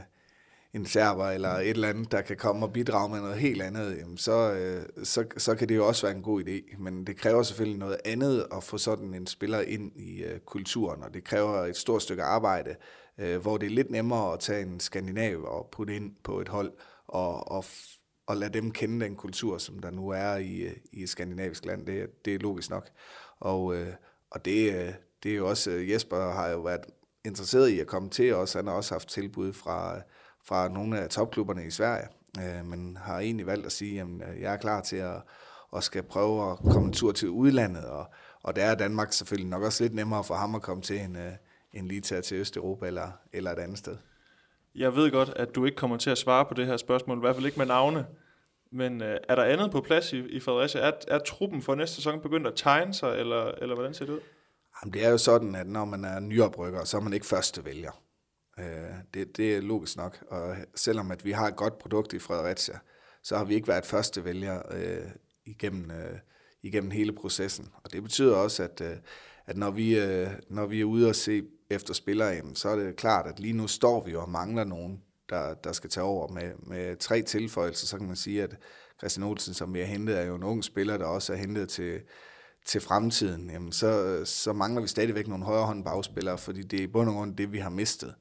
en 0.75 0.87
server 0.87 1.31
eller 1.31 1.49
et 1.49 1.71
eller 1.71 1.89
andet, 1.89 2.13
der 2.13 2.21
kan 2.21 2.37
komme 2.37 2.67
og 2.67 2.73
bidrage 2.73 3.09
med 3.09 3.21
noget 3.21 3.37
helt 3.37 3.63
andet, 3.63 3.99
jamen 3.99 4.17
så, 4.17 4.53
uh, 4.53 5.05
så, 5.05 5.25
så 5.37 5.55
kan 5.55 5.69
det 5.69 5.77
jo 5.77 5.87
også 5.87 6.07
være 6.07 6.17
en 6.17 6.23
god 6.23 6.43
idé. 6.43 6.83
Men 6.83 7.07
det 7.07 7.17
kræver 7.17 7.43
selvfølgelig 7.43 7.79
noget 7.79 7.97
andet 8.05 8.47
at 8.57 8.65
få 8.65 8.79
sådan 8.79 9.15
en 9.15 9.27
spiller 9.27 9.61
ind 9.61 9.93
i 9.97 10.25
uh, 10.25 10.39
kulturen, 10.47 11.03
og 11.03 11.15
det 11.15 11.25
kræver 11.25 11.65
et 11.65 11.77
stort 11.77 12.03
stykke 12.03 12.23
arbejde, 12.23 12.77
uh, 13.23 13.37
hvor 13.37 13.57
det 13.57 13.67
er 13.67 13.71
lidt 13.71 13.91
nemmere 13.91 14.33
at 14.33 14.41
tage 14.41 14.63
en 14.63 14.81
skandinav 14.81 15.45
og 15.45 15.69
putte 15.73 15.97
ind 15.97 16.13
på 16.25 16.41
et 16.41 16.49
hold, 16.49 16.73
og, 17.13 17.51
og, 17.51 17.65
og 18.27 18.37
lade 18.37 18.53
dem 18.53 18.71
kende 18.71 19.05
den 19.05 19.17
kultur, 19.17 19.59
som 19.59 19.79
der 19.79 19.91
nu 19.91 20.09
er 20.09 20.37
i, 20.37 20.69
i 20.93 21.03
et 21.03 21.09
skandinavisk 21.09 21.65
land. 21.65 21.87
Det, 21.87 22.25
det 22.25 22.35
er 22.35 22.39
logisk 22.39 22.71
nok. 22.71 22.89
Og, 23.41 23.75
øh, 23.77 23.95
og 24.31 24.45
det, 24.45 24.73
øh, 24.73 24.95
det 25.23 25.33
er 25.33 25.37
jo 25.37 25.49
også, 25.49 25.71
øh, 25.71 25.91
Jesper 25.91 26.31
har 26.31 26.49
jo 26.49 26.61
været 26.61 26.81
interesseret 27.25 27.69
i 27.69 27.81
at 27.81 27.87
komme 27.87 28.11
til 28.11 28.35
os. 28.35 28.53
Han 28.53 28.67
har 28.67 28.75
også 28.75 28.95
haft 28.95 29.09
tilbud 29.09 29.53
fra, 29.53 30.01
fra 30.45 30.69
nogle 30.69 31.01
af 31.01 31.09
topklubberne 31.09 31.67
i 31.67 31.71
Sverige, 31.71 32.09
øh, 32.39 32.67
men 32.67 32.97
har 32.97 33.19
egentlig 33.21 33.47
valgt 33.47 33.67
at 33.67 33.73
sige, 33.73 34.01
at 34.01 34.07
øh, 34.07 34.41
jeg 34.41 34.53
er 34.53 34.57
klar 34.57 34.81
til 34.81 34.97
at 34.97 35.23
og 35.71 35.83
skal 35.83 36.03
prøve 36.03 36.51
at 36.51 36.59
komme 36.59 36.87
en 36.87 36.93
tur 36.93 37.13
til 37.13 37.29
udlandet, 37.29 37.85
og, 37.85 38.07
og 38.43 38.57
der 38.57 38.65
er 38.65 38.75
Danmark 38.75 39.13
selvfølgelig 39.13 39.51
nok 39.51 39.63
også 39.63 39.85
lidt 39.85 39.95
nemmere 39.95 40.25
for 40.25 40.35
ham 40.35 40.55
at 40.55 40.63
komme 40.63 40.83
til, 40.83 41.01
end, 41.01 41.17
end 41.73 41.87
lige 41.87 42.01
tage 42.01 42.23
til 42.23 42.37
Østeuropa 42.37 42.87
eller, 42.87 43.11
eller 43.33 43.51
et 43.51 43.59
andet 43.59 43.79
sted. 43.79 43.97
Jeg 44.75 44.97
ved 44.97 45.11
godt, 45.11 45.29
at 45.37 45.55
du 45.55 45.65
ikke 45.65 45.77
kommer 45.77 45.97
til 45.97 46.11
at 46.11 46.19
svare 46.19 46.45
på 46.45 46.55
det 46.55 46.67
her 46.67 46.77
spørgsmål, 46.77 47.17
i 47.17 47.21
hvert 47.21 47.35
fald 47.35 47.47
ikke 47.47 47.59
med 47.59 47.67
navne. 47.67 48.07
Men 48.73 49.03
øh, 49.03 49.17
er 49.29 49.35
der 49.35 49.45
andet 49.45 49.71
på 49.71 49.81
plads 49.81 50.13
i, 50.13 50.19
i 50.19 50.41
Fredericia? 50.41 50.81
Er, 50.81 50.93
er 51.09 51.19
truppen 51.19 51.63
for 51.63 51.75
næste 51.75 51.97
sæson 51.97 52.21
begyndt 52.21 52.47
at 52.47 52.53
tegne 52.57 52.95
sig, 52.95 53.19
eller, 53.19 53.45
eller 53.45 53.75
hvordan 53.75 53.95
ser 53.95 54.05
det 54.05 54.13
ud? 54.13 54.21
Jamen, 54.83 54.93
det 54.93 55.05
er 55.05 55.11
jo 55.11 55.19
sådan, 55.19 55.55
at 55.55 55.67
når 55.67 55.85
man 55.85 56.05
er 56.05 56.21
nyoprykker, 56.21 56.85
så 56.85 56.97
er 56.97 57.01
man 57.01 57.13
ikke 57.13 57.27
første 57.27 57.65
vælger. 57.65 58.03
Øh, 58.59 58.65
det, 59.15 59.37
det 59.37 59.57
er 59.57 59.61
logisk 59.61 59.97
nok. 59.97 60.25
Og 60.31 60.57
selvom 60.75 61.11
at 61.11 61.25
vi 61.25 61.33
har 61.33 61.49
et 61.49 61.57
godt 61.57 61.79
produkt 61.79 62.13
i 62.13 62.19
Fredericia, 62.19 62.79
så 63.23 63.37
har 63.37 63.45
vi 63.45 63.55
ikke 63.55 63.69
været 63.69 63.87
første 63.87 64.25
vælger 64.25 64.63
øh, 64.71 65.11
igennem, 65.47 65.91
øh, 65.91 66.19
igennem 66.63 66.91
hele 66.91 67.13
processen. 67.13 67.69
Og 67.85 67.93
det 67.93 68.03
betyder 68.03 68.37
også, 68.37 68.63
at, 68.63 68.81
øh, 68.81 68.97
at 69.47 69.57
når, 69.57 69.71
vi, 69.71 69.99
øh, 69.99 70.29
når 70.51 70.67
vi 70.67 70.81
er 70.81 70.85
ude 70.85 71.09
og 71.09 71.15
se 71.15 71.43
efter 71.75 71.95
spillere, 71.95 72.43
så 72.55 72.69
er 72.69 72.77
det 72.77 72.97
klart, 72.97 73.27
at 73.27 73.41
lige 73.41 73.53
nu 73.53 73.67
står 73.67 74.05
vi 74.05 74.15
og 74.15 74.31
mangler 74.31 74.65
nogen, 74.65 75.03
der, 75.31 75.55
der 75.55 75.73
skal 75.73 75.91
tage 75.91 76.05
over. 76.05 76.29
Med, 76.29 76.53
med 76.59 76.97
tre 76.97 77.23
tilføjelser, 77.23 77.87
så 77.87 77.99
kan 77.99 78.07
man 78.07 78.17
sige, 78.17 78.43
at 78.43 78.57
Christian 78.99 79.27
Olsen, 79.27 79.55
som 79.55 79.75
vi 79.75 79.79
har 79.79 79.87
hentet, 79.87 80.19
er 80.19 80.23
jo 80.23 80.35
en 80.35 80.43
ung 80.43 80.65
spiller, 80.65 80.97
der 80.97 81.05
også 81.05 81.33
er 81.33 81.37
hentet 81.37 81.69
til, 81.69 82.01
til 82.67 82.81
fremtiden. 82.81 83.51
Jamen, 83.51 83.73
så, 83.73 84.21
så 84.25 84.53
mangler 84.53 84.83
vi 84.83 84.89
stadigvæk 84.89 85.29
nogle 85.29 85.45
højrehånd 85.45 85.85
bagspillere, 85.85 86.39
fordi 86.39 86.63
det 86.63 86.79
er 86.79 86.85
i 86.85 86.87
bund 86.87 87.09
og 87.09 87.15
grund 87.15 87.37
det, 87.37 87.53
vi 87.53 87.59
har 87.59 87.71
mistet. 87.71 88.15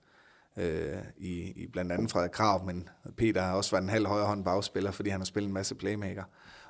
Øh, 0.57 0.97
i, 1.17 1.63
i 1.63 1.67
blandt 1.67 1.91
andet 1.91 2.11
Frederik 2.11 2.31
Krav, 2.31 2.65
men 2.65 2.89
Peter 3.17 3.41
har 3.41 3.53
også 3.53 3.71
været 3.71 3.83
en 3.83 3.89
halv 3.89 4.07
højrehånd 4.07 4.45
bagspiller, 4.45 4.91
fordi 4.91 5.09
han 5.09 5.19
har 5.19 5.25
spillet 5.25 5.47
en 5.47 5.53
masse 5.53 5.75
playmaker. 5.75 6.23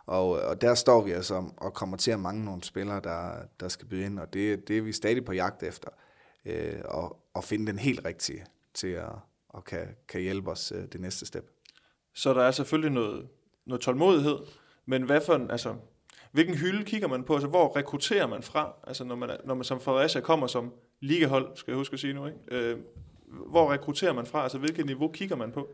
Og, 0.05 0.29
og 0.29 0.61
der 0.61 0.75
står 0.75 1.01
vi 1.01 1.11
altså 1.11 1.43
og 1.57 1.73
kommer 1.73 1.97
til 1.97 2.11
at 2.11 2.19
mangle 2.19 2.45
nogle 2.45 2.63
spillere, 2.63 2.99
der, 3.03 3.31
der 3.59 3.67
skal 3.67 3.87
byde 3.87 4.05
ind, 4.05 4.19
og 4.19 4.33
det, 4.33 4.67
det 4.67 4.77
er 4.77 4.81
vi 4.81 4.91
stadig 4.91 5.25
på 5.25 5.33
jagt 5.33 5.63
efter 5.63 5.89
øh, 6.45 6.81
og, 6.85 7.25
og 7.33 7.43
finde 7.43 7.67
den 7.67 7.79
helt 7.79 8.05
rigtige 8.05 8.45
til 8.73 8.87
at 8.87 9.09
og 9.53 9.63
kan, 9.63 9.87
kan 10.07 10.21
hjælpe 10.21 10.51
os 10.51 10.71
øh, 10.75 10.83
det 10.93 11.01
næste 11.01 11.25
step. 11.25 11.49
Så 12.13 12.33
der 12.33 12.43
er 12.43 12.51
selvfølgelig 12.51 12.91
noget, 12.91 13.27
noget 13.65 13.81
tålmodighed, 13.81 14.37
men 14.85 15.03
hvad 15.03 15.21
for 15.25 15.35
en, 15.35 15.51
altså, 15.51 15.75
hvilken 16.31 16.55
hylde 16.55 16.85
kigger 16.85 17.07
man 17.07 17.23
på? 17.23 17.33
Altså, 17.33 17.47
hvor 17.47 17.75
rekrutterer 17.75 18.27
man 18.27 18.43
fra? 18.43 18.73
Altså, 18.87 19.03
når 19.03 19.15
man, 19.15 19.29
når 19.45 19.53
man 19.53 19.63
som 19.63 19.79
Fredericia 19.79 20.21
kommer 20.21 20.47
som 20.47 20.73
ligahold, 20.99 21.51
skal 21.55 21.71
jeg 21.71 21.77
huske 21.77 21.93
at 21.93 21.99
sige 21.99 22.13
nu, 22.13 22.25
ikke? 22.25 22.39
Øh, 22.51 22.79
hvor 23.49 23.71
rekrutterer 23.71 24.13
man 24.13 24.25
fra? 24.25 24.43
Altså, 24.43 24.57
hvilket 24.57 24.85
niveau 24.85 25.07
kigger 25.07 25.35
man 25.35 25.51
på? 25.51 25.69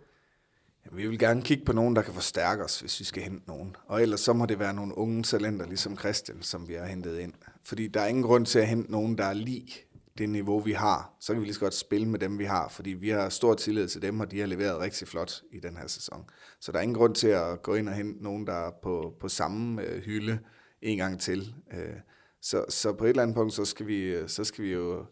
Vi 0.91 1.07
vil 1.07 1.19
gerne 1.19 1.41
kigge 1.41 1.65
på 1.65 1.73
nogen, 1.73 1.95
der 1.95 2.01
kan 2.01 2.13
forstærke 2.13 2.63
os, 2.63 2.79
hvis 2.79 2.99
vi 2.99 3.05
skal 3.05 3.23
hente 3.23 3.47
nogen. 3.47 3.75
Og 3.85 4.01
ellers 4.01 4.19
så 4.19 4.33
må 4.33 4.45
det 4.45 4.59
være 4.59 4.73
nogle 4.73 4.97
unge 4.97 5.23
talenter, 5.23 5.65
ligesom 5.65 5.97
Christian, 5.97 6.41
som 6.41 6.67
vi 6.67 6.73
har 6.73 6.85
hentet 6.85 7.19
ind. 7.19 7.33
Fordi 7.63 7.87
der 7.87 8.01
er 8.01 8.07
ingen 8.07 8.23
grund 8.23 8.45
til 8.45 8.59
at 8.59 8.67
hente 8.67 8.91
nogen, 8.91 9.17
der 9.17 9.25
er 9.25 9.33
lige 9.33 9.73
det 10.17 10.29
niveau, 10.29 10.59
vi 10.59 10.71
har, 10.71 11.13
så 11.19 11.33
kan 11.33 11.41
vi 11.41 11.45
lige 11.45 11.53
så 11.53 11.59
godt 11.59 11.73
spille 11.73 12.07
med 12.07 12.19
dem, 12.19 12.39
vi 12.39 12.45
har, 12.45 12.69
fordi 12.69 12.89
vi 12.89 13.09
har 13.09 13.29
stor 13.29 13.53
tillid 13.53 13.87
til 13.87 14.01
dem, 14.01 14.19
og 14.19 14.31
de 14.31 14.39
har 14.39 14.47
leveret 14.47 14.79
rigtig 14.79 15.07
flot 15.07 15.41
i 15.51 15.59
den 15.59 15.77
her 15.77 15.87
sæson. 15.87 16.29
Så 16.59 16.71
der 16.71 16.77
er 16.77 16.81
ingen 16.81 16.95
grund 16.95 17.15
til 17.15 17.27
at 17.27 17.61
gå 17.61 17.75
ind 17.75 17.89
og 17.89 17.95
hente 17.95 18.23
nogen, 18.23 18.47
der 18.47 18.53
er 18.53 18.71
på, 18.83 19.13
på 19.19 19.27
samme 19.27 19.81
øh, 19.81 20.01
hylde 20.03 20.39
en 20.81 20.97
gang 20.97 21.19
til. 21.19 21.53
Øh, 21.73 21.95
så, 22.41 22.65
så 22.69 22.93
på 22.93 23.03
et 23.03 23.09
eller 23.09 23.23
andet 23.23 23.35
punkt, 23.35 23.53
så 23.53 23.65
skal 23.65 23.87
vi, 23.87 24.03
øh, 24.03 24.29
så 24.29 24.43
skal 24.43 24.63
vi 24.63 24.73
jo, 24.73 25.05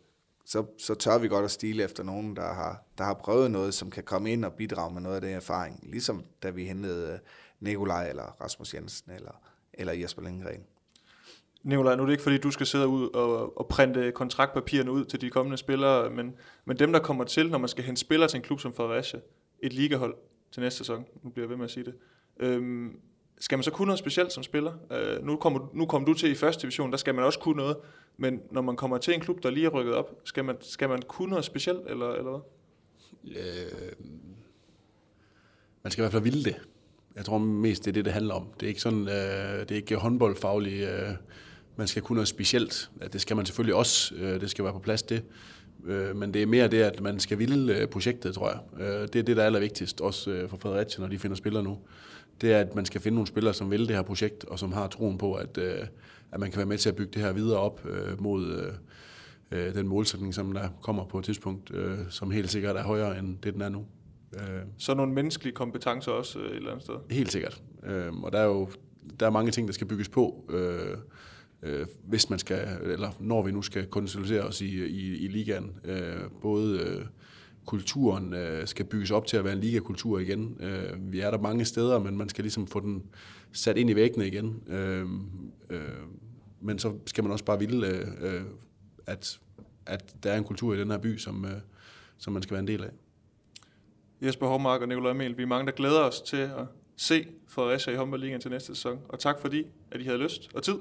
så, 0.45 0.65
så 0.77 0.95
tør 0.95 1.17
vi 1.17 1.27
godt 1.27 1.45
at 1.45 1.51
stile 1.51 1.83
efter 1.83 2.03
nogen, 2.03 2.35
der 2.35 2.53
har, 2.53 2.83
der 2.97 3.03
har 3.03 3.13
prøvet 3.13 3.51
noget, 3.51 3.73
som 3.73 3.91
kan 3.91 4.03
komme 4.03 4.31
ind 4.31 4.45
og 4.45 4.53
bidrage 4.53 4.93
med 4.93 5.01
noget 5.01 5.15
af 5.15 5.21
den 5.21 5.31
erfaring, 5.31 5.79
ligesom 5.83 6.25
da 6.43 6.49
vi 6.49 6.65
hentede 6.65 7.13
øh, 7.13 7.19
Nikolaj 7.59 8.09
eller 8.09 8.41
Rasmus 8.41 8.73
Jensen 8.73 9.11
eller, 9.11 9.41
eller 9.73 9.93
Jesper 9.93 10.21
Lindgren. 10.21 10.63
Nicolaj, 11.65 11.95
nu 11.95 12.01
er 12.01 12.05
det 12.05 12.13
ikke 12.13 12.23
fordi, 12.23 12.37
du 12.37 12.51
skal 12.51 12.65
sidde 12.65 12.87
ud 12.87 13.09
og, 13.09 13.57
og 13.59 13.67
printe 13.67 14.11
kontraktpapirerne 14.11 14.91
ud 14.91 15.05
til 15.05 15.21
de 15.21 15.29
kommende 15.29 15.57
spillere, 15.57 16.09
men, 16.09 16.35
men 16.65 16.79
dem, 16.79 16.91
der 16.91 16.99
kommer 16.99 17.23
til, 17.23 17.49
når 17.49 17.57
man 17.57 17.69
skal 17.69 17.83
hente 17.83 18.01
spillere 18.01 18.29
til 18.29 18.37
en 18.37 18.43
klub 18.43 18.59
som 18.59 18.73
Fredericia, 18.73 19.19
et 19.59 19.73
ligahold 19.73 20.15
til 20.51 20.61
næste 20.61 20.77
sæson, 20.77 21.05
nu 21.23 21.29
bliver 21.29 21.43
jeg 21.43 21.49
ved 21.49 21.57
med 21.57 21.65
at 21.65 21.71
sige 21.71 21.83
det, 21.83 21.93
øhm, 22.39 22.99
skal 23.39 23.57
man 23.57 23.63
så 23.63 23.71
kunne 23.71 23.85
noget 23.85 23.99
specielt 23.99 24.31
som 24.31 24.43
spiller? 24.43 24.73
Øh, 24.91 25.25
nu, 25.25 25.35
kommer, 25.35 25.69
nu 25.73 25.85
kommer 25.85 26.05
du 26.05 26.13
til 26.13 26.31
i 26.31 26.35
første 26.35 26.61
division, 26.61 26.91
der 26.91 26.97
skal 26.97 27.15
man 27.15 27.23
også 27.23 27.39
kunne 27.39 27.57
noget. 27.57 27.77
Men 28.17 28.41
når 28.51 28.61
man 28.61 28.75
kommer 28.75 28.97
til 28.97 29.13
en 29.13 29.19
klub, 29.19 29.43
der 29.43 29.49
lige 29.49 29.65
er 29.65 29.69
rykket 29.69 29.93
op, 29.93 30.11
skal 30.23 30.45
man, 30.45 30.55
skal 30.61 30.89
man 30.89 31.01
kunne 31.01 31.29
noget 31.29 31.45
specielt, 31.45 31.81
eller, 31.87 32.13
eller 32.13 32.31
hvad? 32.31 32.41
Øh, 33.37 34.05
man 35.83 35.91
skal 35.91 36.01
i 36.01 36.03
hvert 36.03 36.11
fald 36.11 36.23
ville 36.23 36.43
det. 36.43 36.55
Jeg 37.15 37.25
tror 37.25 37.37
mest, 37.37 37.85
det 37.85 37.91
er 37.91 37.93
det, 37.93 38.05
det 38.05 38.13
handler 38.13 38.33
om. 38.33 38.47
Det 38.59 38.65
er 38.65 38.67
ikke 38.67 38.81
sådan, 38.81 39.07
øh, 39.07 39.59
det 39.59 39.71
er 39.71 39.75
ikke 39.75 39.95
håndboldfaglige 39.95 40.89
Øh, 40.89 41.15
man 41.75 41.87
skal 41.87 42.01
kunne 42.01 42.15
noget 42.15 42.27
specielt. 42.27 42.89
Det 43.13 43.21
skal 43.21 43.35
man 43.35 43.45
selvfølgelig 43.45 43.75
også. 43.75 44.15
Øh, 44.15 44.41
det 44.41 44.49
skal 44.49 44.63
være 44.63 44.73
på 44.73 44.79
plads, 44.79 45.03
det. 45.03 45.23
Øh, 45.85 46.15
men 46.15 46.33
det 46.33 46.41
er 46.41 46.45
mere 46.45 46.67
det, 46.67 46.81
at 46.81 47.01
man 47.01 47.19
skal 47.19 47.39
ville 47.39 47.77
øh, 47.77 47.87
projektet, 47.87 48.35
tror 48.35 48.49
jeg. 48.49 48.81
Øh, 48.85 49.01
det 49.01 49.15
er 49.15 49.23
det, 49.23 49.37
der 49.37 49.41
er 49.41 49.45
allervigtigst, 49.45 50.01
også 50.01 50.31
øh, 50.31 50.49
for 50.49 50.57
Fredericia, 50.57 51.01
når 51.01 51.07
de 51.07 51.19
finder 51.19 51.37
spillere 51.37 51.63
nu. 51.63 51.77
Det 52.41 52.53
er, 52.53 52.59
at 52.59 52.75
man 52.75 52.85
skal 52.85 53.01
finde 53.01 53.15
nogle 53.15 53.27
spillere, 53.27 53.53
som 53.53 53.71
vil 53.71 53.87
det 53.87 53.95
her 53.95 54.01
projekt, 54.01 54.45
og 54.45 54.59
som 54.59 54.71
har 54.71 54.87
troen 54.87 55.17
på, 55.17 55.33
at, 55.33 55.57
øh, 55.57 55.79
at 56.31 56.39
man 56.39 56.51
kan 56.51 56.57
være 56.57 56.65
med 56.65 56.77
til 56.77 56.89
at 56.89 56.95
bygge 56.95 57.11
det 57.13 57.21
her 57.21 57.31
videre 57.31 57.59
op 57.59 57.85
øh, 57.85 58.21
mod 58.21 58.73
øh, 59.51 59.67
øh 59.67 59.75
den 59.75 59.87
målsætning, 59.87 60.33
som 60.33 60.53
der 60.53 60.69
kommer 60.81 61.05
på 61.05 61.19
et 61.19 61.25
tidspunkt, 61.25 61.71
øh, 61.73 61.97
som 62.09 62.31
helt 62.31 62.51
sikkert 62.51 62.75
er 62.75 62.83
højere 62.83 63.19
end 63.19 63.37
det, 63.43 63.53
den 63.53 63.61
er 63.61 63.69
nu. 63.69 63.85
Øh, 64.33 64.61
så 64.77 64.93
nogle 64.93 65.13
menneskelige 65.13 65.53
kompetencer 65.53 66.11
også 66.11 66.39
øh, 66.39 66.45
et 66.45 66.55
eller 66.55 66.69
andet 66.69 66.83
sted? 66.83 66.95
Helt 67.11 67.31
sikkert. 67.31 67.61
Øh, 67.83 68.13
og 68.13 68.31
der 68.31 68.39
er 68.39 68.45
jo 68.45 68.69
der 69.19 69.25
er 69.25 69.29
mange 69.29 69.51
ting, 69.51 69.67
der 69.67 69.73
skal 69.73 69.87
bygges 69.87 70.09
på, 70.09 70.45
øh, 70.49 70.97
øh, 71.63 71.87
hvis 72.03 72.29
man 72.29 72.39
skal, 72.39 72.67
eller 72.81 73.11
når 73.19 73.43
vi 73.43 73.51
nu 73.51 73.61
skal 73.61 73.85
konsolidere 73.85 74.43
os 74.43 74.61
i, 74.61 74.85
i, 74.85 75.17
i 75.17 75.27
ligaen. 75.27 75.79
Øh, 75.83 76.31
både 76.41 76.79
øh, 76.79 77.05
kulturen 77.65 78.33
øh, 78.33 78.67
skal 78.67 78.85
bygges 78.85 79.11
op 79.11 79.25
til 79.27 79.37
at 79.37 79.43
være 79.43 79.53
en 79.53 79.59
ligakultur 79.59 80.19
igen. 80.19 80.57
Øh, 80.59 81.11
vi 81.11 81.19
er 81.19 81.31
der 81.31 81.37
mange 81.37 81.65
steder, 81.65 81.99
men 81.99 82.17
man 82.17 82.29
skal 82.29 82.43
ligesom 82.43 82.67
få 82.67 82.79
den 82.79 83.03
sat 83.51 83.77
ind 83.77 83.89
i 83.89 83.95
væggene 83.95 84.27
igen. 84.27 84.63
Øh, 84.67 85.07
øh, 85.69 85.81
men 86.61 86.79
så 86.79 86.93
skal 87.05 87.23
man 87.23 87.31
også 87.31 87.45
bare 87.45 87.59
ville, 87.59 87.87
øh, 87.87 88.07
øh 88.21 88.41
at, 89.07 89.39
at 89.85 90.15
der 90.23 90.31
er 90.31 90.37
en 90.37 90.43
kultur 90.43 90.73
i 90.73 90.79
den 90.79 90.91
her 90.91 90.97
by, 90.97 91.17
som, 91.17 91.45
øh, 91.45 91.51
som 92.17 92.33
man 92.33 92.43
skal 92.43 92.53
være 92.53 92.61
en 92.61 92.67
del 92.67 92.83
af. 92.83 92.89
Jesper 94.21 94.47
Hårmark 94.47 94.81
og 94.81 94.87
Nikolaj 94.87 95.11
Emil, 95.11 95.37
vi 95.37 95.43
er 95.43 95.47
mange, 95.47 95.65
der 95.65 95.71
glæder 95.71 95.99
os 95.99 96.21
til 96.21 96.37
at 96.37 96.65
se 96.95 97.27
Fredericia 97.47 97.93
i 97.93 97.95
håndboldligaen 97.95 98.41
til 98.41 98.51
næste 98.51 98.75
sæson. 98.75 98.99
Og 99.09 99.19
tak 99.19 99.39
fordi, 99.41 99.65
at 99.91 100.01
I 100.01 100.03
havde 100.03 100.17
lyst 100.17 100.49
og 100.55 100.63
tid 100.63 100.75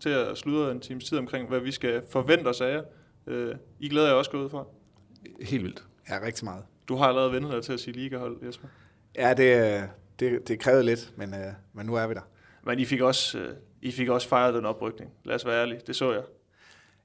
til 0.00 0.08
at 0.08 0.38
sludre 0.38 0.72
en 0.72 0.80
times 0.80 1.04
tid 1.04 1.18
omkring, 1.18 1.48
hvad 1.48 1.60
vi 1.60 1.70
skal 1.70 2.02
forvente 2.10 2.48
os 2.48 2.60
af 2.60 2.72
jer. 2.72 2.82
Øh, 3.26 3.54
I 3.80 3.88
glæder 3.88 4.06
jer 4.06 4.14
også 4.14 4.30
gået 4.30 4.50
fra? 4.50 4.64
Helt 5.40 5.64
vildt. 5.64 5.84
Ja, 6.08 6.20
rigtig 6.22 6.44
meget. 6.44 6.64
Du 6.88 6.96
har 6.96 7.04
allerede 7.04 7.32
vendt 7.32 7.52
dig 7.52 7.62
til 7.62 7.72
at 7.72 7.80
sige 7.80 7.94
ligahold, 7.94 8.46
Jesper. 8.46 8.68
Ja, 9.16 9.34
det, 9.34 9.82
det, 10.20 10.48
det 10.48 10.60
krævede 10.60 10.82
lidt, 10.82 11.12
men, 11.16 11.34
øh, 11.34 11.52
men 11.72 11.86
nu 11.86 11.94
er 11.94 12.06
vi 12.06 12.14
der. 12.14 12.28
Men 12.62 12.78
I 12.78 12.84
fik 12.84 13.00
også, 13.00 13.38
øh, 13.38 13.54
I 13.82 13.92
fik 13.92 14.08
også 14.08 14.28
fejret 14.28 14.54
den 14.54 14.64
oprykning. 14.64 15.10
Lad 15.24 15.34
os 15.34 15.46
være 15.46 15.60
ærlige, 15.60 15.80
det 15.86 15.96
så 15.96 16.12
jeg. 16.12 16.22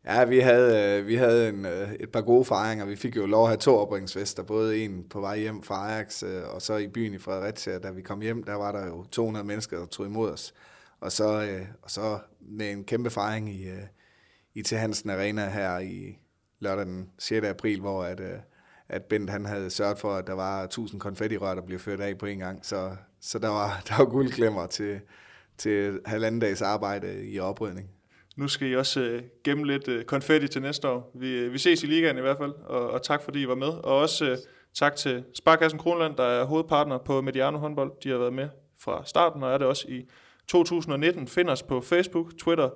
Ja, 0.06 0.26
vi 0.26 0.40
havde, 0.40 1.00
øh, 1.00 1.08
vi 1.08 1.16
havde 1.16 1.50
en, 1.50 1.66
øh, 1.66 1.94
et 2.00 2.10
par 2.10 2.22
gode 2.22 2.46
fejringer. 2.46 2.86
Vi 2.86 2.96
fik 2.96 3.16
jo 3.16 3.26
lov 3.26 3.44
at 3.44 3.50
have 3.50 3.58
to 3.58 3.78
oprykningsfester, 3.78 4.44
både 4.44 4.84
en 4.84 5.04
på 5.10 5.20
vej 5.20 5.40
hjem 5.40 5.64
fra 5.64 5.92
Ajax, 5.92 6.24
øh, 6.24 6.44
og 6.54 6.62
så 6.62 6.78
i 6.78 6.88
byen 6.88 7.14
i 7.14 7.18
Fredericia. 7.18 7.80
Da 7.80 7.92
vi 7.92 8.02
kom 8.02 8.22
hjem, 8.22 8.44
der 8.44 8.56
var 8.56 8.72
der 8.72 8.88
jo 8.88 9.06
200 9.12 9.46
mennesker, 9.46 9.80
der 9.80 9.86
tog 9.86 10.06
imod 10.06 10.32
os. 10.32 10.54
Og 11.02 11.12
så, 11.12 11.42
øh, 11.42 11.68
og 11.82 11.92
så 11.92 12.20
med 12.40 12.72
en 12.72 12.84
kæmpe 12.84 13.10
fejring 13.10 13.50
i, 13.50 13.70
øh, 13.70 13.84
i 14.54 14.62
Til 14.62 14.78
Hansen 14.78 15.10
Arena 15.10 15.50
her 15.50 15.80
i 15.80 16.18
lørdag 16.60 16.86
den 16.86 17.10
6. 17.20 17.46
april, 17.46 17.80
hvor 17.80 18.04
at, 18.04 18.20
øh, 18.20 18.38
at 18.90 19.04
Bent 19.04 19.30
han 19.30 19.46
havde 19.46 19.70
sørget 19.70 20.00
for, 20.00 20.14
at 20.14 20.28
der 20.28 20.34
var 20.34 20.64
1000 20.64 21.02
konfettirør, 21.02 21.56
der 21.56 21.62
blev 21.62 21.80
ført 21.80 22.00
af 22.00 22.18
på 22.18 22.26
en 22.26 22.40
gang. 22.40 22.66
Så, 22.66 22.96
så 23.22 23.40
der 23.40 23.50
var, 23.50 23.82
der 23.88 23.98
var 23.98 24.06
guldklemmer 24.06 24.68
til, 24.68 25.00
til 25.58 26.00
halvanden 26.06 26.42
dags 26.42 26.62
arbejde 26.62 27.26
i 27.26 27.40
oprydning. 27.40 27.90
Nu 28.38 28.48
skal 28.48 28.68
I 28.68 28.76
også 28.76 29.02
øh, 29.02 29.24
gemme 29.44 29.68
lidt 29.68 29.88
øh, 29.88 30.06
konfetti 30.06 30.48
til 30.48 30.62
næste 30.62 30.90
år. 30.90 31.12
Vi, 31.16 31.38
øh, 31.38 31.54
vi 31.54 31.58
ses 31.58 31.84
i 31.84 31.86
ligaen 31.86 32.18
i 32.18 32.22
hvert 32.22 32.38
fald, 32.38 32.52
og, 32.52 32.90
og 32.90 33.04
tak 33.04 33.22
fordi 33.24 33.42
I 33.42 33.48
var 33.48 33.56
med. 33.56 33.68
Og 33.68 33.98
også 33.98 34.30
øh, 34.30 34.38
tak 34.74 34.96
til 34.96 35.24
Sparkassen 35.34 35.80
Kronland, 35.80 36.16
der 36.16 36.24
er 36.24 36.46
hovedpartner 36.46 36.98
på 36.98 37.22
Mediano 37.22 37.58
håndbold. 37.58 37.92
De 38.04 38.10
har 38.10 38.18
været 38.18 38.34
med 38.34 38.50
fra 38.80 39.06
starten, 39.06 39.44
og 39.44 39.54
er 39.54 39.58
det 39.58 39.68
også 39.68 39.86
i 39.88 40.10
2019. 40.48 41.28
Find 41.28 41.50
os 41.50 41.64
på 41.64 41.82
Facebook, 41.82 42.38
Twitter, 42.38 42.70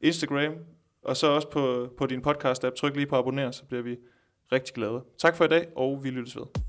Instagram, 0.00 0.54
og 1.02 1.16
så 1.16 1.26
også 1.26 1.50
på, 1.50 1.88
på 1.98 2.06
din 2.06 2.26
podcast-app. 2.26 2.74
Tryk 2.74 2.96
lige 2.96 3.06
på 3.06 3.16
abonner, 3.16 3.50
så 3.50 3.64
bliver 3.64 3.82
vi 3.82 3.96
rigtig 4.52 4.74
glade. 4.74 5.04
Tak 5.18 5.36
for 5.36 5.44
i 5.44 5.48
dag, 5.48 5.68
og 5.76 6.04
vi 6.04 6.10
lyttes 6.10 6.36
ved. 6.36 6.65